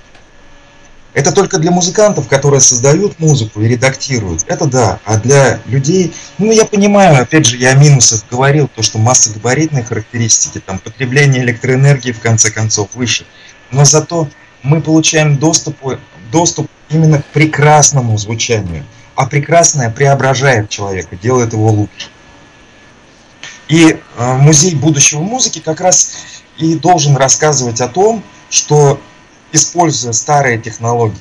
Это 1.13 1.33
только 1.33 1.57
для 1.57 1.71
музыкантов, 1.71 2.29
которые 2.29 2.61
создают 2.61 3.19
музыку 3.19 3.61
и 3.61 3.67
редактируют. 3.67 4.45
Это 4.47 4.65
да. 4.65 4.99
А 5.03 5.17
для 5.17 5.59
людей, 5.65 6.13
ну 6.37 6.51
я 6.51 6.63
понимаю, 6.63 7.21
опять 7.21 7.45
же, 7.45 7.57
я 7.57 7.71
о 7.71 7.75
минусах 7.75 8.23
говорил, 8.31 8.69
то, 8.73 8.81
что 8.81 8.97
массогабаритные 8.97 9.83
характеристики, 9.83 10.59
там 10.59 10.79
потребление 10.79 11.43
электроэнергии 11.43 12.13
в 12.13 12.21
конце 12.21 12.49
концов 12.49 12.89
выше. 12.93 13.25
Но 13.71 13.83
зато 13.83 14.29
мы 14.63 14.81
получаем 14.81 15.37
доступ, 15.37 15.75
доступ 16.31 16.69
именно 16.89 17.21
к 17.21 17.25
прекрасному 17.25 18.17
звучанию. 18.17 18.85
А 19.15 19.25
прекрасное 19.25 19.89
преображает 19.89 20.69
человека, 20.69 21.17
делает 21.17 21.51
его 21.51 21.69
лучше. 21.69 22.09
И 23.67 23.97
э, 24.17 24.33
музей 24.37 24.75
будущего 24.75 25.21
музыки 25.21 25.59
как 25.59 25.81
раз 25.81 26.11
и 26.61 26.75
должен 26.75 27.17
рассказывать 27.17 27.81
о 27.81 27.87
том, 27.87 28.23
что 28.49 29.01
используя 29.51 30.13
старые 30.13 30.59
технологии, 30.59 31.19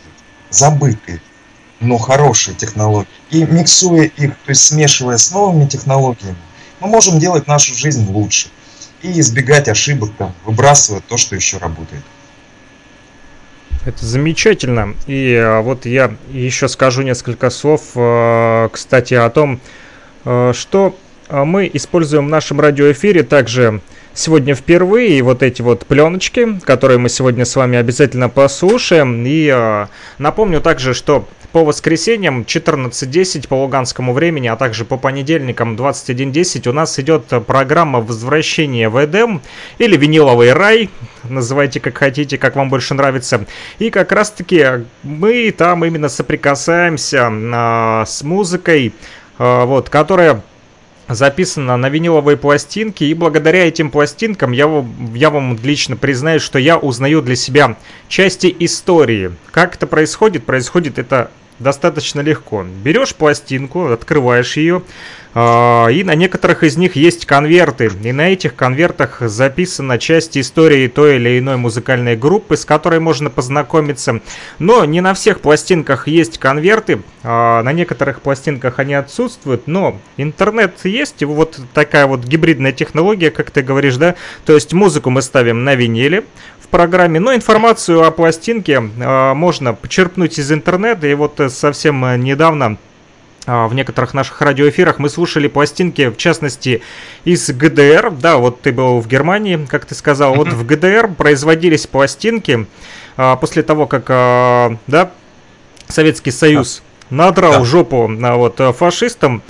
забытые, 0.50 1.20
но 1.80 1.96
хорошие 1.96 2.54
технологии, 2.54 3.08
и 3.30 3.44
миксуя 3.44 4.04
их, 4.04 4.32
то 4.44 4.50
есть 4.50 4.62
смешивая 4.62 5.16
с 5.16 5.30
новыми 5.30 5.66
технологиями, 5.66 6.36
мы 6.78 6.88
можем 6.88 7.18
делать 7.18 7.46
нашу 7.46 7.74
жизнь 7.74 8.06
лучше 8.10 8.48
и 9.02 9.18
избегать 9.20 9.68
ошибок, 9.68 10.10
там, 10.18 10.34
выбрасывая 10.44 11.00
то, 11.00 11.16
что 11.16 11.34
еще 11.34 11.56
работает. 11.56 12.04
Это 13.86 14.04
замечательно. 14.04 14.94
И 15.06 15.34
а, 15.34 15.62
вот 15.62 15.86
я 15.86 16.14
еще 16.30 16.68
скажу 16.68 17.00
несколько 17.00 17.48
слов, 17.48 17.80
а, 17.94 18.68
кстати, 18.68 19.14
о 19.14 19.30
том, 19.30 19.58
а, 20.26 20.52
что 20.52 20.98
мы 21.30 21.70
используем 21.72 22.26
в 22.26 22.28
нашем 22.28 22.60
радиоэфире 22.60 23.22
также 23.22 23.80
сегодня 24.14 24.54
впервые. 24.54 25.22
Вот 25.22 25.42
эти 25.42 25.62
вот 25.62 25.86
пленочки, 25.86 26.58
которые 26.64 26.98
мы 26.98 27.08
сегодня 27.08 27.44
с 27.44 27.56
вами 27.56 27.78
обязательно 27.78 28.28
послушаем. 28.28 29.24
И 29.26 29.50
э, 29.52 29.86
напомню 30.18 30.60
также, 30.60 30.94
что 30.94 31.28
по 31.52 31.64
воскресеньям 31.64 32.42
14.10 32.42 33.48
по 33.48 33.54
луганскому 33.54 34.12
времени, 34.12 34.46
а 34.46 34.56
также 34.56 34.84
по 34.84 34.96
понедельникам 34.96 35.74
21.10 35.74 36.68
у 36.68 36.72
нас 36.72 36.98
идет 36.98 37.24
программа 37.46 38.00
«Возвращение 38.00 38.88
в 38.88 39.04
Эдем» 39.04 39.42
или 39.78 39.96
«Виниловый 39.96 40.52
рай», 40.52 40.90
называйте 41.24 41.80
как 41.80 41.98
хотите, 41.98 42.38
как 42.38 42.56
вам 42.56 42.70
больше 42.70 42.94
нравится. 42.94 43.46
И 43.78 43.90
как 43.90 44.12
раз-таки 44.12 44.86
мы 45.02 45.50
там 45.50 45.84
именно 45.84 46.08
соприкасаемся 46.08 47.30
э, 47.32 48.04
с 48.06 48.22
музыкой, 48.22 48.94
э, 49.38 49.64
вот, 49.64 49.90
которая 49.90 50.42
записано 51.14 51.76
на 51.76 51.88
виниловые 51.88 52.36
пластинки, 52.36 53.04
и 53.04 53.14
благодаря 53.14 53.66
этим 53.66 53.90
пластинкам 53.90 54.52
я, 54.52 54.84
я 55.14 55.30
вам 55.30 55.58
лично 55.62 55.96
признаюсь, 55.96 56.42
что 56.42 56.58
я 56.58 56.78
узнаю 56.78 57.22
для 57.22 57.36
себя 57.36 57.76
части 58.08 58.54
истории. 58.60 59.32
Как 59.50 59.74
это 59.74 59.86
происходит? 59.86 60.44
Происходит 60.44 60.98
это 60.98 61.30
достаточно 61.58 62.20
легко. 62.20 62.64
Берешь 62.64 63.14
пластинку, 63.14 63.86
открываешь 63.86 64.56
ее, 64.56 64.82
и 65.32 66.02
на 66.04 66.14
некоторых 66.16 66.64
из 66.64 66.76
них 66.76 66.96
есть 66.96 67.24
конверты. 67.24 67.90
И 68.02 68.12
на 68.12 68.32
этих 68.32 68.56
конвертах 68.56 69.20
записана 69.20 69.98
часть 69.98 70.36
истории 70.36 70.88
той 70.88 71.16
или 71.16 71.38
иной 71.38 71.56
музыкальной 71.56 72.16
группы, 72.16 72.56
с 72.56 72.64
которой 72.64 72.98
можно 72.98 73.30
познакомиться. 73.30 74.20
Но 74.58 74.84
не 74.84 75.00
на 75.00 75.14
всех 75.14 75.40
пластинках 75.40 76.08
есть 76.08 76.38
конверты. 76.38 77.02
А, 77.22 77.62
на 77.62 77.72
некоторых 77.72 78.22
пластинках 78.22 78.80
они 78.80 78.94
отсутствуют. 78.94 79.68
Но 79.68 80.00
интернет 80.16 80.74
есть. 80.84 81.22
Вот 81.22 81.60
такая 81.74 82.06
вот 82.06 82.24
гибридная 82.24 82.72
технология, 82.72 83.30
как 83.30 83.52
ты 83.52 83.62
говоришь, 83.62 83.96
да? 83.96 84.16
То 84.44 84.54
есть 84.54 84.72
музыку 84.72 85.10
мы 85.10 85.22
ставим 85.22 85.62
на 85.62 85.76
виниле 85.76 86.24
в 86.60 86.66
программе. 86.68 87.20
Но 87.20 87.34
информацию 87.34 88.02
о 88.02 88.10
пластинке 88.10 88.82
а, 89.00 89.34
можно 89.34 89.74
почерпнуть 89.74 90.40
из 90.40 90.50
интернета. 90.50 91.06
И 91.06 91.14
вот 91.14 91.40
совсем 91.48 92.00
недавно 92.20 92.66
а, 92.66 92.89
в 93.46 93.74
некоторых 93.74 94.14
наших 94.14 94.40
радиоэфирах 94.42 94.98
мы 94.98 95.08
слушали 95.08 95.48
пластинки, 95.48 96.10
в 96.10 96.16
частности, 96.16 96.82
из 97.24 97.48
ГДР. 97.50 98.12
Да, 98.12 98.36
вот 98.36 98.60
ты 98.60 98.70
был 98.70 99.00
в 99.00 99.08
Германии, 99.08 99.66
как 99.68 99.86
ты 99.86 99.94
сказал. 99.94 100.34
Вот 100.34 100.48
в 100.48 100.66
ГДР 100.66 101.14
производились 101.14 101.86
пластинки 101.86 102.66
а, 103.16 103.36
после 103.36 103.62
того, 103.62 103.86
как, 103.86 104.04
а, 104.08 104.76
да, 104.86 105.10
Советский 105.88 106.30
Союз 106.30 106.82
надрал 107.08 107.60
да. 107.60 107.64
жопу 107.64 108.08
вот, 108.08 108.60
фашистам. 108.76 109.42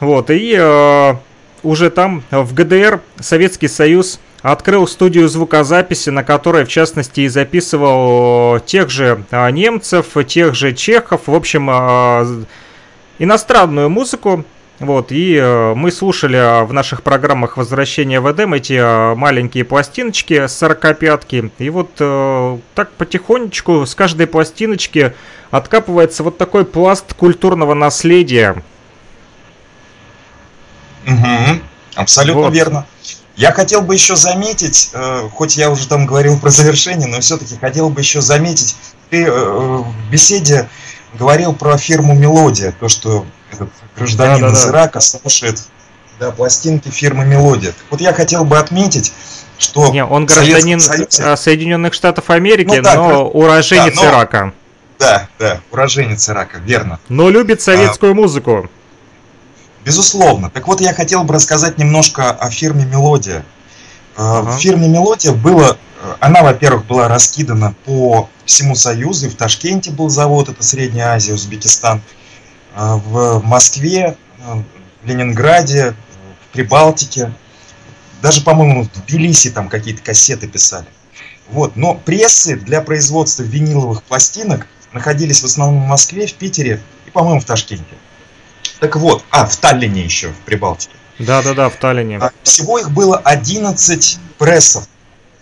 Вот, 0.00 0.26
и 0.30 1.14
уже 1.62 1.90
там, 1.90 2.22
в 2.30 2.54
ГДР, 2.54 3.00
Советский 3.20 3.68
Союз 3.68 4.18
открыл 4.42 4.86
студию 4.88 5.28
звукозаписи, 5.28 6.10
на 6.10 6.24
которой, 6.24 6.64
в 6.64 6.68
частности, 6.68 7.20
и 7.20 7.28
записывал 7.28 8.60
тех 8.60 8.90
же 8.90 9.24
немцев, 9.30 10.06
тех 10.26 10.54
же 10.54 10.72
чехов. 10.72 11.22
В 11.26 11.34
общем, 11.34 12.46
иностранную 13.20 13.88
музыку. 13.88 14.44
Вот, 14.80 15.12
и 15.12 15.36
э, 15.36 15.74
мы 15.74 15.92
слушали 15.92 16.38
э, 16.38 16.64
в 16.64 16.72
наших 16.72 17.02
программах 17.02 17.58
«Возвращение 17.58 18.18
в 18.18 18.32
Эдем» 18.32 18.54
эти 18.54 18.72
э, 18.72 19.14
маленькие 19.14 19.64
пластиночки 19.64 20.46
с 20.46 20.62
45-ки. 20.62 21.52
И 21.58 21.68
вот 21.68 21.90
э, 21.98 22.58
так 22.74 22.90
потихонечку 22.92 23.84
с 23.84 23.94
каждой 23.94 24.26
пластиночки 24.26 25.12
откапывается 25.50 26.22
вот 26.22 26.38
такой 26.38 26.64
пласт 26.64 27.12
культурного 27.12 27.74
наследия. 27.74 28.62
Угу, 31.06 31.60
абсолютно 31.96 32.42
вот. 32.44 32.54
верно. 32.54 32.86
Я 33.36 33.52
хотел 33.52 33.82
бы 33.82 33.94
еще 33.94 34.16
заметить, 34.16 34.90
э, 34.94 35.28
хоть 35.32 35.58
я 35.58 35.70
уже 35.70 35.88
там 35.88 36.06
говорил 36.06 36.38
про 36.38 36.48
завершение, 36.48 37.06
но 37.06 37.20
все-таки 37.20 37.56
хотел 37.56 37.90
бы 37.90 38.00
еще 38.00 38.22
заметить, 38.22 38.76
ты 39.10 39.24
э, 39.24 39.30
в 39.30 40.10
беседе 40.10 40.68
говорил 41.14 41.54
про 41.54 41.76
фирму 41.76 42.14
Мелодия, 42.14 42.74
то, 42.78 42.88
что 42.88 43.26
этот 43.50 43.70
гражданин 43.96 44.40
да, 44.40 44.48
да, 44.48 44.52
из 44.52 44.66
Ирака 44.66 45.00
слушает 45.00 45.60
да, 46.18 46.30
пластинки 46.30 46.88
фирмы 46.88 47.24
Мелодия. 47.24 47.72
вот 47.90 48.00
я 48.00 48.12
хотел 48.12 48.44
бы 48.44 48.58
отметить, 48.58 49.12
что... 49.58 49.88
Не, 49.90 50.04
он 50.04 50.26
гражданин 50.26 50.80
Союзе... 50.80 51.22
А, 51.24 51.36
Соединенных 51.36 51.94
Штатов 51.94 52.30
Америки, 52.30 52.76
ну, 52.76 52.82
да, 52.82 52.94
но 52.94 53.28
уроженец 53.28 53.96
да, 53.96 54.02
но... 54.02 54.10
Ирака. 54.10 54.54
Да, 54.98 55.28
да, 55.38 55.60
уроженец 55.70 56.28
Ирака, 56.28 56.58
верно. 56.58 57.00
Но 57.08 57.30
любит 57.30 57.62
советскую 57.62 58.12
а... 58.12 58.14
музыку. 58.14 58.68
Безусловно. 59.84 60.50
Так 60.50 60.68
вот, 60.68 60.80
я 60.80 60.92
хотел 60.92 61.24
бы 61.24 61.34
рассказать 61.34 61.78
немножко 61.78 62.30
о 62.30 62.50
фирме 62.50 62.84
Мелодия. 62.84 63.44
А, 64.16 64.40
ага. 64.40 64.50
В 64.50 64.60
фирме 64.60 64.88
Мелодия 64.88 65.32
было 65.32 65.78
она, 66.20 66.42
во-первых, 66.42 66.86
была 66.86 67.08
раскидана 67.08 67.74
по 67.84 68.28
всему 68.44 68.74
Союзу. 68.74 69.28
В 69.28 69.34
Ташкенте 69.34 69.90
был 69.90 70.08
завод, 70.08 70.48
это 70.48 70.62
Средняя 70.62 71.14
Азия, 71.14 71.34
Узбекистан. 71.34 72.00
А, 72.74 72.96
в 72.96 73.42
Москве, 73.44 74.16
а, 74.40 74.62
в 75.02 75.06
Ленинграде, 75.06 75.94
в 76.44 76.52
Прибалтике. 76.52 77.32
Даже, 78.22 78.42
по-моему, 78.42 78.84
в 78.84 78.88
Тбилиси 78.92 79.50
там 79.50 79.68
какие-то 79.68 80.02
кассеты 80.02 80.46
писали. 80.46 80.86
Вот. 81.50 81.76
Но 81.76 81.94
прессы 81.94 82.56
для 82.56 82.80
производства 82.80 83.42
виниловых 83.42 84.02
пластинок 84.02 84.66
находились 84.92 85.40
в 85.40 85.44
основном 85.44 85.84
в 85.84 85.86
Москве, 85.86 86.26
в 86.26 86.34
Питере 86.34 86.80
и, 87.06 87.10
по-моему, 87.10 87.40
в 87.40 87.44
Ташкенте. 87.44 87.84
Так 88.78 88.96
вот, 88.96 89.24
а, 89.30 89.46
в 89.46 89.56
Таллине 89.56 90.02
еще, 90.02 90.28
в 90.28 90.38
Прибалтике. 90.46 90.94
Да-да-да, 91.18 91.68
в 91.68 91.76
Таллине. 91.76 92.18
А, 92.18 92.32
всего 92.42 92.78
их 92.78 92.90
было 92.90 93.18
11 93.18 94.18
прессов 94.38 94.88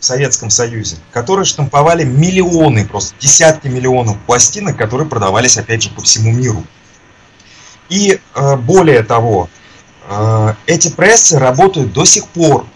в 0.00 0.04
Советском 0.04 0.50
Союзе, 0.50 0.96
которые 1.12 1.44
штамповали 1.44 2.04
миллионы, 2.04 2.86
просто 2.86 3.14
десятки 3.18 3.66
миллионов 3.68 4.16
пластинок, 4.26 4.76
которые 4.76 5.08
продавались, 5.08 5.58
опять 5.58 5.82
же, 5.82 5.90
по 5.90 6.02
всему 6.02 6.32
миру. 6.32 6.64
И 7.88 8.20
э, 8.34 8.56
более 8.56 9.02
того, 9.02 9.48
э, 10.08 10.54
эти 10.66 10.88
прессы 10.88 11.38
работают 11.38 11.92
до 11.92 12.04
сих 12.04 12.26
пор. 12.28 12.66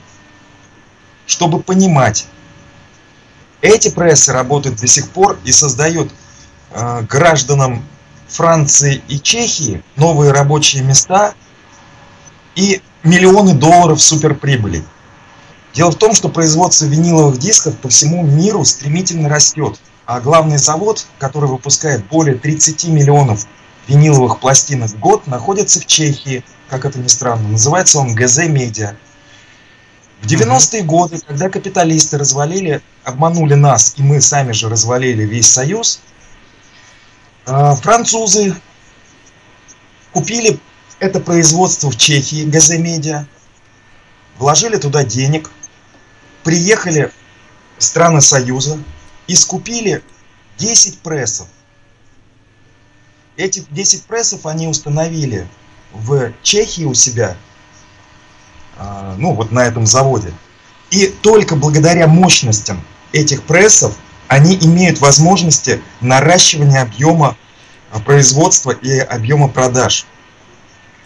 Чтобы 1.27 1.61
понимать, 1.61 2.27
эти 3.61 3.91
прессы 3.91 4.33
работают 4.33 4.81
до 4.81 4.89
сих 4.89 5.11
пор 5.11 5.39
и 5.45 5.53
создают 5.53 6.11
э, 6.73 7.03
гражданам 7.03 7.85
Франции 8.27 9.03
и 9.09 9.21
Чехии 9.21 9.83
новые 9.97 10.33
рабочие 10.33 10.83
места 10.83 11.35
и 12.57 12.83
миллионы 13.05 13.55
долларов 13.55 14.03
суперприбыли. 14.03 14.83
Дело 15.75 15.91
в 15.91 15.97
том, 15.97 16.15
что 16.15 16.29
производство 16.29 16.85
виниловых 16.85 17.39
дисков 17.39 17.79
по 17.79 17.89
всему 17.89 18.23
миру 18.23 18.65
стремительно 18.65 19.29
растет, 19.29 19.81
а 20.05 20.21
главный 20.21 20.59
завод, 20.59 21.07
который 21.19 21.49
выпускает 21.49 22.07
более 22.07 22.37
30 22.37 22.89
миллионов 22.89 23.47
виниловых 23.89 24.39
пластинок 24.41 24.91
в 24.91 24.99
год, 24.99 25.27
находится 25.27 25.81
в 25.81 25.87
Чехии, 25.87 26.45
как 26.69 26.85
это 26.85 26.99
ни 26.99 27.09
странно. 27.09 27.49
Называется 27.49 27.99
он 27.99 28.15
ГЗ 28.15 28.49
Медиа. 28.49 28.97
В 30.21 30.27
90-е 30.27 30.83
годы, 30.83 31.19
когда 31.27 31.49
капиталисты 31.49 32.19
развалили, 32.19 32.81
обманули 33.03 33.55
нас, 33.55 33.95
и 33.97 34.03
мы 34.03 34.21
сами 34.21 34.53
же 34.53 34.69
развалили 34.69 35.25
весь 35.25 35.51
Союз, 35.51 36.01
э, 37.47 37.75
французы 37.77 38.55
купили 40.13 40.61
это 41.01 41.19
производство 41.19 41.91
в 41.91 41.97
Чехии, 41.97 42.45
Газемедиа, 42.45 43.27
вложили 44.39 44.77
туда 44.77 45.03
денег, 45.03 45.51
приехали 46.43 47.11
страны 47.79 48.21
Союза 48.21 48.79
и 49.27 49.35
скупили 49.35 50.03
10 50.59 50.99
прессов. 50.99 51.49
Эти 53.37 53.65
10 53.71 54.05
прессов 54.05 54.47
они 54.47 54.69
установили 54.69 55.47
в 55.93 56.33
Чехии 56.43 56.85
у 56.85 56.95
себя, 56.95 57.37
а, 58.77 59.15
ну 59.19 59.35
вот 59.35 59.53
на 59.53 59.67
этом 59.67 59.87
заводе. 59.87 60.33
И 60.91 61.07
только 61.07 61.57
благодаря 61.57 62.07
мощностям 62.07 62.83
этих 63.13 63.43
прессов 63.45 63.97
они 64.29 64.57
имеют 64.57 65.01
возможности 65.01 65.83
наращивания 66.01 66.83
объема 66.83 67.37
а, 67.91 68.01
производства 68.01 68.71
и 68.71 68.99
объема 68.99 69.49
продаж. 69.49 70.07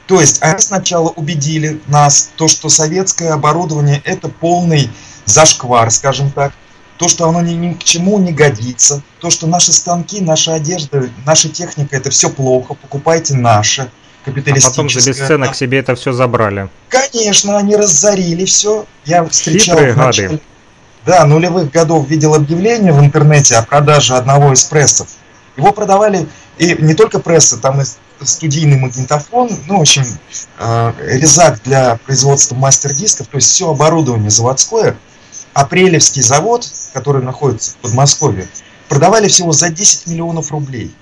То 0.06 0.20
есть 0.20 0.42
они 0.42 0.60
сначала 0.60 1.08
убедили 1.10 1.80
нас, 1.88 2.30
то, 2.36 2.48
что 2.48 2.68
советское 2.68 3.30
оборудование 3.30 4.00
это 4.04 4.28
полный 4.28 4.90
зашквар, 5.24 5.90
скажем 5.90 6.30
так, 6.30 6.52
то, 6.96 7.08
что 7.08 7.28
оно 7.28 7.42
ни, 7.42 7.52
ни 7.52 7.74
к 7.74 7.82
чему 7.82 8.18
не 8.18 8.32
годится, 8.32 9.02
то, 9.20 9.30
что 9.30 9.46
наши 9.46 9.72
станки, 9.72 10.20
наша 10.20 10.54
одежда, 10.54 11.10
наша 11.26 11.48
техника 11.48 11.96
это 11.96 12.10
все 12.10 12.30
плохо, 12.30 12.74
покупайте 12.74 13.34
наше 13.34 13.90
капиталистическое. 14.24 14.70
А 14.70 14.86
потом 14.86 14.88
за 14.88 15.10
бесценок 15.10 15.54
себе 15.54 15.78
это 15.78 15.94
все 15.94 16.12
забрали. 16.12 16.68
Конечно, 16.88 17.58
они 17.58 17.76
разорили 17.76 18.44
все. 18.44 18.86
Я 19.04 19.24
встречал 19.24 19.76
Хитрые 19.76 19.94
начале, 19.94 20.40
да, 21.04 21.24
нулевых 21.24 21.70
годов 21.70 22.08
видел 22.08 22.34
объявление 22.34 22.92
в 22.92 23.00
интернете 23.00 23.56
о 23.56 23.62
продаже 23.62 24.14
одного 24.14 24.52
из 24.52 24.64
прессов. 24.64 25.08
Его 25.56 25.72
продавали 25.72 26.26
и 26.58 26.76
не 26.80 26.94
только 26.94 27.18
прессы, 27.18 27.58
там 27.58 27.80
и 27.80 27.84
студийный 28.22 28.78
магнитофон, 28.78 29.50
ну, 29.66 29.78
в 29.78 29.80
общем, 29.80 30.04
э, 30.58 30.92
резак 30.98 31.60
для 31.64 31.96
производства 32.04 32.54
мастер-дисков, 32.54 33.26
то 33.28 33.36
есть 33.36 33.50
все 33.50 33.70
оборудование 33.70 34.30
заводское. 34.30 34.96
Апрелевский 35.52 36.22
завод, 36.22 36.68
который 36.92 37.22
находится 37.22 37.72
в 37.72 37.76
Подмосковье, 37.76 38.46
продавали 38.88 39.28
всего 39.28 39.52
за 39.52 39.70
10 39.70 40.06
миллионов 40.06 40.50
рублей. 40.50 40.94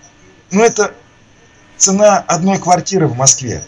Ну, 0.51 0.62
это 0.62 0.95
цена 1.77 2.19
одной 2.19 2.59
квартиры 2.59 3.09
в 3.09 3.17
Москве. 3.17 3.65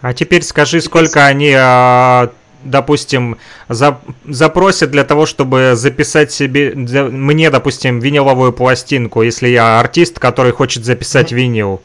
А 0.00 0.14
теперь 0.14 0.42
скажи, 0.42 0.80
сколько 0.80 1.26
они, 1.26 1.52
а, 1.54 2.32
допустим, 2.64 3.36
за, 3.68 4.00
запросят 4.26 4.90
для 4.90 5.04
того, 5.04 5.26
чтобы 5.26 5.72
записать 5.74 6.32
себе, 6.32 6.72
мне, 6.74 7.50
допустим, 7.50 8.00
виниловую 8.00 8.52
пластинку, 8.52 9.22
если 9.22 9.48
я 9.48 9.78
артист, 9.78 10.18
который 10.18 10.52
хочет 10.52 10.84
записать 10.84 11.32
винил. 11.32 11.82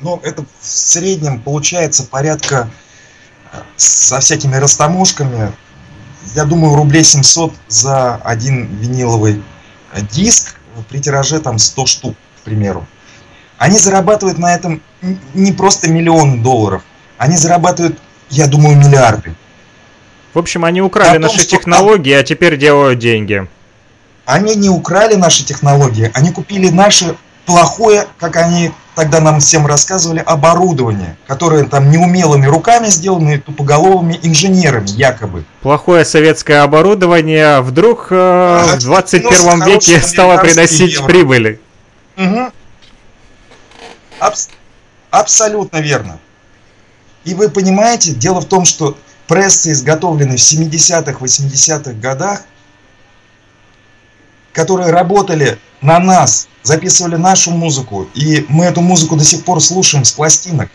Ну, 0.00 0.18
это 0.22 0.42
в 0.42 0.66
среднем 0.66 1.40
получается 1.40 2.04
порядка 2.04 2.70
э, 3.52 3.58
со 3.76 4.20
всякими 4.20 4.56
растаможками, 4.56 5.52
я 6.34 6.44
думаю, 6.44 6.74
рублей 6.74 7.04
700 7.04 7.52
за 7.68 8.16
один 8.16 8.66
виниловый 8.76 9.42
диск 10.10 10.56
при 10.88 10.98
тираже 10.98 11.40
там 11.40 11.58
100 11.58 11.86
штук, 11.86 12.16
к 12.40 12.44
примеру. 12.44 12.86
Они 13.58 13.78
зарабатывают 13.78 14.38
на 14.38 14.54
этом 14.54 14.80
не 15.34 15.52
просто 15.52 15.90
миллионы 15.90 16.42
долларов, 16.42 16.82
они 17.18 17.36
зарабатывают, 17.36 17.98
я 18.30 18.46
думаю, 18.46 18.76
миллиарды. 18.76 19.34
В 20.32 20.38
общем, 20.38 20.64
они 20.64 20.80
украли 20.80 21.18
том, 21.18 21.22
наши 21.22 21.46
технологии, 21.46 22.12
а 22.12 22.22
теперь 22.22 22.56
делают 22.56 22.98
деньги. 23.00 23.46
Они 24.24 24.54
не 24.54 24.70
украли 24.70 25.16
наши 25.16 25.44
технологии, 25.44 26.10
они 26.14 26.30
купили 26.30 26.70
наше 26.70 27.16
плохое, 27.50 28.06
как 28.18 28.36
они 28.36 28.72
тогда 28.94 29.20
нам 29.20 29.40
всем 29.40 29.66
рассказывали, 29.66 30.22
оборудование, 30.24 31.16
которое 31.26 31.64
там 31.64 31.90
неумелыми 31.90 32.46
руками 32.46 32.88
сделано 32.88 33.38
тупоголовыми 33.40 34.18
инженерами, 34.22 34.88
якобы. 34.88 35.44
Плохое 35.62 36.04
советское 36.04 36.62
оборудование 36.62 37.60
вдруг 37.60 38.08
э, 38.10 38.16
а, 38.16 38.76
в 38.76 38.80
21 38.80 39.64
веке 39.64 40.00
стало 40.00 40.38
приносить 40.38 40.92
евро. 40.92 41.06
прибыли. 41.06 41.60
Угу. 42.16 42.52
Абс 44.20 44.48
абсолютно 45.10 45.78
верно. 45.78 46.18
И 47.24 47.34
вы 47.34 47.48
понимаете, 47.48 48.12
дело 48.12 48.40
в 48.40 48.46
том, 48.46 48.64
что 48.64 48.96
прессы, 49.26 49.72
изготовленные 49.72 50.36
в 50.36 50.40
70-х, 50.40 51.12
80-х 51.12 51.92
годах, 51.92 52.42
которые 54.52 54.90
работали 54.90 55.58
на 55.80 55.98
нас, 55.98 56.48
записывали 56.62 57.16
нашу 57.16 57.50
музыку, 57.50 58.08
и 58.14 58.44
мы 58.48 58.66
эту 58.66 58.80
музыку 58.80 59.16
до 59.16 59.24
сих 59.24 59.44
пор 59.44 59.60
слушаем 59.62 60.04
с 60.04 60.12
пластинок. 60.12 60.70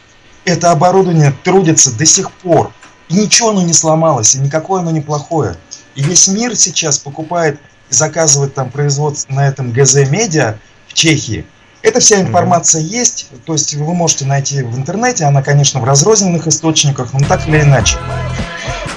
Это 0.46 0.72
оборудование 0.72 1.34
трудится 1.44 1.92
до 1.92 2.06
сих 2.06 2.32
пор. 2.32 2.72
И 3.10 3.16
ничего 3.16 3.50
оно 3.50 3.62
не 3.62 3.74
сломалось, 3.74 4.36
и 4.36 4.40
никакое 4.40 4.82
оно 4.82 4.92
не 4.92 5.02
плохое. 5.02 5.58
И 5.96 6.02
весь 6.02 6.28
мир 6.28 6.56
сейчас 6.56 6.98
покупает 6.98 7.60
и 7.90 7.94
заказывает 7.94 8.56
там 8.56 8.72
производство 8.72 9.32
на 9.34 9.48
этом 9.48 9.72
ГЗ 9.72 10.10
Медиа 10.10 10.58
в 10.88 10.94
Чехии. 10.94 11.46
Эта 11.84 12.00
вся 12.00 12.20
информация 12.20 12.82
mm-hmm. 12.82 13.00
есть, 13.00 13.28
то 13.46 13.54
есть 13.54 13.76
вы 13.76 13.94
можете 13.94 14.26
найти 14.26 14.64
в 14.64 14.76
интернете, 14.76 15.26
она, 15.26 15.44
конечно, 15.44 15.80
в 15.80 15.84
разрозненных 15.84 16.48
источниках, 16.48 17.14
но 17.14 17.20
так 17.20 17.48
или 17.48 17.62
иначе. 17.62 17.98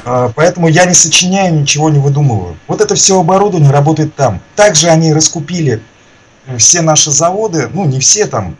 А, 0.06 0.32
поэтому 0.34 0.68
я 0.68 0.86
не 0.86 0.94
сочиняю, 0.94 1.52
ничего 1.52 1.90
не 1.90 1.98
выдумываю. 1.98 2.56
Вот 2.66 2.80
это 2.80 2.94
все 2.94 3.20
оборудование 3.20 3.70
работает 3.70 4.14
там. 4.14 4.40
Также 4.56 4.88
они 4.88 5.12
раскупили 5.12 5.82
все 6.57 6.80
наши 6.80 7.11
заводы, 7.11 7.68
ну 7.72 7.84
не 7.84 8.01
все 8.01 8.26
там, 8.26 8.57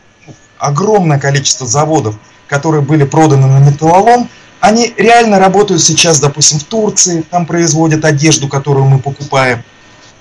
огромное 0.57 1.19
количество 1.19 1.65
заводов, 1.65 2.15
которые 2.47 2.81
были 2.81 3.03
проданы 3.03 3.47
на 3.47 3.59
металлолом, 3.59 4.29
они 4.59 4.93
реально 4.97 5.39
работают 5.39 5.81
сейчас, 5.81 6.19
допустим, 6.19 6.59
в 6.59 6.65
Турции, 6.65 7.21
там 7.21 7.45
производят 7.45 8.03
одежду, 8.03 8.47
которую 8.47 8.85
мы 8.85 8.99
покупаем, 8.99 9.63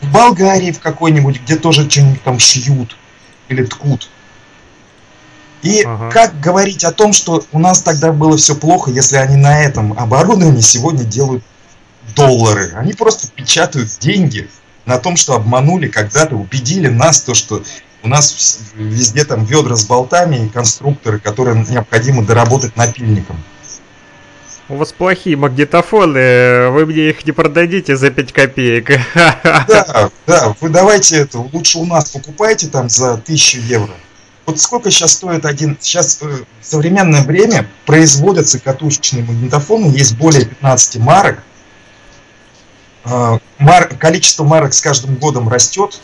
в 0.01 0.11
Болгарии 0.13 0.71
в 0.71 0.79
какой-нибудь, 0.79 1.43
где 1.43 1.57
тоже 1.57 1.91
что-нибудь 1.91 2.23
там 2.23 2.39
шьют 2.39 2.97
или 3.49 3.65
ткут. 3.65 4.09
И 5.63 5.83
ага. 5.83 6.11
как 6.11 6.39
говорить 6.39 6.85
о 6.85 6.93
том, 6.93 7.13
что 7.13 7.45
у 7.51 7.59
нас 7.59 7.83
тогда 7.83 8.13
было 8.13 8.37
все 8.37 8.55
плохо, 8.55 8.93
если 8.93 9.17
они 9.17 9.35
на 9.35 9.61
этом 9.61 9.93
оборудовании 9.99 10.61
сегодня 10.61 11.03
делают 11.03 11.43
доллары? 12.15 12.73
Они 12.77 12.93
просто 12.93 13.29
печатают 13.29 13.91
деньги 13.99 14.49
на 14.89 14.99
том, 14.99 15.17
что 15.17 15.35
обманули 15.35 15.87
когда-то, 15.89 16.35
убедили 16.35 16.89
нас, 16.89 17.21
то, 17.21 17.35
что 17.35 17.63
у 18.03 18.09
нас 18.09 18.61
везде 18.75 19.25
там 19.25 19.45
ведра 19.45 19.77
с 19.77 19.85
болтами 19.85 20.47
и 20.47 20.49
конструкторы, 20.49 21.21
которые 21.21 21.63
необходимо 21.69 22.25
доработать 22.25 22.75
напильником. 22.77 23.37
У 24.71 24.77
вас 24.77 24.93
плохие 24.93 25.37
магнитофоны, 25.37 26.71
вы 26.71 26.87
мне 26.87 27.11
их 27.11 27.27
не 27.27 27.33
продадите 27.33 27.97
за 27.97 28.11
5 28.11 28.33
копеек. 28.33 29.01
Да, 29.15 30.11
да, 30.27 30.55
вы 30.61 30.69
давайте 30.71 31.19
это, 31.19 31.39
лучше 31.39 31.79
у 31.79 31.87
нас 31.87 32.11
покупайте 32.11 32.69
там 32.69 32.89
за 32.89 33.13
1000 33.13 33.59
евро. 33.61 33.95
Вот 34.47 34.59
сколько 34.59 34.91
сейчас 34.91 35.13
стоит 35.13 35.45
один... 35.45 35.77
Сейчас 35.79 36.23
э, 36.23 36.27
в 36.61 36.65
современное 36.65 37.23
время 37.23 37.69
производятся 37.85 38.59
катушечные 38.59 39.23
магнитофоны, 39.23 39.95
есть 39.95 40.17
более 40.17 40.47
15 40.47 40.97
марок. 40.97 41.43
Э, 43.11 43.39
мар, 43.59 43.89
количество 43.97 44.45
марок 44.45 44.75
с 44.75 44.83
каждым 44.83 45.17
годом 45.17 45.49
растет, 45.49 46.01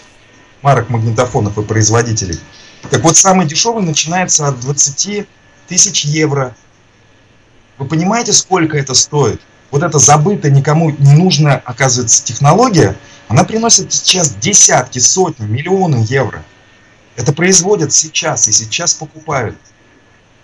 марок 0.62 0.88
магнитофонов 0.88 1.58
и 1.58 1.62
производителей. 1.62 2.38
Так 2.90 3.02
вот, 3.02 3.16
самый 3.16 3.46
дешевый 3.46 3.84
начинается 3.84 4.48
от 4.48 4.60
20 4.60 5.26
тысяч 5.68 6.04
евро. 6.04 6.56
Вы 7.76 7.86
понимаете, 7.86 8.32
сколько 8.32 8.78
это 8.78 8.94
стоит? 8.94 9.40
Вот 9.70 9.82
эта 9.82 9.98
забытая, 9.98 10.52
никому 10.52 10.90
не 10.90 11.14
нужная, 11.14 11.60
оказывается, 11.64 12.24
технология, 12.24 12.96
она 13.28 13.44
приносит 13.44 13.92
сейчас 13.92 14.34
десятки, 14.34 14.98
сотни, 14.98 15.44
миллионы 15.44 16.04
евро. 16.08 16.42
Это 17.16 17.32
производят 17.32 17.92
сейчас 17.92 18.48
и 18.48 18.52
сейчас 18.52 18.94
покупают. 18.94 19.56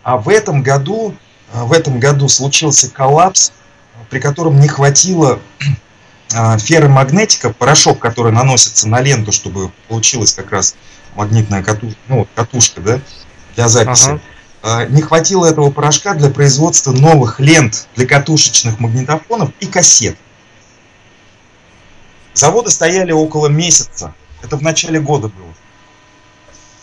А 0.03 0.19
в 0.19 0.29
этом 0.29 0.63
году, 0.63 1.15
э, 1.53 1.63
в 1.63 1.73
этом 1.73 2.01
году 2.01 2.29
случился 2.29 2.91
коллапс, 2.91 3.53
при 4.11 4.19
котором 4.19 4.61
не 4.61 4.69
хватило 4.69 5.41
ферромагнетика, 6.31 7.51
порошок, 7.53 7.99
который 7.99 8.33
наносится 8.33 8.89
на 8.89 9.01
ленту, 9.01 9.33
чтобы 9.33 9.70
получилась 9.89 10.33
как 10.33 10.51
раз 10.53 10.76
магнитная 11.14 11.62
катушка, 11.62 11.99
ну, 12.09 12.26
катушка 12.35 12.81
да, 12.81 13.01
для 13.57 13.68
записи. 13.68 14.20
Ага. 14.62 14.85
Э, 14.85 14.87
не 14.89 15.03
хватило 15.03 15.47
этого 15.47 15.70
порошка 15.70 16.14
для 16.14 16.31
производства 16.31 16.93
новых 16.93 17.41
лент 17.41 17.89
для 17.97 18.07
катушечных 18.07 18.78
магнитофонов 18.78 19.51
и 19.61 19.66
кассет. 19.66 20.16
Заводы 22.35 22.70
стояли 22.70 23.12
около 23.12 23.49
месяца. 23.49 24.14
Это 24.43 24.57
в 24.57 24.62
начале 24.62 25.01
года 25.01 25.28
было 25.28 25.51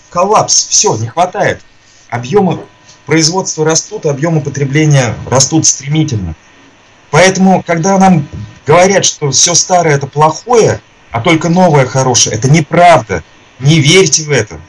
коллапс, 0.09 0.67
все, 0.67 0.95
не 0.97 1.07
хватает. 1.07 1.61
Объемы 2.09 2.59
производства 3.05 3.65
растут, 3.65 4.05
объемы 4.05 4.41
потребления 4.41 5.15
растут 5.29 5.65
стремительно. 5.65 6.35
Поэтому, 7.11 7.63
когда 7.63 7.97
нам 7.97 8.27
говорят, 8.67 9.05
что 9.05 9.31
все 9.31 9.55
старое 9.55 9.95
это 9.95 10.05
плохое, 10.05 10.81
а 11.11 11.21
только 11.21 11.49
новое 11.49 11.85
хорошее, 11.85 12.35
это 12.35 12.51
неправда. 12.51 13.23
Не 13.59 13.79
верьте 13.79 14.23
в 14.23 14.29
это. 14.29 14.59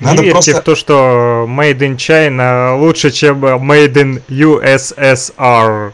Надо 0.00 0.22
не 0.22 0.28
верьте 0.28 0.52
просто... 0.52 0.60
в 0.60 0.64
то, 0.64 0.74
что 0.74 1.46
Made 1.48 1.78
in 1.78 1.96
China 1.96 2.76
лучше, 2.76 3.12
чем 3.12 3.44
Made 3.44 3.92
in 3.92 4.22
USSR. 4.28 5.92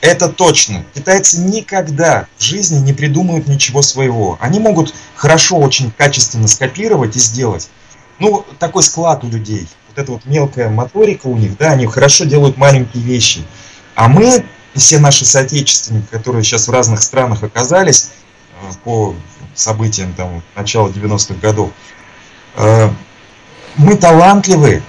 Это 0.00 0.28
точно. 0.28 0.84
Китайцы 0.94 1.40
никогда 1.40 2.28
в 2.38 2.42
жизни 2.42 2.78
не 2.78 2.92
придумают 2.92 3.48
ничего 3.48 3.82
своего. 3.82 4.38
Они 4.40 4.60
могут 4.60 4.94
хорошо, 5.16 5.56
очень 5.56 5.90
качественно 5.90 6.48
скопировать 6.48 7.16
и 7.16 7.18
сделать. 7.18 7.68
Ну, 8.18 8.46
такой 8.58 8.82
склад 8.82 9.24
у 9.24 9.28
людей. 9.28 9.66
Вот 9.88 9.98
эта 9.98 10.12
вот 10.12 10.24
мелкая 10.24 10.70
моторика 10.70 11.26
у 11.26 11.36
них, 11.36 11.58
да, 11.58 11.72
они 11.72 11.86
хорошо 11.86 12.24
делают 12.24 12.56
маленькие 12.56 13.02
вещи. 13.02 13.42
А 13.94 14.08
мы, 14.08 14.44
все 14.78 14.98
наши 14.98 15.24
соотечественники, 15.24 16.06
которые 16.10 16.42
сейчас 16.42 16.68
в 16.68 16.70
разных 16.70 17.02
странах 17.02 17.42
оказались 17.42 18.10
э, 18.60 18.72
по 18.84 19.14
событиям 19.54 20.12
там 20.14 20.42
начала 20.54 20.88
90-х 20.88 21.34
годов, 21.40 21.70
э, 22.56 22.90
мы 23.76 23.96
талантливы, 23.96 24.82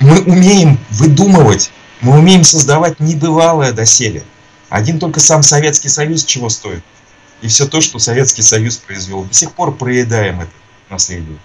мы 0.00 0.20
умеем 0.22 0.78
выдумывать, 0.90 1.70
мы 2.00 2.18
умеем 2.18 2.44
создавать 2.44 3.00
небывалое 3.00 3.72
доселе. 3.72 4.22
Один 4.68 4.98
только 4.98 5.20
сам 5.20 5.42
Советский 5.42 5.88
Союз 5.88 6.24
чего 6.24 6.48
стоит? 6.48 6.82
И 7.40 7.48
все 7.48 7.66
то, 7.66 7.80
что 7.80 7.98
Советский 7.98 8.42
Союз 8.42 8.76
произвел. 8.76 9.24
До 9.24 9.34
сих 9.34 9.52
пор 9.52 9.74
проедаем 9.74 10.40
это 10.40 10.50
наследие. 10.90 11.38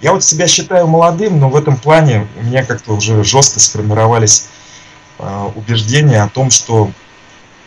Я 0.00 0.12
вот 0.12 0.24
себя 0.24 0.46
считаю 0.46 0.86
молодым, 0.86 1.38
но 1.38 1.48
в 1.48 1.56
этом 1.56 1.76
плане 1.76 2.26
у 2.36 2.42
меня 2.42 2.64
как-то 2.64 2.92
уже 2.92 3.22
жестко 3.24 3.60
сформировались 3.60 4.46
э, 5.24 5.50
убеждения 5.54 6.22
о 6.22 6.28
том, 6.28 6.50
что, 6.50 6.90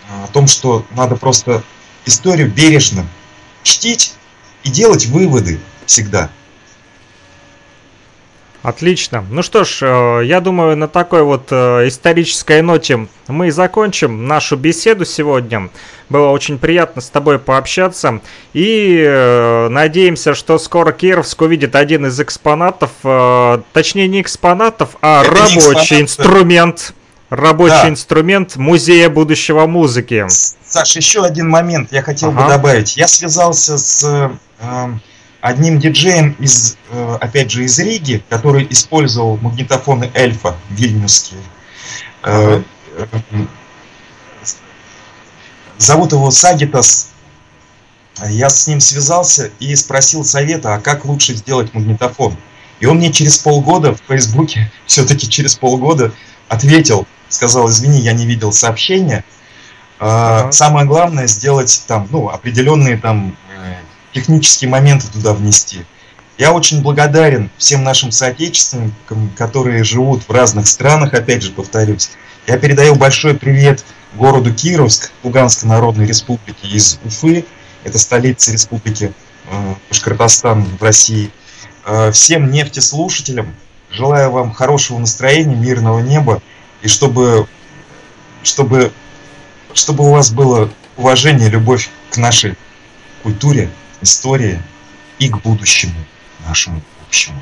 о 0.10 0.28
том, 0.28 0.48
что 0.48 0.86
надо 0.92 1.16
просто 1.16 1.64
историю 2.06 2.52
бережно 2.52 3.06
чтить 3.64 4.14
и 4.64 4.70
делать 4.70 5.08
выводы 5.08 5.60
всегда. 5.86 6.30
Отлично. 8.68 9.26
Ну 9.30 9.44
что 9.44 9.64
ж, 9.64 9.80
э, 9.82 10.26
я 10.26 10.42
думаю, 10.42 10.76
на 10.76 10.90
такой 10.90 11.24
вот 11.24 11.48
э, 11.52 11.88
исторической 11.88 12.62
ноте 12.62 13.08
мы 13.30 13.48
и 13.48 13.52
закончим 13.52 14.28
нашу 14.28 14.58
беседу 14.58 15.06
сегодня. 15.06 15.70
Было 16.10 16.30
очень 16.32 16.58
приятно 16.58 17.02
с 17.02 17.10
тобой 17.10 17.40
пообщаться. 17.40 18.20
И 18.54 19.02
э, 19.08 19.70
надеемся, 19.70 20.34
что 20.34 20.58
скоро 20.58 20.92
Кировск 20.92 21.42
увидит 21.42 21.78
один 21.78 22.08
из 22.08 22.20
экспонатов, 22.20 22.92
точнее 23.72 24.10
не 24.10 24.20
экспонатов, 24.20 24.98
а 25.02 25.24
Это 25.24 25.32
рабочий 25.32 26.02
инструмент. 26.02 26.94
Рабочий 27.30 27.74
да. 27.84 27.90
инструмент 27.90 28.56
Музея 28.56 29.10
будущего 29.10 29.66
музыки. 29.66 30.26
Саша, 30.66 31.00
еще 31.00 31.26
один 31.26 31.50
момент 31.50 31.92
я 31.92 32.02
хотел 32.02 32.30
ага. 32.30 32.44
бы 32.44 32.50
добавить. 32.50 32.96
Я 32.96 33.08
связался 33.08 33.78
с 33.78 34.32
одним 35.42 35.80
диджеем 35.80 36.36
из, 36.40 36.78
э, 36.90 37.18
опять 37.22 37.52
же, 37.52 37.64
из 37.64 37.78
Риги, 37.80 38.24
который 38.30 38.68
использовал 38.70 39.38
магнитофоны 39.38 40.12
Эльфа 40.14 40.56
вильнюсские. 40.70 41.40
Ага. 42.22 42.64
Э, 42.98 43.08
зовут 45.78 46.12
его 46.12 46.32
Сагитас. 46.32 47.10
Я 48.30 48.50
с 48.50 48.68
ним 48.68 48.80
связался 48.80 49.52
и 49.60 49.76
спросил 49.76 50.26
совета, 50.26 50.74
а 50.74 50.80
как 50.80 51.06
лучше 51.06 51.36
сделать 51.36 51.74
магнитофон. 51.74 52.36
И 52.80 52.86
он 52.86 52.98
мне 52.98 53.12
через 53.12 53.38
полгода 53.38 53.96
в 53.96 54.00
Фейсбуке, 54.08 54.72
все-таки 54.86 55.30
через 55.30 55.56
полгода, 55.56 56.12
ответил, 56.48 57.08
сказал, 57.30 57.70
извини, 57.70 58.00
я 58.00 58.14
не 58.14 58.26
видел 58.26 58.52
сообщения. 58.52 59.24
Ага. 60.00 60.52
Самое 60.52 60.86
главное 60.86 61.28
сделать 61.28 61.84
там, 61.88 62.08
ну, 62.12 62.30
определенные 62.30 62.98
там 62.98 63.36
технические 64.14 64.70
моменты 64.70 65.08
туда 65.12 65.34
внести. 65.34 65.86
Я 66.38 66.54
очень 66.54 66.82
благодарен 66.84 67.50
всем 67.58 67.84
нашим 67.84 68.12
соотечественникам, 68.12 69.32
которые 69.36 69.84
живут 69.84 70.24
в 70.28 70.32
разных 70.32 70.68
странах, 70.68 71.14
опять 71.14 71.42
же 71.42 71.52
повторюсь. 71.52 72.12
Я 72.46 72.58
передаю 72.58 72.96
большой 72.96 73.34
привет 73.34 73.84
городу 74.16 74.54
Кировск, 74.54 75.12
Луганской 75.24 75.68
Народной 75.68 76.06
Республики 76.06 76.66
из 76.66 77.00
Уфы, 77.04 77.46
это 77.84 77.98
столица 78.00 78.52
республики 78.52 79.14
э, 79.50 79.74
Башкортостан 79.90 80.64
в 80.80 80.84
России. 80.84 81.32
Э, 81.86 82.12
всем 82.12 82.52
нефтеслушателям 82.52 83.56
желаю 83.90 84.32
вам 84.32 84.54
хорошего 84.54 85.00
настроения, 85.00 85.56
мирного 85.56 86.00
неба, 86.00 86.42
и 86.82 86.88
чтобы, 86.88 87.48
чтобы, 88.44 88.92
чтобы 89.74 90.06
у 90.06 90.12
вас 90.12 90.32
было 90.32 90.72
уважение, 90.96 91.50
любовь 91.50 91.90
к 92.10 92.18
нашей 92.18 92.56
культуре, 93.24 93.70
истории 94.02 94.62
и 95.20 95.30
к 95.30 95.42
будущему 95.42 95.96
нашему 96.48 96.82
общему. 97.06 97.42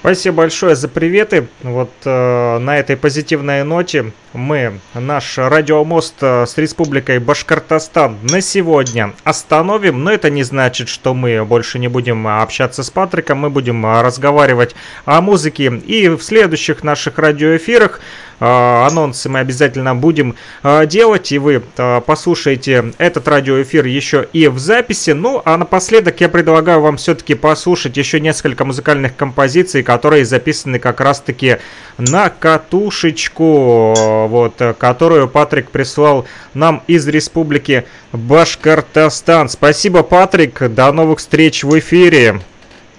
Спасибо 0.00 0.36
большое 0.36 0.76
за 0.76 0.86
приветы. 0.86 1.48
Вот 1.62 1.90
э, 2.04 2.58
на 2.58 2.78
этой 2.78 2.96
позитивной 2.96 3.64
ноте 3.64 4.12
мы 4.32 4.78
наш 4.94 5.38
радиомост 5.38 6.14
э, 6.20 6.46
с 6.46 6.56
Республикой 6.56 7.18
Башкортостан 7.18 8.16
на 8.22 8.40
сегодня 8.40 9.12
остановим. 9.24 10.04
Но 10.04 10.12
это 10.12 10.30
не 10.30 10.44
значит, 10.44 10.88
что 10.88 11.14
мы 11.14 11.44
больше 11.44 11.80
не 11.80 11.88
будем 11.88 12.28
общаться 12.28 12.84
с 12.84 12.90
Патриком. 12.90 13.38
Мы 13.38 13.50
будем 13.50 13.84
разговаривать 13.84 14.76
о 15.04 15.20
музыке 15.20 15.64
и 15.64 16.08
в 16.08 16.22
следующих 16.22 16.84
наших 16.84 17.18
радиоэфирах. 17.18 18.00
А, 18.40 18.86
анонсы 18.86 19.28
мы 19.28 19.40
обязательно 19.40 19.94
будем 19.94 20.36
а, 20.62 20.86
делать, 20.86 21.32
и 21.32 21.38
вы 21.38 21.62
а, 21.76 22.00
послушаете 22.00 22.92
этот 22.98 23.26
радиоэфир 23.26 23.84
еще 23.86 24.28
и 24.32 24.48
в 24.48 24.58
записи. 24.58 25.10
Ну, 25.10 25.42
а 25.44 25.56
напоследок 25.56 26.20
я 26.20 26.28
предлагаю 26.28 26.80
вам 26.80 26.96
все-таки 26.96 27.34
послушать 27.34 27.96
еще 27.96 28.20
несколько 28.20 28.64
музыкальных 28.64 29.16
композиций, 29.16 29.82
которые 29.82 30.24
записаны 30.24 30.78
как 30.78 31.00
раз-таки 31.00 31.58
на 31.96 32.30
катушечку, 32.30 33.94
вот, 34.28 34.62
которую 34.78 35.28
Патрик 35.28 35.70
прислал 35.70 36.26
нам 36.54 36.82
из 36.86 37.08
республики 37.08 37.86
Башкортостан. 38.12 39.48
Спасибо, 39.48 40.02
Патрик, 40.02 40.72
до 40.72 40.92
новых 40.92 41.18
встреч 41.18 41.64
в 41.64 41.76
эфире. 41.78 42.40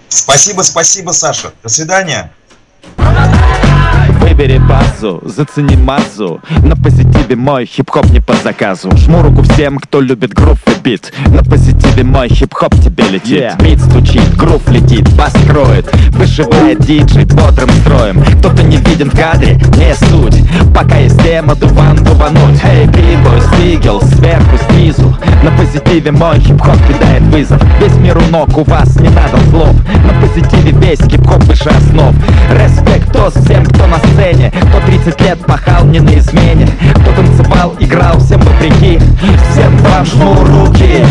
Спасибо, 0.09 0.63
спасибо, 0.63 1.11
Саша. 1.11 1.53
До 1.63 1.69
свидания. 1.69 2.31
Выбери 4.39 4.57
базу, 4.57 5.21
зацени 5.25 5.75
мазу. 5.75 6.39
На 6.63 6.77
позитиве 6.77 7.35
мой 7.35 7.65
хип-хоп 7.65 8.09
не 8.09 8.21
по 8.21 8.33
заказу. 8.35 8.89
Жму 8.95 9.21
руку 9.21 9.41
всем, 9.41 9.77
кто 9.79 9.99
любит 9.99 10.33
грув 10.33 10.57
и 10.65 10.81
бит. 10.81 11.11
На 11.25 11.43
позитиве 11.43 12.05
мой 12.05 12.29
хип-хоп 12.29 12.73
тебе 12.81 13.03
летит. 13.09 13.41
Yeah. 13.41 13.61
Бит 13.61 13.81
стучит, 13.81 14.37
грув 14.37 14.65
летит, 14.69 15.13
бас 15.17 15.33
кроет. 15.45 15.93
Вышивает 16.11 16.79
диджей 16.79 17.25
бодрым 17.25 17.69
строем. 17.81 18.23
Кто-то 18.39 18.63
не 18.63 18.77
виден 18.77 19.09
в 19.09 19.19
кадре, 19.19 19.59
не 19.75 19.93
суть. 19.93 20.41
Пока 20.73 20.95
есть 20.95 21.21
тема, 21.21 21.55
дуван 21.55 21.97
дувануть. 21.97 22.61
Эй, 22.63 22.87
бибой, 22.87 23.41
стигел, 23.53 24.01
сверху, 24.01 24.57
снизу. 24.69 25.17
На 25.43 25.51
позитиве 25.51 26.13
мой 26.13 26.39
хип-хоп 26.39 26.77
кидает 26.87 27.23
вызов. 27.23 27.61
Весь 27.81 27.97
мир 27.97 28.17
у 28.17 28.31
ног, 28.31 28.57
у 28.57 28.63
вас 28.63 28.95
не 29.01 29.09
надо 29.09 29.37
злоб. 29.49 29.75
На 30.05 30.18
позитиве 30.39 30.71
весь 30.71 30.99
хип-хоп 30.99 31.43
выше 31.43 31.69
основ. 31.69 32.15
Респект 32.51 33.11
тост 33.11 33.37
всем, 33.43 33.65
кто 33.65 33.87
на 33.87 33.97
сцене. 33.99 34.51
Кто 34.51 34.79
30 34.85 35.21
лет 35.21 35.39
пахал 35.45 35.85
не 35.85 35.99
на 35.99 36.17
измене. 36.17 36.67
Кто 36.95 37.11
танцевал, 37.13 37.75
играл 37.79 38.19
всем 38.19 38.41
вопреки. 38.41 38.99
Всем 39.51 39.77
вам 39.77 40.05
жму 40.05 40.35
руки 40.45 41.05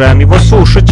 продолжаем 0.00 0.20
его 0.20 0.38
слушать. 0.38 0.90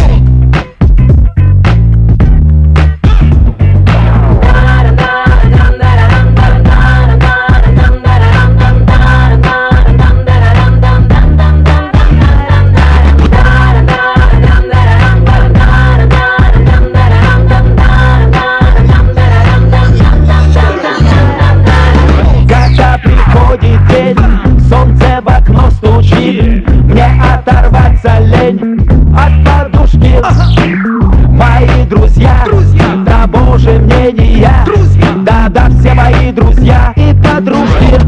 Же 33.69 33.79
мнения 33.79 34.63
Друзья, 34.65 35.07
да-да, 35.17 35.69
все 35.79 35.93
мои 35.93 36.31
друзья 36.31 36.93
и 36.95 37.13
подружки. 37.13 37.99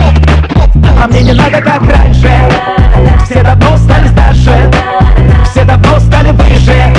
А 1.02 1.08
мне 1.08 1.22
не 1.22 1.34
надо 1.34 1.62
как 1.62 1.82
раньше. 1.82 2.30
Все 3.26 3.44
давно 3.44 3.78
стали 3.78 4.08
старше. 4.08 4.72
Все 5.50 5.64
давно 5.64 6.00
стали 6.00 6.32
выше. 6.32 6.94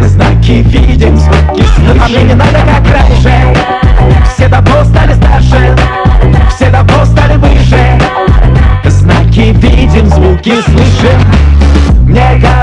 Знаки 0.00 0.62
видим, 0.62 1.16
звуки 1.16 1.64
слышим. 1.74 2.02
А 2.02 2.08
мне 2.08 2.22
не 2.22 2.34
надо 2.34 2.58
как 2.60 2.84
раньше. 2.92 3.32
Все 4.34 4.48
давно 4.48 4.84
стали 4.84 5.14
старше. 5.14 5.76
Все 6.54 6.70
давно 6.70 7.04
стали 7.04 7.36
выше. 7.36 7.98
Знаки 8.84 9.54
видим, 9.56 10.06
звуки 10.08 10.52
слышим. 10.62 11.20
Мне 12.06 12.38
говорят, 12.38 12.55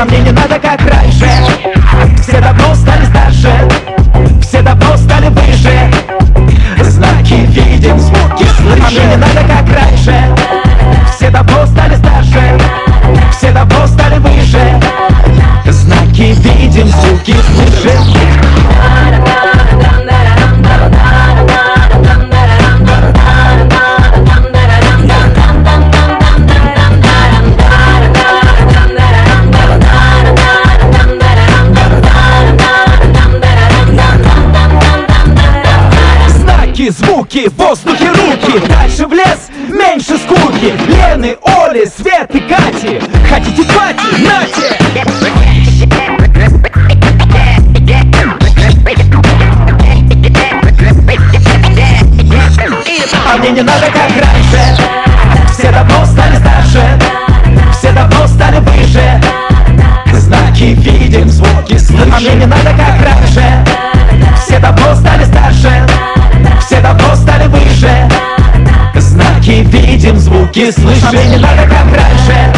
А 0.00 0.04
мне 0.06 0.20
не 0.20 0.30
надо 0.30 0.58
как 0.58 0.80
раньше. 0.80 1.28
Все 2.22 2.40
давно 2.40 2.74
стали 2.74 3.04
старше. 3.04 3.52
Все 4.40 4.62
давно 4.62 4.96
стали 4.96 5.28
выше. 5.28 5.92
Знаки 6.82 7.34
видим, 7.34 7.98
звуки 7.98 8.46
слышим. 8.56 8.82
А 8.86 8.90
мне 8.90 9.04
не 9.04 9.16
надо 9.16 9.40
как 9.46 9.68
раньше. 9.68 10.14
Все 11.14 11.28
давно 11.28 11.66
стали 11.66 11.96
старше. 11.96 12.58
Все 13.30 13.52
давно 13.52 13.86
стали 13.86 14.16
выше. 14.20 14.80
Знаки 15.66 16.34
видим, 16.34 16.88
звуки 16.88 17.34
слышим 17.54 18.19
звуки 70.52 70.70
слышим 70.72 71.08
мне 71.12 71.26
не 71.28 71.36
надо 71.36 71.62
как 71.62 71.86
раньше 71.94 72.49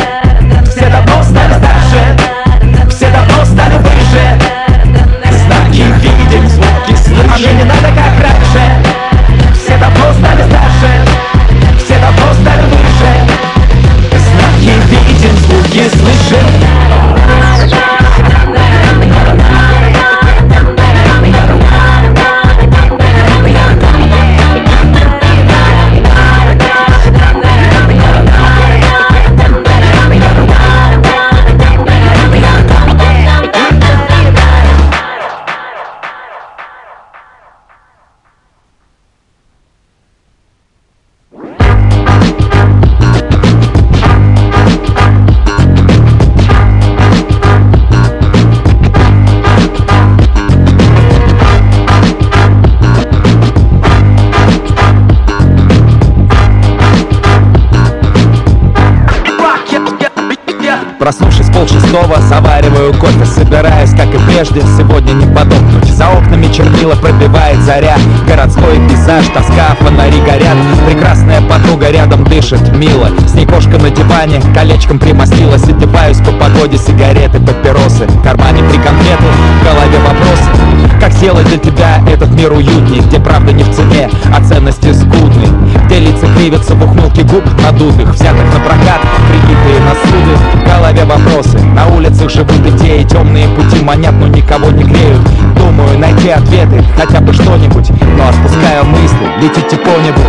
Найти 96.23 96.41
ответы, 96.41 96.85
хотя 96.97 97.20
бы 97.20 97.33
что-нибудь 97.33 97.91
Но 98.16 98.29
отпускаю 98.29 98.85
мысли, 98.85 99.27
летите 99.41 99.77
по 99.77 99.89
небу. 99.89 100.20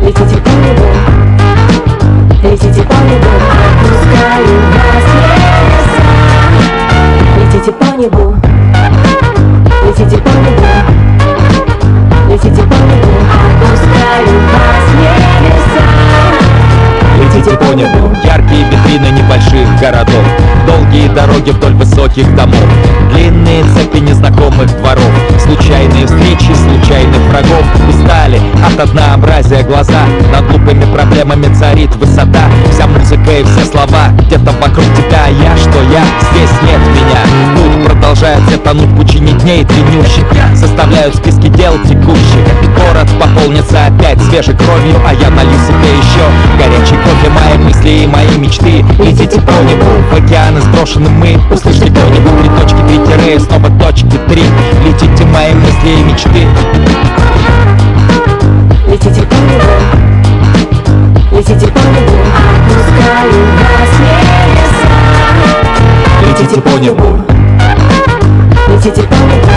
Летите 0.00 0.36
по 0.36 0.50
небу, 0.50 0.86
летите 2.44 2.82
по 2.84 2.94
небу, 3.02 3.26
отпускаю 3.66 4.60
вас. 4.76 5.06
Летите 7.36 7.72
по 7.72 7.84
небу, 7.96 8.36
летите 9.84 10.18
по 10.18 10.28
небу, 10.28 10.66
летите 12.30 12.62
по 12.62 12.74
небу, 12.74 13.10
отпускаю 13.34 14.38
вас 14.52 14.86
небеса. 15.42 15.82
Летите 17.18 17.56
по 17.56 17.74
небу, 17.74 18.14
яркие 18.22 18.64
витрины 18.70 19.08
небольших 19.08 19.80
городов 19.80 20.24
Долгие 21.08 21.14
дороги 21.14 21.50
вдоль 21.50 21.74
высоких 21.74 22.34
домов 22.36 22.64
Длинные 23.12 23.64
цепи 23.74 23.98
незнакомых 23.98 24.66
дворов 24.78 25.10
Случайные 25.42 26.06
встречи, 26.06 26.52
случайных 26.54 27.20
врагов. 27.30 27.64
Устали 27.88 28.40
от 28.64 28.78
однообразия 28.78 29.62
глаза 29.62 30.02
Над 30.32 30.46
глупыми 30.50 30.84
проблемами 30.92 31.52
царит 31.54 31.94
высота. 31.96 32.44
Вся 32.70 32.86
музыка 32.86 33.30
и 33.30 33.44
все 33.44 33.64
слова 33.64 34.08
Где-то 34.26 34.52
вокруг 34.60 34.84
тебя. 34.96 35.26
Я, 35.28 35.56
что 35.56 35.80
я 35.90 36.04
Здесь 36.32 36.50
нет 36.62 36.80
меня. 36.94 37.22
Путь 37.56 37.86
продолжается 37.86 38.58
тонуть 38.58 38.94
пучине 38.96 39.32
дней 39.32 39.64
длиннющих 39.64 40.26
Составляют 40.54 41.14
списки 41.16 41.48
дел 41.48 41.74
текущих. 41.84 42.44
Город 42.76 43.08
пополнится 43.20 43.86
опять 43.86 44.20
свежей 44.22 44.56
кровью. 44.56 44.96
А 45.06 45.14
я 45.14 45.30
налью 45.30 45.58
себе 45.66 45.90
еще 45.96 46.24
горячий 46.58 46.96
кофе. 46.96 47.30
Мои 47.30 47.58
мысли 47.58 47.88
и 47.88 48.06
мои 48.06 48.38
мечты. 48.38 48.84
Летите 48.98 49.40
по 49.40 49.52
небу, 49.62 49.86
в 50.10 50.16
океаны 50.16 50.60
сброшены 50.60 50.97
мы 50.98 51.38
Услышьте 51.50 51.86
кто-нибудь 51.86 52.40
три 52.40 52.48
точки, 52.60 52.80
три 52.88 52.98
тире, 53.06 53.38
снова 53.40 53.70
точки 53.78 54.18
три. 54.28 54.44
Летите 54.84 55.24
мои 55.26 55.54
мысли 55.54 55.88
и 55.88 56.02
мечты. 56.04 56.46
Летите 58.88 59.22
по 59.22 59.34
небу, 59.34 59.72
летите 61.32 61.66
по 61.66 61.78
небу, 61.78 62.16
отпускаю 62.48 63.40
вас 63.58 63.92
небеса. 64.00 64.88
Летите 66.26 66.60
по 66.60 66.78
небу 66.78 67.38
Летите 68.68 69.02
по 69.02 69.14
небу, 69.14 69.50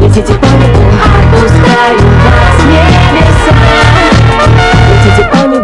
летите 0.00 0.34
по 0.34 0.46
небу, 0.46 0.82
отпускаю 1.04 1.98
вас 2.24 2.58
небеса. 2.66 3.52
Летите 4.90 5.22
по 5.30 5.38
небу, 5.48 5.63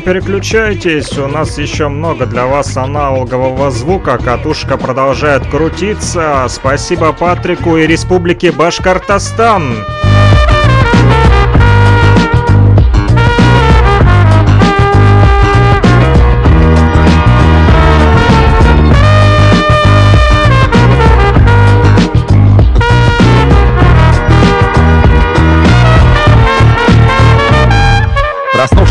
переключайтесь, 0.00 1.16
у 1.18 1.26
нас 1.26 1.58
еще 1.58 1.88
много 1.88 2.26
для 2.26 2.46
вас 2.46 2.76
аналогового 2.76 3.70
звука, 3.70 4.18
катушка 4.18 4.76
продолжает 4.76 5.46
крутиться. 5.46 6.46
Спасибо 6.48 7.12
Патрику 7.12 7.76
и 7.76 7.86
Республике 7.86 8.52
Башкортостан. 8.52 9.95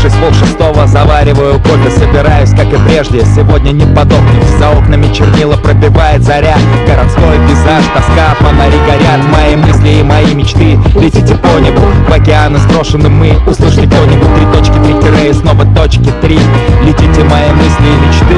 Проснувшись 0.06 0.42
в 0.42 0.46
шестого, 0.46 0.86
завариваю 0.86 1.58
кофе 1.58 1.90
Собираюсь, 1.90 2.50
как 2.50 2.72
и 2.72 2.76
прежде, 2.86 3.24
сегодня 3.24 3.72
не 3.72 3.84
подохнуть. 3.86 4.44
За 4.56 4.70
окнами 4.70 5.12
чернила 5.12 5.56
пробивает 5.56 6.22
заря. 6.22 6.54
Городской 6.86 7.36
пейзаж, 7.48 7.84
тоска, 7.92 8.36
фонари 8.38 8.78
горят. 8.86 9.20
Мои 9.32 9.56
мысли 9.56 9.88
и 9.88 10.02
мои 10.04 10.32
мечты 10.32 10.78
Летите 10.94 11.34
по 11.34 11.58
небу, 11.58 11.80
в 12.08 12.12
океаны 12.12 12.60
сброшены 12.60 13.08
мы. 13.08 13.36
Услышьте 13.48 13.88
кто-нибудь. 13.88 14.32
Три 14.36 14.46
точки, 14.52 14.78
три 14.84 14.94
тире 15.02 15.30
и 15.30 15.32
снова 15.32 15.64
точки 15.74 16.12
три. 16.22 16.38
Летите 16.84 17.24
мои 17.24 17.50
мысли 17.54 17.88
и 17.88 17.96
мечты. 18.06 18.36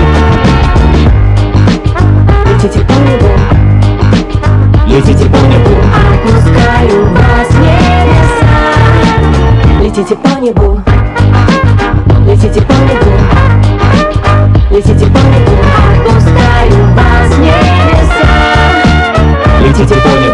Летите 2.47 2.81
по 2.81 2.93
небу, 2.93 3.29
Летите 4.87 5.25
по 5.29 5.37
небу. 5.37 5.77
Отпускаю 6.14 7.11
вас 7.11 7.51
небеса. 7.61 8.49
Летите 9.83 10.16
по 10.16 10.41
небу, 10.41 10.83
летите 12.26 12.61
по 12.61 12.72
небу, 12.72 13.12
летите 14.70 15.07
по 15.07 15.18
небу, 15.18 15.53
отпускаю 15.91 16.95
вас 16.95 17.35
в 17.35 17.41
небеса. 17.41 18.29
Летите 19.61 19.95
по 19.95 20.28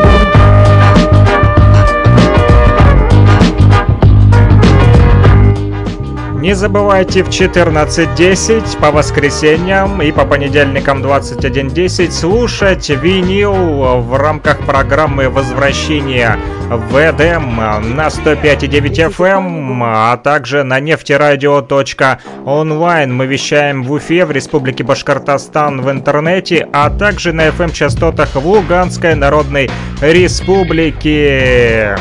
Не 6.44 6.54
забывайте 6.54 7.22
в 7.22 7.30
14.10 7.30 8.78
по 8.78 8.90
воскресеньям 8.90 10.02
и 10.02 10.12
по 10.12 10.26
понедельникам 10.26 11.02
21.10 11.02 12.10
слушать 12.10 12.90
винил 12.90 14.02
в 14.02 14.14
рамках 14.14 14.58
программы 14.66 15.30
возвращения 15.30 16.38
в 16.68 16.94
Эдем 16.96 17.56
на 17.56 18.08
105.9 18.08 19.10
FM, 19.10 19.80
а 19.82 20.18
также 20.18 20.64
на 20.64 20.80
нефтерадио.онлайн. 20.80 23.14
Мы 23.14 23.24
вещаем 23.24 23.82
в 23.82 23.92
Уфе, 23.92 24.26
в 24.26 24.30
Республике 24.30 24.84
Башкортостан 24.84 25.80
в 25.80 25.90
интернете, 25.90 26.68
а 26.74 26.90
также 26.90 27.32
на 27.32 27.48
FM-частотах 27.48 28.34
в 28.34 28.46
Луганской 28.46 29.14
Народной 29.14 29.70
Республике. 30.02 31.96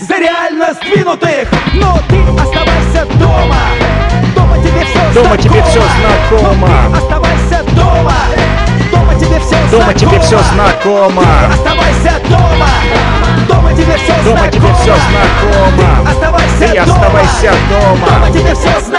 За 0.00 0.18
реально 0.18 0.74
сдвинутых 0.74 1.48
Но 1.74 1.96
ты 2.08 2.16
оставайся 2.18 3.06
дома 3.14 3.56
Дома 4.34 4.56
тебе 4.58 4.84
все 4.84 5.12
Дома 5.14 5.36
тебе 5.36 5.62
всё 5.62 5.80
знакомо. 5.80 6.68
Но 6.90 6.96
ты 6.96 7.04
оставайся 7.04 7.62
дома 7.76 8.14
Дома 8.90 9.14
тебе 9.14 9.38
все 9.38 9.56
Дома 9.70 9.94
тебе 9.94 10.18
все 10.18 10.38
знакомо. 10.52 11.22
Оставайся 11.52 12.20
дома 12.28 12.68
Дома 13.46 13.72
тебе 13.72 13.96
все 13.98 14.22
Дома 14.24 14.48
тебе 14.48 14.74
все 14.80 14.94
знакомо. 14.96 16.10
Оставайся 16.10 16.58
Ты 16.58 16.84
дома 16.84 16.96
оставайся 16.96 17.52
дома. 17.70 18.06
Дома 18.10 18.30
тебе 18.32 18.54
все 18.54 18.80
знакомо 18.80 18.91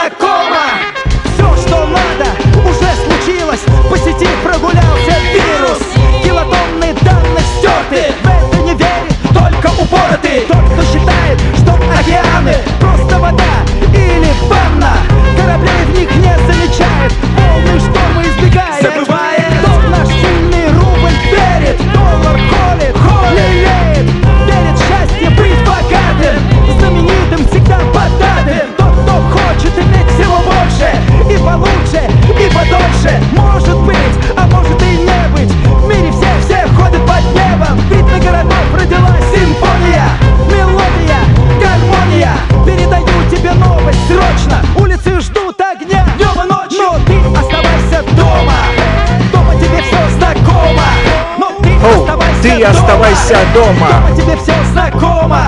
оставайся 53.24 53.54
дома. 53.54 53.88
Дома 53.88 54.16
тебе 54.16 54.36
все 54.36 54.54
знакомо 54.72 55.42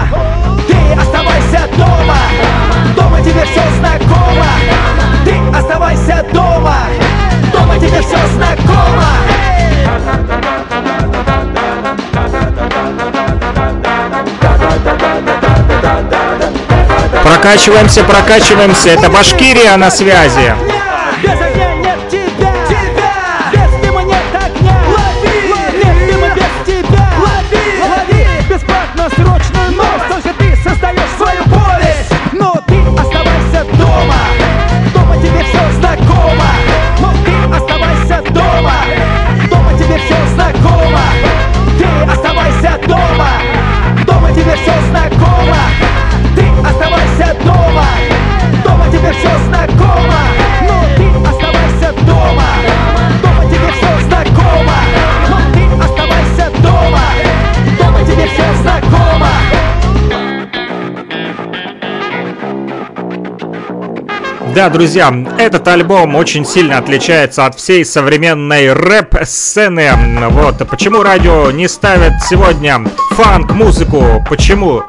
Ты 0.68 1.00
оставайся 1.00 1.68
дома 1.78 2.18
Дома 2.96 3.22
тебе 3.22 3.44
все 3.46 3.64
знакомо 3.80 4.46
Ты 5.26 5.58
оставайся 5.58 6.26
дома 6.34 6.78
Дома 7.52 7.76
тебе 7.76 8.02
все 8.02 8.18
знакомо 8.36 9.04
Прокачиваемся, 17.24 18.04
прокачиваемся. 18.04 18.90
Это 18.90 19.10
Башкирия 19.10 19.76
на 19.78 19.90
связи. 19.90 20.54
Да, 64.56 64.69
друзья, 64.69 65.14
этот 65.38 65.68
альбом 65.68 66.15
очень 66.15 66.45
сильно 66.45 66.77
отличается 66.77 67.45
от 67.45 67.56
всей 67.56 67.84
современной 67.84 68.72
рэп-сцены. 68.72 69.91
Вот, 70.30 70.65
почему 70.69 71.03
радио 71.03 71.52
не 71.52 71.68
ставит 71.68 72.22
сегодня 72.22 72.82
фанк-музыку? 73.11 74.26
Почему? 74.30 74.84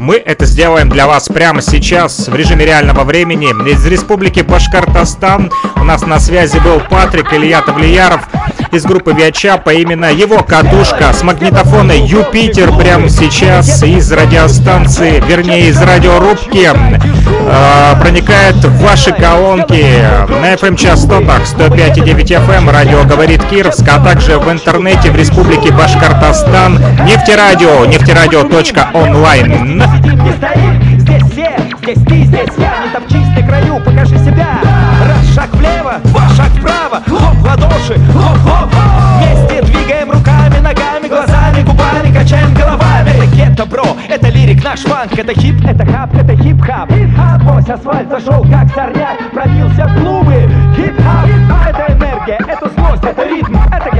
Мы 0.00 0.16
это 0.16 0.44
сделаем 0.44 0.88
для 0.88 1.06
вас 1.06 1.28
прямо 1.28 1.62
сейчас 1.62 2.26
в 2.26 2.34
режиме 2.34 2.64
реального 2.64 3.04
времени. 3.04 3.50
Из 3.70 3.86
республики 3.86 4.40
Башкортостан 4.40 5.52
у 5.76 5.84
нас 5.84 6.02
на 6.02 6.18
связи 6.18 6.58
был 6.58 6.80
Патрик 6.80 7.32
Илья 7.32 7.60
Тавлияров 7.60 8.28
из 8.72 8.84
группы 8.84 9.12
Виачапа. 9.12 9.70
Именно 9.70 10.12
его 10.12 10.42
катушка 10.42 11.12
с 11.12 11.22
магнитофона 11.22 11.92
Юпитер 11.92 12.72
прямо 12.76 13.08
сейчас 13.08 13.82
из 13.82 14.10
радиостанции, 14.12 15.22
вернее 15.26 15.68
из 15.68 15.80
радиорубки 15.80 16.68
э, 16.68 18.00
проникает 18.00 18.56
в 18.56 18.82
ваши 18.82 19.12
колонки 19.12 19.84
на 20.28 20.54
FM-частотах 20.54 21.42
105,9 21.42 22.46
FM, 22.46 22.70
радио 22.70 23.04
говорит 23.04 23.44
Кировск, 23.44 23.86
а 23.88 23.98
также 23.98 24.38
в 24.38 24.50
интернете 24.50 25.10
в 25.10 25.16
республике 25.16 25.72
Башкортостан, 25.72 26.78
нефтерадио, 27.04 27.84
нефтерадио.онлайн. 27.86 29.82
Здесь 30.98 31.22
все, 31.32 31.56
здесь 31.80 31.98
ты, 32.06 32.24
здесь 32.24 32.54
я, 32.58 32.84
не 32.84 32.90
топчись 32.92 33.28
на 33.36 33.42
краю, 33.46 33.80
покажи 33.84 34.18
себя. 34.18 34.60
Раз 35.06 35.34
шаг 35.34 35.52
влево, 35.54 35.94
два 36.04 36.28
шаг 36.36 36.50
вправо, 36.58 37.02
хлоп 37.06 37.34
в 37.34 37.44
ладоши, 37.44 37.98
хлоп, 38.12 38.38
хлоп. 38.42 38.59
Вместе 39.20 39.62
двигаем 39.62 40.10
руками, 40.10 40.58
ногами, 40.60 41.06
глазами, 41.06 41.62
губами, 41.62 42.12
качаем 42.12 42.54
головами. 42.54 43.10
Это 43.10 43.26
гетто, 43.26 43.66
бро, 43.66 43.84
это 44.08 44.28
лирик, 44.28 44.64
наш 44.64 44.80
фанк, 44.80 45.12
это 45.18 45.38
хип, 45.38 45.56
это 45.66 45.84
хоп, 45.84 46.14
это 46.14 46.34
хип-хоп. 46.34 46.90
Хип-хоп, 46.90 47.42
сквозь 47.42 47.68
асфальт 47.68 48.08
зашел 48.08 48.42
как 48.44 48.72
сорняк, 48.74 49.30
пробился 49.32 49.86
в 49.86 50.00
клубы. 50.00 50.50
Хип-хоп, 50.74 51.28
это 51.68 51.92
энергия, 51.92 52.38
это 52.48 52.70
злость, 52.70 53.04
это 53.04 53.24
ритм, 53.28 53.56
это 53.70 53.99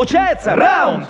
получается, 0.00 0.56
раунд 0.56 1.08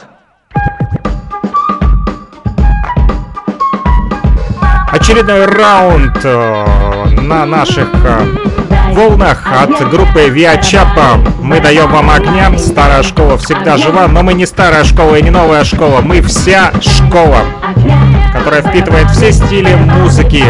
Очередной 4.91 5.47
раунд 5.47 6.19
э, 6.25 6.65
на 7.21 7.47
наших 7.47 7.89
э, 8.05 8.91
волнах 8.93 9.47
от 9.47 9.89
группы 9.91 10.29
Виачапа. 10.29 11.21
Мы 11.41 11.61
даем 11.61 11.89
вам 11.93 12.11
огня. 12.11 12.59
Старая 12.59 13.05
школа 13.05 13.39
всегда 13.39 13.77
жива, 13.77 14.09
но 14.09 14.25
мы 14.25 14.35
не 14.35 14.47
старая 14.47 14.83
школа 14.83 15.15
и 15.15 15.23
не 15.23 15.31
новая 15.31 15.63
школа. 15.63 16.01
Мы 16.01 16.21
вся 16.23 16.73
школа, 16.81 17.45
которая 18.33 18.63
впитывает 18.63 19.09
все 19.11 19.31
стили 19.31 19.73
музыки. 19.75 20.43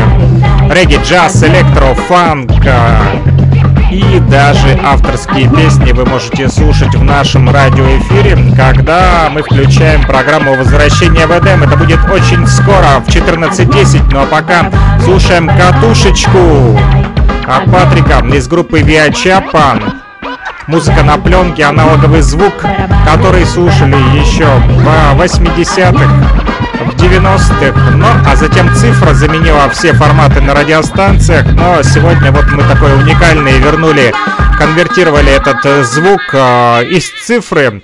Регги, 0.70 0.98
джаз, 1.04 1.42
электро, 1.42 1.92
фанк, 2.08 2.50
э, 2.64 3.29
и 3.90 4.20
даже 4.20 4.78
авторские 4.84 5.48
песни 5.50 5.92
вы 5.92 6.04
можете 6.04 6.48
слушать 6.48 6.94
в 6.94 7.02
нашем 7.02 7.50
радиоэфире, 7.50 8.54
когда 8.56 9.28
мы 9.30 9.42
включаем 9.42 10.02
программу 10.02 10.54
возвращения 10.54 11.26
в 11.26 11.30
Эдем. 11.30 11.62
Это 11.64 11.76
будет 11.76 11.98
очень 12.10 12.46
скоро, 12.46 13.00
в 13.04 13.08
14.10. 13.08 14.10
Ну 14.12 14.22
а 14.22 14.26
пока 14.26 14.70
слушаем 15.02 15.48
катушечку 15.48 16.78
от 17.46 17.64
Патрика 17.70 18.24
из 18.34 18.46
группы 18.46 18.80
Виачапа. 18.80 19.80
Музыка 20.68 21.02
на 21.02 21.18
пленке, 21.18 21.64
аналоговый 21.64 22.20
звук, 22.20 22.64
который 23.04 23.44
слушали 23.44 23.96
еще 24.20 24.46
в 24.46 25.20
80-х, 25.20 26.39
в 26.39 26.39
90-х. 27.00 27.96
Ну, 27.96 28.06
а 28.26 28.36
затем 28.36 28.74
цифра 28.74 29.14
заменила 29.14 29.68
все 29.70 29.92
форматы 29.94 30.40
на 30.42 30.54
радиостанциях. 30.54 31.46
Но 31.54 31.82
сегодня 31.82 32.30
вот 32.30 32.44
мы 32.52 32.62
такой 32.64 32.94
уникальный 32.94 33.58
вернули, 33.58 34.12
конвертировали 34.58 35.32
этот 35.32 35.64
э, 35.64 35.82
звук 35.84 36.20
э, 36.32 36.84
из 36.84 37.08
цифры, 37.24 37.82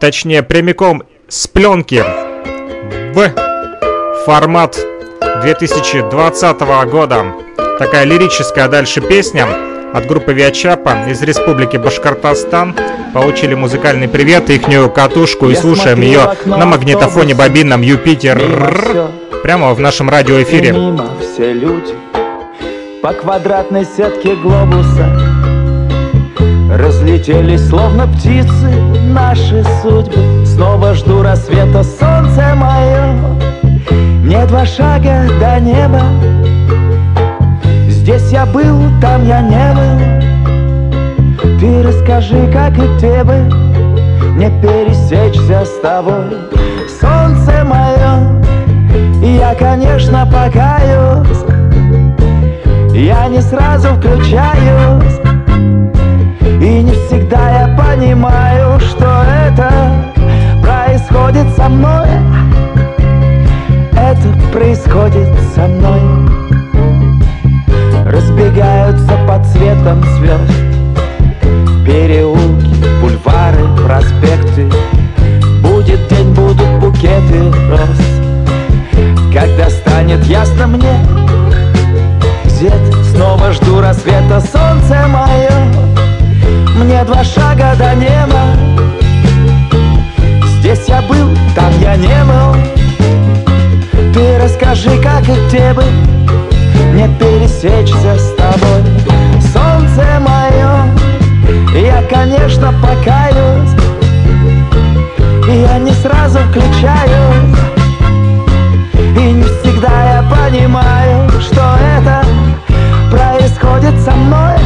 точнее 0.00 0.42
прямиком 0.42 1.02
с 1.28 1.46
пленки 1.46 2.02
в 3.14 3.32
формат 4.24 4.78
2020 5.42 6.60
года. 6.90 7.26
Такая 7.78 8.04
лирическая 8.04 8.68
дальше 8.68 9.02
песня 9.02 9.46
от 9.92 10.06
группы 10.06 10.32
Виачапа 10.32 11.08
из 11.08 11.22
республики 11.22 11.76
Башкортостан. 11.76 12.74
Получили 13.14 13.54
музыкальный 13.54 14.08
привет, 14.08 14.50
ихнюю 14.50 14.90
катушку 14.90 15.48
и 15.48 15.54
слушаем 15.54 16.00
ее 16.00 16.34
на 16.44 16.66
магнитофоне 16.66 17.34
бобинном 17.34 17.82
Юпитер. 17.82 18.38
Прямо 19.42 19.72
в 19.72 19.80
нашем 19.80 20.10
радиоэфире. 20.10 20.74
все 21.20 21.52
люди 21.52 21.94
По 23.02 23.12
квадратной 23.12 23.84
сетке 23.84 24.34
глобуса 24.34 25.08
Разлетелись 26.74 27.66
словно 27.68 28.08
птицы 28.08 28.70
наши 29.10 29.64
судьбы 29.82 30.44
Снова 30.44 30.94
жду 30.94 31.22
рассвета, 31.22 31.82
солнце 31.82 32.54
мое 32.56 33.14
Мне 34.22 34.44
два 34.46 34.66
шага 34.66 35.28
до 35.40 35.60
неба 35.60 36.02
Здесь 38.18 38.32
я 38.32 38.46
был, 38.46 38.80
там 39.00 39.24
я 39.24 39.40
не 39.40 39.74
был. 39.74 39.98
Ты 41.60 41.82
расскажи, 41.84 42.50
как 42.52 42.76
и 42.76 42.82
где 42.96 43.22
бы 43.22 43.34
Мне 44.34 44.50
пересечься 44.60 45.64
с 45.64 45.80
тобой. 45.80 46.36
Солнце 47.00 47.64
мое 47.64 48.42
я, 49.22 49.54
конечно, 49.54 50.26
покаюсь. 50.26 51.44
Я 52.92 53.28
не 53.28 53.40
сразу 53.40 53.88
включаюсь. 53.94 55.20
И 56.60 56.82
не 56.82 56.92
всегда 57.06 57.50
я 57.50 57.68
понимаю, 57.76 58.80
что 58.80 59.22
это 59.46 59.70
происходит 60.60 61.48
со 61.56 61.68
мной. 61.68 62.08
Это 63.92 64.34
происходит 64.52 65.28
со 65.54 65.68
мной 65.68 66.47
Разбегаются 68.10 69.18
под 69.28 69.44
цветом 69.48 70.02
звезд 70.16 70.50
Переулки, 71.84 72.74
бульвары, 73.02 73.68
проспекты. 73.84 74.66
Будет 75.60 76.08
день, 76.08 76.32
будут 76.32 76.70
букеты 76.80 77.52
роз. 77.68 78.00
Когда 79.30 79.68
станет 79.68 80.24
ясно 80.24 80.68
мне 80.68 81.04
Где-то 82.46 83.04
снова 83.12 83.52
жду 83.52 83.82
рассвета 83.82 84.40
Солнце 84.40 85.06
мое. 85.08 85.52
Мне 86.76 87.04
два 87.04 87.22
шага 87.22 87.74
до 87.76 87.94
неба. 87.94 88.56
Здесь 90.60 90.88
я 90.88 91.02
был, 91.02 91.28
там 91.54 91.78
я 91.82 91.96
не 91.96 92.24
был. 92.24 92.56
Ты 94.14 94.38
расскажи, 94.42 94.98
как 95.02 95.28
и 95.28 95.48
где 95.48 95.74
бы 95.74 95.84
мне 96.98 97.08
пересечься 97.16 98.18
с 98.18 98.34
тобой. 98.34 98.82
Солнце 99.40 100.04
мое, 100.18 100.92
я, 101.80 102.02
конечно, 102.10 102.74
покаюсь. 102.82 103.70
Я 105.46 105.78
не 105.78 105.92
сразу 105.92 106.40
включаюсь. 106.40 107.56
И 108.94 109.32
не 109.32 109.44
всегда 109.44 110.16
я 110.16 110.24
понимаю, 110.28 111.30
что 111.40 111.76
это 111.96 112.24
происходит 113.12 113.96
со 114.00 114.10
мной. 114.10 114.57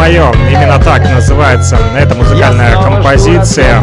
Мое, 0.00 0.32
именно 0.50 0.78
так 0.78 1.02
называется. 1.10 1.76
Эта 1.94 2.14
музыкальная 2.14 2.74
композиция 2.82 3.82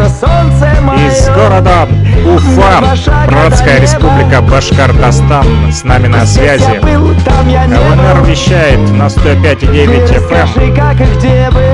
из 1.08 1.28
города 1.30 1.88
Уфа, 2.26 2.82
Братская 3.28 3.80
республика 3.80 4.42
Башкортостан. 4.42 5.46
С 5.72 5.84
нами 5.84 6.08
на 6.08 6.26
связи. 6.26 6.80
ЛНР 6.82 8.26
вещает 8.28 8.80
на 8.92 9.04
105,9 9.04 10.28
FM. 10.28 10.48
Скажи, 10.48 10.74
как 10.74 11.00
и 11.00 11.06
где 11.18 11.52
бы 11.52 11.66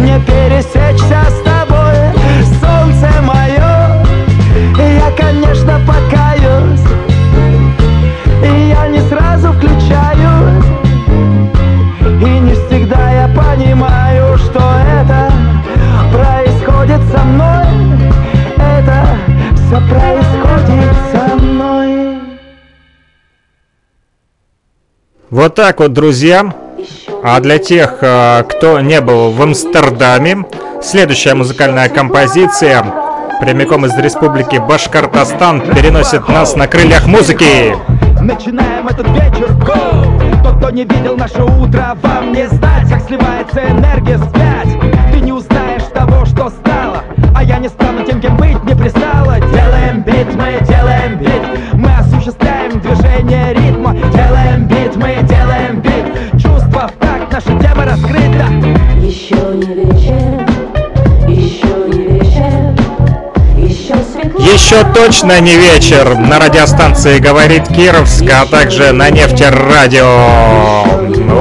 мне 0.00 0.18
пересечься 0.26 1.20
с 1.30 1.42
тобой, 1.44 1.94
солнце 2.60 3.08
мое, 3.22 4.04
я, 4.76 5.10
конечно, 5.16 5.43
со 17.14 17.22
мной, 17.22 17.66
это 18.56 19.06
все 19.54 19.80
происходит 19.88 20.96
со 21.12 21.36
мной. 21.36 22.18
Вот 25.30 25.54
так 25.54 25.78
вот, 25.80 25.92
друзья. 25.92 26.52
А 27.22 27.40
для 27.40 27.58
тех, 27.58 27.98
э, 28.02 28.42
кто 28.48 28.80
не 28.80 29.00
был 29.00 29.30
в 29.30 29.40
Амстердаме, 29.40 30.44
следующая 30.82 31.34
музыкальная 31.34 31.88
композиция 31.88 32.84
прямиком 33.40 33.86
из 33.86 33.96
республики 33.96 34.56
Башкортостан 34.56 35.60
переносит 35.74 36.28
нас 36.28 36.56
на 36.56 36.66
крыльях 36.66 37.06
музыки. 37.06 37.74
Начинаем 38.20 38.86
этот 38.88 39.08
вечер! 39.08 39.48
Тот, 40.42 40.58
кто 40.58 40.70
не 40.70 40.84
видел 40.84 41.16
наше 41.16 41.42
утро, 41.42 41.96
вам 42.02 42.32
не 42.32 42.46
знать, 42.48 42.88
как 42.90 43.02
сливается 43.06 43.60
энергия 43.66 44.18
вспять. 44.18 44.53
Еще 64.64 64.82
точно 64.94 65.40
не 65.40 65.56
вечер 65.56 66.16
на 66.16 66.38
радиостанции 66.38 67.18
«Говорит 67.18 67.68
Кировск», 67.68 68.24
а 68.32 68.46
также 68.46 68.92
на 68.92 69.10
нефтерадио. 69.10 70.06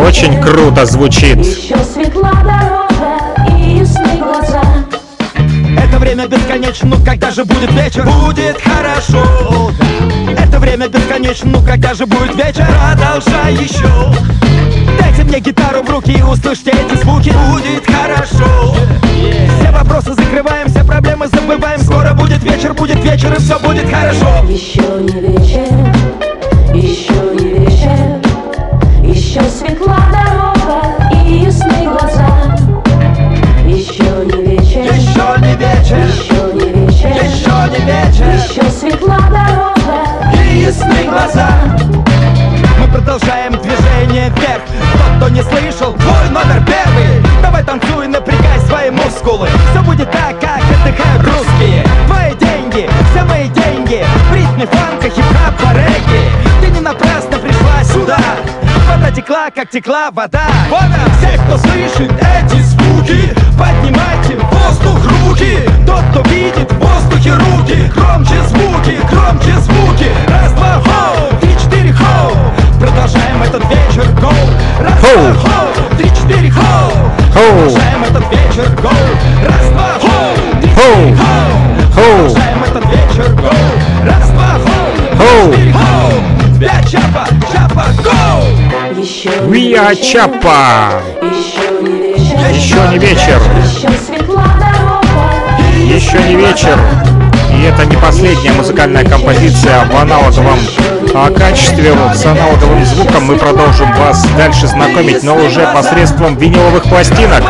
Очень 0.06 0.41
круто 0.41 0.86
звучит. 0.86 1.38
Еще 1.38 1.78
светла 1.86 2.34
дорога 2.44 3.58
и 3.58 3.78
ясны 3.78 4.18
глаза. 4.18 4.62
Это 5.82 6.00
время 6.00 6.28
бесконечно, 6.28 6.90
ну 6.90 6.98
когда 7.06 7.32
же 7.32 7.45
будет 7.45 7.72
вечер? 7.72 8.04
Будет 8.04 8.62
хорошо. 8.62 9.72
Это 10.38 10.60
время 10.60 10.90
бесконечно, 10.90 11.50
ну 11.50 11.62
когда 11.66 11.94
же 11.94 12.06
будет 12.06 12.36
вечер? 12.36 12.68
Продолжай 12.68 13.54
еще. 13.54 13.88
Дайте 15.00 15.24
мне 15.24 15.40
гитару 15.40 15.82
в 15.82 15.90
руки 15.90 16.12
и 16.12 16.22
услышьте 16.22 16.72
эти 16.72 17.02
звуки. 17.02 17.30
Будет 17.30 17.86
хорошо. 17.86 18.76
Все 19.62 19.72
вопросы 19.72 20.14
закрываем, 20.14 20.68
все 20.68 20.84
проблемы 20.84 21.28
забываем. 21.28 21.73
Скоро 22.04 22.16
будет 22.16 22.44
вечер, 22.44 22.74
будет 22.74 23.02
вечер 23.02 23.32
и 23.34 23.40
все 23.40 23.58
будет 23.60 23.90
хорошо. 23.90 24.28
Еще 24.50 24.82
не 24.82 25.22
вечер, 25.22 25.74
еще 26.74 27.14
не 27.34 27.60
вечер, 27.60 28.20
еще 29.02 29.42
светла 29.50 30.00
дорога 30.12 30.82
и 31.14 31.46
ясны 31.46 31.86
глаза. 31.86 32.28
Еще 33.66 34.04
не 34.04 34.44
вечер, 34.44 34.84
Еще 34.84 35.24
не 35.40 35.56
вечер, 35.56 35.98
еще 35.98 36.54
не 36.54 36.74
вечер, 36.74 37.24
еще 37.24 37.54
не 37.72 37.86
вечер. 37.86 38.26
еще 38.36 38.70
светла 38.70 39.20
дорога. 39.30 40.44
и 40.52 40.58
ясны 40.60 41.06
глаза 41.10 41.48
Мы 42.80 42.88
продолжаем 42.92 43.54
движение 43.54 44.30
вверх 44.36 44.64
Тот, 44.92 45.18
кто 45.18 45.30
не 45.30 45.42
слышал, 45.42 45.94
твой 45.94 46.30
номер 46.32 46.62
первый 46.68 47.24
Давай 47.42 47.64
танцуй, 47.64 48.08
напрягай 48.08 48.60
свои 48.68 48.90
мускулы 48.90 49.48
Все 49.72 49.82
будет 49.82 50.12
так, 50.12 50.43
Ритме 54.64 54.77
фанка, 54.77 55.10
хип-хапа, 55.10 55.73
регги. 55.73 56.31
Ты 56.61 56.72
не 56.72 56.80
напрасно 56.80 57.38
пришла 57.38 57.84
сюда. 57.84 58.18
Вода 58.88 59.11
текла, 59.11 59.49
как 59.53 59.69
текла 59.69 60.10
вода. 60.11 60.44
Вода! 60.69 61.03
Все, 61.18 61.38
кто 61.38 61.57
слышит 61.57 62.11
эти 62.11 62.61
звуки 62.61 63.34
Поднимайте 63.57 64.38
в 64.38 64.44
воздух 64.53 64.99
руки. 65.27 65.57
Тот, 65.85 66.02
кто 66.11 66.22
видит 66.30 66.72
в 66.72 66.80
воздухе 66.80 67.34
руки 67.34 67.91
Громче 67.94 68.41
звуки, 68.48 68.99
громче 69.10 69.60
звуки. 69.60 70.10
Раз, 70.30 70.53
два, 70.53 70.81
хоу, 70.81 71.40
три, 71.41 71.52
четыре, 71.61 71.91
хоу! 71.91 72.31
Продолжаем 72.80 73.44
этот 73.44 73.64
вечер, 73.69 74.06
гоу! 74.22 74.31
Раз, 74.80 74.99
Хоу. 75.02 75.34
два, 75.34 75.41
хоу, 75.41 75.98
три, 75.98 76.10
четыре, 76.10 76.49
хоу. 76.49 76.91
Продолжаем 77.34 78.03
этот 78.03 78.31
вечер, 78.31 78.69
гоу! 78.81 78.91
Раз, 79.45 79.69
два, 79.72 79.90
хоу, 79.99 80.61
три, 80.61 80.69
четыре, 80.69 81.18
Хоу. 81.95 82.30
Продолжаем 82.30 82.64
этот 82.64 82.85
вечер, 82.85 83.34
гоу 83.34 83.83
We 89.50 89.76
are 89.76 89.94
не 89.94 89.98
вечер, 89.98 90.22
Еще 92.54 92.76
не 92.90 92.98
вечер, 93.00 93.42
еще 95.88 96.20
не 96.24 96.36
вечер. 96.36 96.78
И 97.52 97.64
это 97.64 97.86
не 97.86 97.96
последняя 97.96 98.54
музыкальная 98.54 99.04
композиция 99.06 99.86
в 99.86 99.96
аналоговом 99.96 100.60
а, 101.16 101.32
качестве. 101.32 101.94
С 102.14 102.26
аналоговым 102.26 102.86
звуком 102.86 103.26
мы 103.26 103.36
продолжим 103.38 103.92
вас 103.94 104.26
дальше 104.38 104.68
знакомить, 104.68 105.24
но 105.24 105.36
уже 105.36 105.66
посредством 105.74 106.38
виниловых 106.38 106.84
пластинок. 106.84 107.44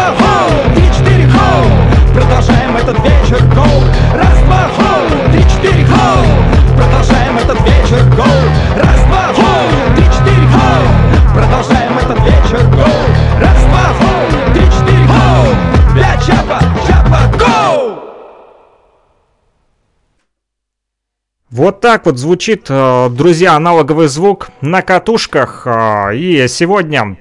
Вот 21.64 21.80
так 21.80 22.06
вот 22.08 22.18
звучит, 22.18 22.66
э, 22.68 23.10
друзья, 23.10 23.54
аналоговый 23.54 24.10
звук 24.10 24.50
на 24.60 24.82
катушках. 24.82 25.66
э, 25.66 26.14
И 26.14 26.46
сегодня 26.50 27.16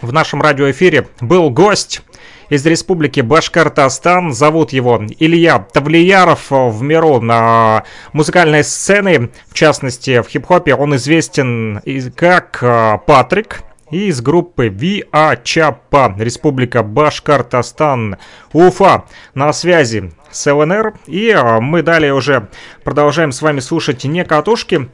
в 0.00 0.12
нашем 0.12 0.40
радиоэфире 0.40 1.08
был 1.20 1.50
гость 1.50 2.02
из 2.50 2.64
республики 2.66 3.20
Башкортостан. 3.20 4.32
Зовут 4.32 4.72
его 4.72 5.02
Илья 5.18 5.66
Тавлияров 5.72 6.52
в 6.52 6.82
миру 6.82 7.20
на 7.20 7.82
музыкальной 8.12 8.62
сцены, 8.62 9.30
в 9.48 9.54
частности 9.54 10.22
в 10.22 10.28
хип-хопе. 10.28 10.76
Он 10.76 10.94
известен 10.94 11.82
как 12.14 12.60
э, 12.62 12.98
Патрик 13.04 13.62
из 13.94 14.20
группы 14.20 14.68
Виа 14.68 15.36
Чапа, 15.42 16.14
Республика 16.18 16.82
Башкортостан, 16.82 18.16
Уфа. 18.52 19.04
На 19.34 19.52
связи 19.52 20.12
с 20.30 20.52
ЛНР. 20.52 20.94
И 21.06 21.28
э, 21.28 21.60
мы 21.60 21.82
далее 21.82 22.12
уже 22.12 22.48
продолжаем 22.82 23.32
с 23.32 23.40
вами 23.40 23.60
слушать 23.60 24.04
не 24.04 24.24
катушки, 24.24 24.88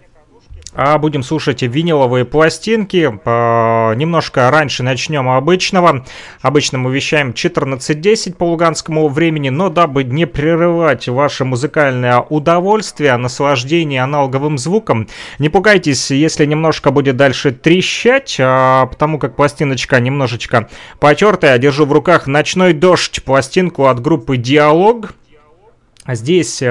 а 0.73 0.99
будем 0.99 1.23
слушать 1.23 1.63
виниловые 1.63 2.25
пластинки. 2.25 3.21
Э, 3.25 3.95
немножко 3.95 4.51
раньше 4.51 4.83
начнем 4.83 5.29
обычного. 5.29 6.05
Обычно 6.41 6.79
мы 6.79 6.93
вещаем 6.93 7.31
14.10 7.31 8.35
по 8.35 8.45
луганскому 8.45 9.09
времени, 9.09 9.49
но 9.49 9.69
дабы 9.69 10.05
не 10.05 10.27
прерывать 10.27 11.09
ваше 11.09 11.45
музыкальное 11.45 12.21
удовольствие, 12.21 13.17
наслаждение 13.17 14.03
аналоговым 14.03 14.59
звуком, 14.59 15.09
не 15.39 15.49
пугайтесь, 15.49 16.11
если 16.11 16.47
немножко 16.47 16.91
будет 16.91 17.17
дальше 17.17 17.51
трещать, 17.51 18.37
а, 18.39 18.87
потому 18.87 19.19
как 19.19 19.37
пластиночка 19.37 19.99
немножечко 20.01 20.69
потертая. 20.99 21.59
Держу 21.59 21.87
в 21.87 21.93
руках 21.93 22.27
«Ночной 22.27 22.73
дождь», 22.73 23.23
пластинку 23.25 23.87
от 23.87 24.01
группы 24.01 24.37
«Диалог». 24.37 25.13
Здесь 26.07 26.63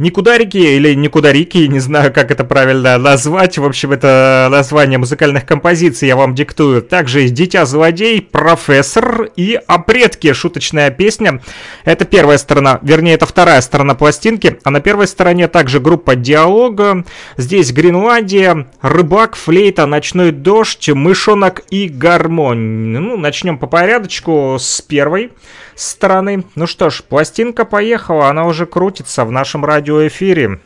Никударики 0.00 0.56
или 0.56 0.94
Никударики, 0.94 1.58
не 1.58 1.78
знаю, 1.78 2.10
как 2.10 2.30
это 2.30 2.42
правильно 2.42 2.96
назвать. 2.96 3.58
В 3.58 3.64
общем, 3.66 3.92
это 3.92 4.48
название 4.50 4.96
музыкальных 4.96 5.44
композиций 5.44 6.08
я 6.08 6.16
вам 6.16 6.34
диктую. 6.34 6.80
Также 6.80 7.28
«Дитя-злодей», 7.28 8.22
«Профессор» 8.22 9.28
и 9.36 9.60
«О 9.66 9.78
предке» 9.78 10.32
шуточная 10.32 10.90
песня. 10.90 11.42
Это 11.84 12.06
первая 12.06 12.38
сторона, 12.38 12.78
вернее, 12.80 13.12
это 13.12 13.26
вторая 13.26 13.60
сторона 13.60 13.94
пластинки. 13.94 14.58
А 14.64 14.70
на 14.70 14.80
первой 14.80 15.06
стороне 15.06 15.48
также 15.48 15.80
группа 15.80 16.16
«Диалога». 16.16 17.04
Здесь 17.36 17.70
Гренландия, 17.70 18.68
«Рыбак», 18.80 19.36
«Флейта», 19.36 19.84
«Ночной 19.84 20.30
дождь», 20.32 20.88
«Мышонок» 20.88 21.60
и 21.68 21.88
«Гармонь». 21.90 22.58
Ну, 22.58 23.18
начнем 23.18 23.58
по 23.58 23.66
порядочку 23.66 24.56
с 24.58 24.80
первой 24.80 25.32
стороны. 25.80 26.44
Ну 26.54 26.66
что 26.66 26.90
ж, 26.90 27.02
пластинка 27.02 27.64
поехала, 27.64 28.28
она 28.28 28.44
уже 28.46 28.66
крутится 28.66 29.24
в 29.24 29.32
нашем 29.32 29.64
радиоэфире. 29.64 30.60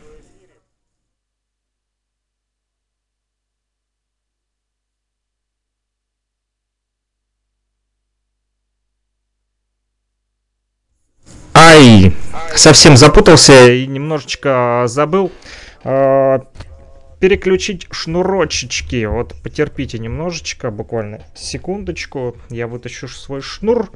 Ай, 11.56 12.12
совсем 12.56 12.96
запутался 12.96 13.70
и 13.70 13.86
немножечко 13.86 14.84
забыл 14.86 15.30
э, 15.84 16.38
переключить 17.20 17.86
шнурочечки. 17.90 19.04
Вот 19.04 19.34
потерпите 19.42 19.98
немножечко, 19.98 20.70
буквально 20.70 21.24
секундочку. 21.34 22.36
Я 22.50 22.66
вытащу 22.66 23.08
свой 23.08 23.40
шнур. 23.40 23.90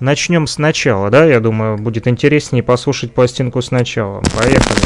Начнем 0.00 0.46
сначала, 0.46 1.08
да? 1.10 1.24
Я 1.24 1.40
думаю, 1.40 1.78
будет 1.78 2.06
интереснее 2.06 2.62
послушать 2.62 3.14
пластинку 3.14 3.62
сначала. 3.62 4.22
Поехали. 4.36 4.84